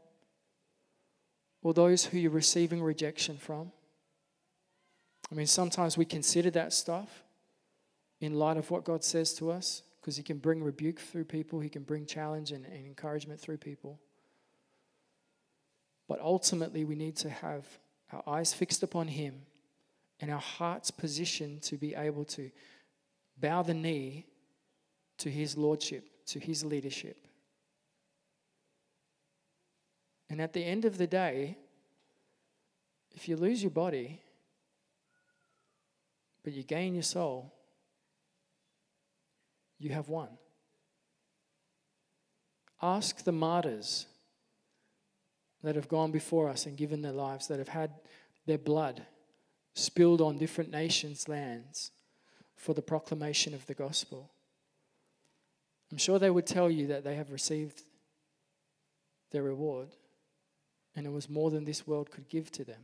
or 1.63 1.73
those 1.73 2.05
who 2.05 2.19
you're 2.19 2.31
receiving 2.31 2.83
rejection 2.83 3.39
from. 3.39 3.73
I 5.33 5.35
mean, 5.35 5.47
sometimes 5.47 5.97
we 5.97 6.05
consider 6.05 6.51
that 6.51 6.75
stuff 6.75 7.24
in 8.25 8.35
light 8.35 8.57
of 8.57 8.71
what 8.71 8.85
God 8.85 9.05
says 9.05 9.35
to 9.35 9.51
us, 9.51 9.83
because 10.01 10.17
He 10.17 10.23
can 10.23 10.39
bring 10.39 10.63
rebuke 10.63 11.01
through 11.01 11.25
people, 11.25 11.61
He 11.61 11.69
can 11.69 11.83
bring 11.83 12.07
challenge 12.07 12.53
and, 12.53 12.65
and 12.67 12.87
encouragement 12.87 13.41
through 13.41 13.59
people. 13.59 14.01
But 16.09 16.21
ultimately, 16.21 16.85
we 16.85 16.95
need 16.95 17.17
to 17.17 17.31
have 17.31 17.67
our 18.13 18.23
eyes 18.27 18.53
fixed 18.53 18.83
upon 18.83 19.09
Him 19.09 19.43
and 20.21 20.31
our 20.31 20.41
hearts 20.41 20.91
positioned 20.91 21.63
to 21.63 21.77
be 21.77 21.95
able 21.95 22.25
to 22.27 22.51
bow 23.41 23.63
the 23.63 23.75
knee 23.75 24.27
to 25.19 25.31
His 25.31 25.57
Lordship, 25.57 26.09
to 26.27 26.39
His 26.39 26.65
leadership. 26.65 27.17
And 30.29 30.41
at 30.41 30.53
the 30.53 30.65
end 30.65 30.85
of 30.85 30.99
the 30.99 31.07
day, 31.07 31.57
if 33.13 33.29
you 33.29 33.37
lose 33.37 33.63
your 33.63 33.71
body, 33.71 34.21
but 36.43 36.53
you 36.53 36.63
gain 36.63 36.95
your 36.95 37.03
soul, 37.03 37.54
you 39.85 39.91
have 39.91 40.09
won. 40.09 40.31
Ask 42.81 43.23
the 43.23 43.33
martyrs 43.33 44.07
that 45.63 45.77
have 45.77 45.89
gone 45.89 46.11
before 46.11 46.49
us 46.49 46.65
and 46.65 46.77
given 46.77 47.03
their 47.03 47.13
lives, 47.13 47.49
that 47.49 47.59
have 47.59 47.69
had 47.69 47.91
their 48.47 48.59
blood 48.59 49.05
spilled 49.75 50.23
on 50.23 50.39
different 50.39 50.71
nations' 50.71 51.29
lands 51.29 51.91
for 52.57 52.73
the 52.73 52.81
proclamation 52.81 53.53
of 53.53 53.67
the 53.67 53.75
gospel. 53.75 54.31
I'm 55.93 55.99
sure 55.99 56.19
they 56.19 56.31
would 56.31 56.47
tell 56.47 56.71
you 56.71 56.87
that 56.87 57.05
they 57.05 57.17
have 57.17 57.31
received 57.31 57.83
their 59.33 59.43
reward, 59.43 59.89
and 60.97 61.07
it 61.07 61.13
was 61.13 61.29
more 61.29 61.51
than 61.51 61.65
this 61.65 61.87
world 61.87 62.11
could 62.11 62.31
give 62.31 62.51
to 62.53 62.65
them. 62.65 62.81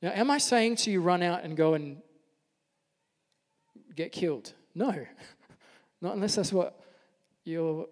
Now, 0.00 0.12
am 0.14 0.30
I 0.30 0.38
saying 0.38 0.76
to 0.76 0.90
you, 0.90 1.02
run 1.02 1.22
out 1.22 1.44
and 1.44 1.54
go 1.54 1.74
and 1.74 2.00
get 3.94 4.12
killed? 4.12 4.54
No, 4.78 4.94
not 6.00 6.14
unless 6.14 6.36
that's 6.36 6.52
what 6.52 6.80
you're, 7.44 7.88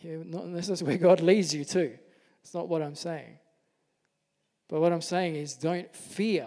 you 0.00 0.22
not 0.26 0.44
unless 0.44 0.66
that's 0.66 0.82
where 0.82 0.98
God 0.98 1.20
leads 1.20 1.54
you 1.54 1.64
to. 1.64 1.96
It's 2.42 2.52
not 2.52 2.68
what 2.68 2.82
I'm 2.82 2.94
saying. 2.94 3.38
But 4.68 4.80
what 4.80 4.92
I'm 4.92 5.00
saying 5.00 5.36
is 5.36 5.54
don't 5.54 5.92
fear 5.96 6.46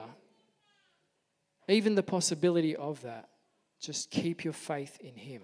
even 1.67 1.95
the 1.95 2.03
possibility 2.03 2.75
of 2.75 3.01
that. 3.01 3.29
Just 3.79 4.11
keep 4.11 4.43
your 4.43 4.53
faith 4.53 4.99
in 4.99 5.15
Him. 5.15 5.41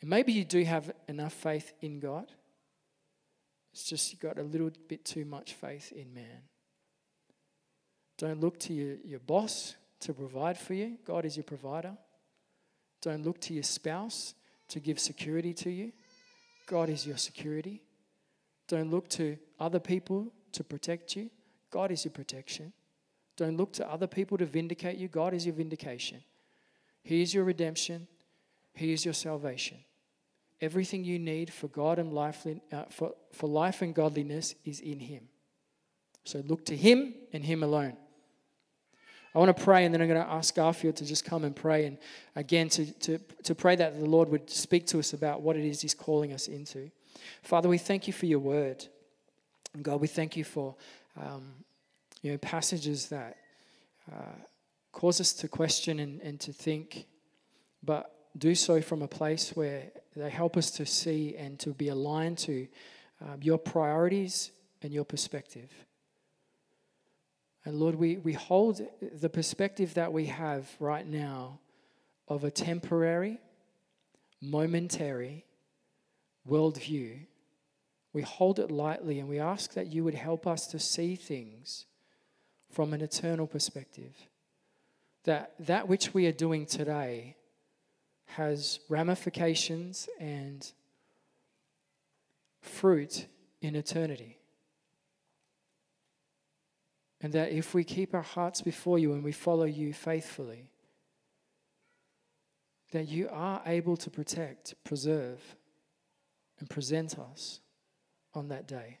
And 0.00 0.10
maybe 0.10 0.32
you 0.32 0.44
do 0.44 0.62
have 0.64 0.92
enough 1.08 1.32
faith 1.32 1.72
in 1.80 2.00
God. 2.00 2.26
It's 3.72 3.84
just 3.84 4.12
you've 4.12 4.20
got 4.20 4.38
a 4.38 4.42
little 4.42 4.70
bit 4.88 5.04
too 5.04 5.24
much 5.24 5.52
faith 5.52 5.92
in 5.92 6.12
man. 6.12 6.42
Don't 8.18 8.40
look 8.40 8.58
to 8.60 8.72
your, 8.72 8.96
your 9.04 9.20
boss 9.20 9.76
to 10.06 10.14
provide 10.14 10.56
for 10.56 10.74
you. 10.74 10.98
God 11.04 11.24
is 11.24 11.36
your 11.36 11.44
provider. 11.44 11.96
Don't 13.02 13.24
look 13.24 13.40
to 13.42 13.54
your 13.54 13.64
spouse 13.64 14.34
to 14.68 14.78
give 14.78 15.00
security 15.00 15.52
to 15.54 15.70
you. 15.70 15.92
God 16.66 16.88
is 16.88 17.04
your 17.06 17.16
security. 17.16 17.82
Don't 18.68 18.90
look 18.90 19.08
to 19.10 19.36
other 19.58 19.80
people 19.80 20.32
to 20.52 20.62
protect 20.62 21.16
you. 21.16 21.30
God 21.70 21.90
is 21.90 22.04
your 22.04 22.12
protection. 22.12 22.72
Don't 23.36 23.56
look 23.56 23.72
to 23.74 23.90
other 23.90 24.06
people 24.06 24.38
to 24.38 24.46
vindicate 24.46 24.96
you. 24.96 25.08
God 25.08 25.34
is 25.34 25.44
your 25.44 25.56
vindication. 25.56 26.22
He 27.02 27.20
is 27.22 27.34
your 27.34 27.44
redemption. 27.44 28.06
He 28.74 28.92
is 28.92 29.04
your 29.04 29.14
salvation. 29.14 29.78
Everything 30.60 31.04
you 31.04 31.18
need 31.18 31.52
for 31.52 31.66
God 31.66 31.98
and 31.98 32.12
life, 32.12 32.46
uh, 32.72 32.84
for, 32.90 33.12
for 33.32 33.48
life 33.48 33.82
and 33.82 33.92
godliness 33.94 34.54
is 34.64 34.78
in 34.78 35.00
Him. 35.00 35.28
So 36.24 36.42
look 36.46 36.64
to 36.66 36.76
Him 36.76 37.14
and 37.32 37.44
Him 37.44 37.64
alone. 37.64 37.96
I 39.36 39.38
want 39.38 39.54
to 39.54 39.64
pray, 39.64 39.84
and 39.84 39.92
then 39.92 40.00
I'm 40.00 40.08
going 40.08 40.18
to 40.18 40.32
ask 40.32 40.54
Garfield 40.54 40.96
to 40.96 41.04
just 41.04 41.26
come 41.26 41.44
and 41.44 41.54
pray, 41.54 41.84
and 41.84 41.98
again 42.36 42.70
to, 42.70 42.90
to, 43.00 43.18
to 43.42 43.54
pray 43.54 43.76
that 43.76 44.00
the 44.00 44.06
Lord 44.06 44.30
would 44.30 44.48
speak 44.48 44.86
to 44.86 44.98
us 44.98 45.12
about 45.12 45.42
what 45.42 45.56
it 45.56 45.64
is 45.66 45.82
He's 45.82 45.92
calling 45.92 46.32
us 46.32 46.48
into. 46.48 46.90
Father, 47.42 47.68
we 47.68 47.76
thank 47.76 48.06
you 48.06 48.14
for 48.14 48.24
your 48.24 48.38
word. 48.38 48.86
And 49.74 49.84
God, 49.84 50.00
we 50.00 50.06
thank 50.06 50.38
you 50.38 50.44
for 50.44 50.74
um, 51.20 51.52
you 52.22 52.32
know, 52.32 52.38
passages 52.38 53.10
that 53.10 53.36
uh, 54.10 54.40
cause 54.92 55.20
us 55.20 55.34
to 55.34 55.48
question 55.48 55.98
and, 55.98 56.18
and 56.22 56.40
to 56.40 56.50
think, 56.54 57.04
but 57.82 58.10
do 58.38 58.54
so 58.54 58.80
from 58.80 59.02
a 59.02 59.08
place 59.08 59.50
where 59.50 59.82
they 60.16 60.30
help 60.30 60.56
us 60.56 60.70
to 60.70 60.86
see 60.86 61.36
and 61.36 61.58
to 61.58 61.74
be 61.74 61.88
aligned 61.88 62.38
to 62.38 62.66
um, 63.20 63.38
your 63.42 63.58
priorities 63.58 64.50
and 64.80 64.94
your 64.94 65.04
perspective. 65.04 65.70
And 67.66 67.80
Lord, 67.80 67.96
we, 67.96 68.18
we 68.18 68.32
hold 68.32 68.80
the 69.00 69.28
perspective 69.28 69.94
that 69.94 70.12
we 70.12 70.26
have 70.26 70.70
right 70.78 71.04
now 71.04 71.58
of 72.28 72.44
a 72.44 72.50
temporary, 72.50 73.40
momentary 74.40 75.44
worldview. 76.48 77.26
We 78.12 78.22
hold 78.22 78.60
it 78.60 78.70
lightly 78.70 79.18
and 79.18 79.28
we 79.28 79.40
ask 79.40 79.72
that 79.72 79.88
you 79.88 80.04
would 80.04 80.14
help 80.14 80.46
us 80.46 80.68
to 80.68 80.78
see 80.78 81.16
things 81.16 81.86
from 82.70 82.94
an 82.94 83.00
eternal 83.00 83.48
perspective. 83.48 84.14
That 85.24 85.54
that 85.58 85.88
which 85.88 86.14
we 86.14 86.28
are 86.28 86.32
doing 86.32 86.66
today 86.66 87.34
has 88.26 88.78
ramifications 88.88 90.08
and 90.20 90.70
fruit 92.60 93.26
in 93.60 93.74
eternity. 93.74 94.35
And 97.20 97.32
that 97.32 97.52
if 97.52 97.74
we 97.74 97.84
keep 97.84 98.14
our 98.14 98.22
hearts 98.22 98.60
before 98.60 98.98
you 98.98 99.12
and 99.12 99.24
we 99.24 99.32
follow 99.32 99.64
you 99.64 99.92
faithfully, 99.92 100.70
that 102.92 103.08
you 103.08 103.28
are 103.30 103.62
able 103.66 103.96
to 103.96 104.10
protect, 104.10 104.74
preserve, 104.84 105.40
and 106.58 106.68
present 106.68 107.18
us 107.18 107.60
on 108.34 108.48
that 108.48 108.66
day. 108.68 108.98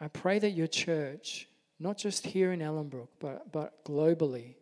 I 0.00 0.08
pray 0.08 0.38
that 0.38 0.50
your 0.50 0.66
church, 0.66 1.48
not 1.78 1.98
just 1.98 2.26
here 2.26 2.52
in 2.52 2.60
Ellenbrook, 2.60 3.08
but, 3.20 3.52
but 3.52 3.84
globally, 3.84 4.54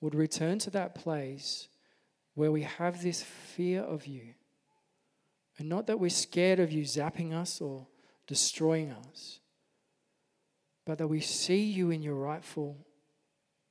would 0.00 0.14
return 0.14 0.58
to 0.60 0.70
that 0.70 0.94
place 0.94 1.68
where 2.34 2.50
we 2.50 2.62
have 2.62 3.02
this 3.02 3.22
fear 3.22 3.82
of 3.82 4.06
you. 4.06 4.34
And 5.58 5.68
not 5.68 5.86
that 5.86 6.00
we're 6.00 6.10
scared 6.10 6.60
of 6.60 6.72
you 6.72 6.84
zapping 6.84 7.32
us 7.32 7.60
or 7.60 7.86
destroying 8.26 8.90
us, 8.90 9.40
but 10.84 10.98
that 10.98 11.08
we 11.08 11.20
see 11.20 11.62
you 11.62 11.90
in 11.90 12.02
your 12.02 12.14
rightful 12.14 12.76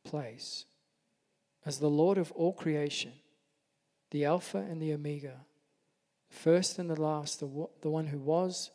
place 0.03 0.66
as 1.66 1.80
the 1.80 1.89
Lord 1.89 2.18
of 2.18 2.32
all 2.32 2.53
creation, 2.53 3.12
the 4.09 4.26
Alpha 4.26 4.57
and 4.57 4.82
the 4.82 4.93
Omega, 4.93 5.36
first 6.30 6.80
and 6.80 6.89
the 6.89 6.99
last, 6.99 7.39
the, 7.39 7.68
the 7.82 7.89
one 7.89 8.07
who 8.07 8.18
was, 8.18 8.72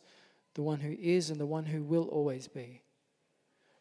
the 0.53 0.61
one 0.61 0.79
who 0.79 0.95
is, 0.99 1.29
and 1.29 1.39
the 1.39 1.45
one 1.45 1.65
who 1.65 1.83
will 1.83 2.05
always 2.05 2.47
be. 2.47 2.81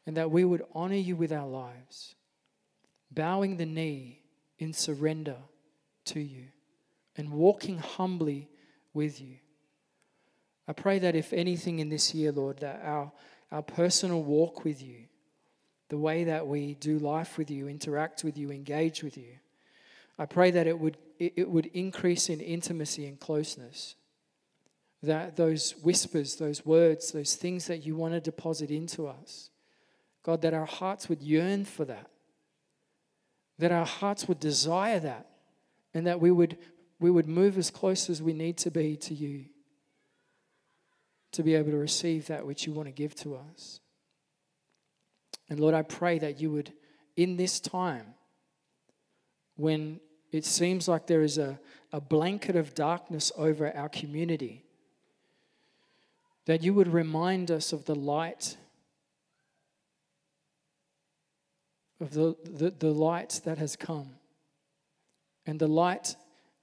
And 0.06 0.16
that 0.16 0.30
we 0.30 0.44
would 0.44 0.64
honor 0.74 0.96
you 0.96 1.16
with 1.16 1.32
our 1.32 1.46
lives, 1.46 2.14
bowing 3.10 3.56
the 3.56 3.66
knee 3.66 4.22
in 4.58 4.72
surrender 4.72 5.36
to 6.06 6.20
you 6.20 6.46
and 7.16 7.32
walking 7.32 7.78
humbly 7.78 8.48
with 8.92 9.20
you. 9.20 9.36
I 10.68 10.72
pray 10.72 10.98
that 10.98 11.14
if 11.14 11.32
anything 11.32 11.78
in 11.78 11.88
this 11.88 12.14
year, 12.14 12.32
Lord, 12.32 12.58
that 12.58 12.80
our 12.84 13.12
our 13.50 13.62
personal 13.62 14.22
walk 14.22 14.64
with 14.64 14.82
you, 14.82 15.04
the 15.88 15.98
way 15.98 16.24
that 16.24 16.46
we 16.46 16.74
do 16.74 16.98
life 16.98 17.38
with 17.38 17.50
you, 17.50 17.68
interact 17.68 18.24
with 18.24 18.36
you, 18.36 18.50
engage 18.50 19.02
with 19.02 19.16
you. 19.16 19.34
I 20.18 20.26
pray 20.26 20.50
that 20.50 20.66
it 20.66 20.78
would, 20.78 20.96
it 21.18 21.48
would 21.48 21.66
increase 21.66 22.28
in 22.28 22.40
intimacy 22.40 23.06
and 23.06 23.20
closeness. 23.20 23.94
That 25.02 25.36
those 25.36 25.76
whispers, 25.82 26.36
those 26.36 26.66
words, 26.66 27.12
those 27.12 27.36
things 27.36 27.66
that 27.66 27.86
you 27.86 27.94
want 27.94 28.14
to 28.14 28.20
deposit 28.20 28.70
into 28.70 29.06
us, 29.06 29.50
God, 30.22 30.42
that 30.42 30.54
our 30.54 30.66
hearts 30.66 31.08
would 31.08 31.22
yearn 31.22 31.64
for 31.64 31.84
that. 31.84 32.10
That 33.58 33.72
our 33.72 33.86
hearts 33.86 34.26
would 34.26 34.40
desire 34.40 34.98
that. 35.00 35.28
And 35.94 36.06
that 36.06 36.20
we 36.20 36.30
would, 36.30 36.58
we 36.98 37.10
would 37.10 37.28
move 37.28 37.56
as 37.58 37.70
close 37.70 38.10
as 38.10 38.20
we 38.20 38.32
need 38.32 38.56
to 38.58 38.70
be 38.70 38.96
to 38.96 39.14
you 39.14 39.46
to 41.36 41.42
be 41.42 41.54
able 41.54 41.70
to 41.70 41.76
receive 41.76 42.26
that 42.28 42.46
which 42.46 42.66
you 42.66 42.72
want 42.72 42.88
to 42.88 42.92
give 42.92 43.14
to 43.14 43.36
us. 43.36 43.78
And 45.50 45.60
Lord, 45.60 45.74
I 45.74 45.82
pray 45.82 46.18
that 46.18 46.40
you 46.40 46.50
would, 46.50 46.72
in 47.14 47.36
this 47.36 47.60
time, 47.60 48.14
when 49.56 50.00
it 50.32 50.46
seems 50.46 50.88
like 50.88 51.06
there 51.06 51.20
is 51.20 51.36
a, 51.36 51.60
a 51.92 52.00
blanket 52.00 52.56
of 52.56 52.74
darkness 52.74 53.30
over 53.36 53.70
our 53.76 53.90
community, 53.90 54.64
that 56.46 56.62
you 56.62 56.72
would 56.72 56.88
remind 56.88 57.50
us 57.50 57.70
of 57.70 57.84
the 57.84 57.94
light, 57.94 58.56
of 62.00 62.12
the, 62.12 62.34
the, 62.44 62.70
the 62.70 62.92
light 62.92 63.42
that 63.44 63.58
has 63.58 63.76
come, 63.76 64.08
and 65.44 65.60
the 65.60 65.68
light 65.68 66.16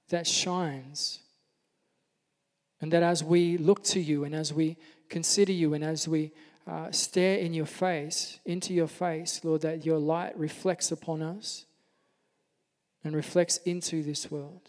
that 0.08 0.26
shines 0.26 1.20
and 2.84 2.92
that 2.92 3.02
as 3.02 3.24
we 3.24 3.56
look 3.56 3.82
to 3.82 3.98
you 3.98 4.24
and 4.24 4.34
as 4.34 4.52
we 4.52 4.76
consider 5.08 5.52
you 5.52 5.72
and 5.72 5.82
as 5.82 6.06
we 6.06 6.30
uh, 6.66 6.90
stare 6.90 7.38
in 7.38 7.54
your 7.54 7.64
face, 7.64 8.40
into 8.44 8.74
your 8.74 8.88
face, 8.88 9.40
Lord, 9.42 9.62
that 9.62 9.86
your 9.86 9.96
light 9.96 10.38
reflects 10.38 10.92
upon 10.92 11.22
us 11.22 11.64
and 13.02 13.16
reflects 13.16 13.56
into 13.64 14.02
this 14.02 14.30
world. 14.30 14.68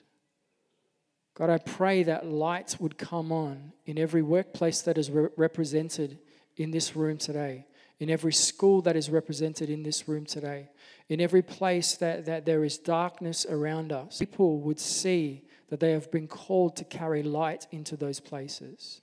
God, 1.33 1.49
I 1.49 1.57
pray 1.57 2.03
that 2.03 2.25
light 2.25 2.77
would 2.79 2.97
come 2.97 3.33
on 3.33 3.73
in 3.85 3.99
every 3.99 4.21
workplace 4.21 4.81
that 4.83 4.97
is 4.97 5.11
re- 5.11 5.27
represented 5.35 6.17
in 6.55 6.71
this 6.71 6.95
room 6.95 7.17
today, 7.17 7.65
in 7.99 8.09
every 8.09 8.31
school 8.31 8.81
that 8.83 8.95
is 8.95 9.09
represented 9.09 9.69
in 9.69 9.83
this 9.83 10.07
room 10.07 10.25
today, 10.25 10.69
in 11.09 11.19
every 11.19 11.41
place 11.41 11.95
that, 11.95 12.23
that 12.27 12.45
there 12.45 12.63
is 12.63 12.77
darkness 12.77 13.45
around 13.49 13.91
us. 13.91 14.19
People 14.19 14.61
would 14.61 14.79
see 14.79 15.43
that 15.69 15.79
they 15.79 15.91
have 15.91 16.11
been 16.11 16.27
called 16.27 16.75
to 16.75 16.83
carry 16.83 17.23
light 17.23 17.67
into 17.71 17.95
those 17.95 18.19
places. 18.19 19.01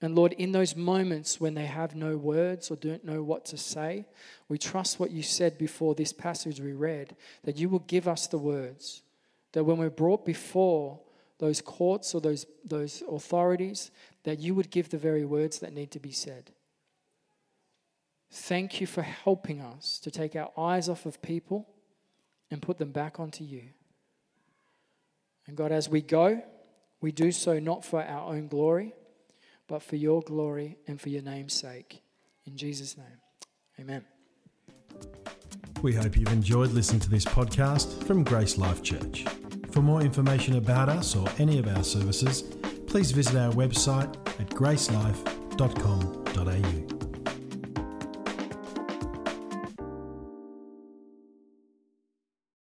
And 0.00 0.14
Lord, 0.14 0.32
in 0.34 0.52
those 0.52 0.76
moments 0.76 1.40
when 1.40 1.54
they 1.54 1.66
have 1.66 1.96
no 1.96 2.16
words 2.16 2.70
or 2.70 2.76
don't 2.76 3.04
know 3.04 3.22
what 3.22 3.44
to 3.46 3.56
say, 3.56 4.06
we 4.48 4.56
trust 4.56 5.00
what 5.00 5.10
you 5.10 5.22
said 5.22 5.58
before 5.58 5.94
this 5.94 6.12
passage 6.12 6.60
we 6.60 6.72
read, 6.72 7.16
that 7.42 7.56
you 7.56 7.68
will 7.68 7.80
give 7.80 8.06
us 8.06 8.26
the 8.26 8.38
words. 8.38 9.02
That 9.52 9.64
when 9.64 9.78
we're 9.78 9.90
brought 9.90 10.24
before 10.24 11.00
those 11.38 11.60
courts 11.60 12.14
or 12.14 12.20
those, 12.20 12.46
those 12.64 13.02
authorities, 13.10 13.90
that 14.22 14.38
you 14.38 14.54
would 14.54 14.70
give 14.70 14.90
the 14.90 14.98
very 14.98 15.24
words 15.24 15.58
that 15.60 15.72
need 15.72 15.90
to 15.92 16.00
be 16.00 16.12
said. 16.12 16.52
Thank 18.30 18.80
you 18.80 18.86
for 18.86 19.02
helping 19.02 19.60
us 19.60 19.98
to 20.00 20.10
take 20.10 20.36
our 20.36 20.50
eyes 20.56 20.88
off 20.88 21.06
of 21.06 21.22
people 21.22 21.66
and 22.50 22.62
put 22.62 22.78
them 22.78 22.92
back 22.92 23.18
onto 23.18 23.42
you. 23.42 23.62
And 25.48 25.56
God, 25.56 25.72
as 25.72 25.88
we 25.88 26.02
go, 26.02 26.42
we 27.00 27.10
do 27.10 27.32
so 27.32 27.58
not 27.58 27.84
for 27.84 28.00
our 28.02 28.32
own 28.32 28.46
glory, 28.48 28.94
but 29.66 29.82
for 29.82 29.96
your 29.96 30.22
glory 30.22 30.78
and 30.86 31.00
for 31.00 31.08
your 31.08 31.22
name's 31.22 31.54
sake. 31.54 32.02
In 32.46 32.56
Jesus' 32.56 32.96
name, 32.96 33.18
amen. 33.80 34.04
We 35.82 35.94
hope 35.94 36.16
you've 36.16 36.32
enjoyed 36.32 36.70
listening 36.72 37.00
to 37.00 37.10
this 37.10 37.24
podcast 37.24 38.04
from 38.04 38.22
Grace 38.24 38.58
Life 38.58 38.82
Church. 38.82 39.24
For 39.70 39.80
more 39.80 40.02
information 40.02 40.56
about 40.56 40.88
us 40.88 41.14
or 41.16 41.28
any 41.38 41.58
of 41.58 41.68
our 41.68 41.84
services, 41.84 42.42
please 42.86 43.12
visit 43.12 43.36
our 43.36 43.52
website 43.52 44.14
at 44.40 44.48
gracelife.com.au. 44.50 46.97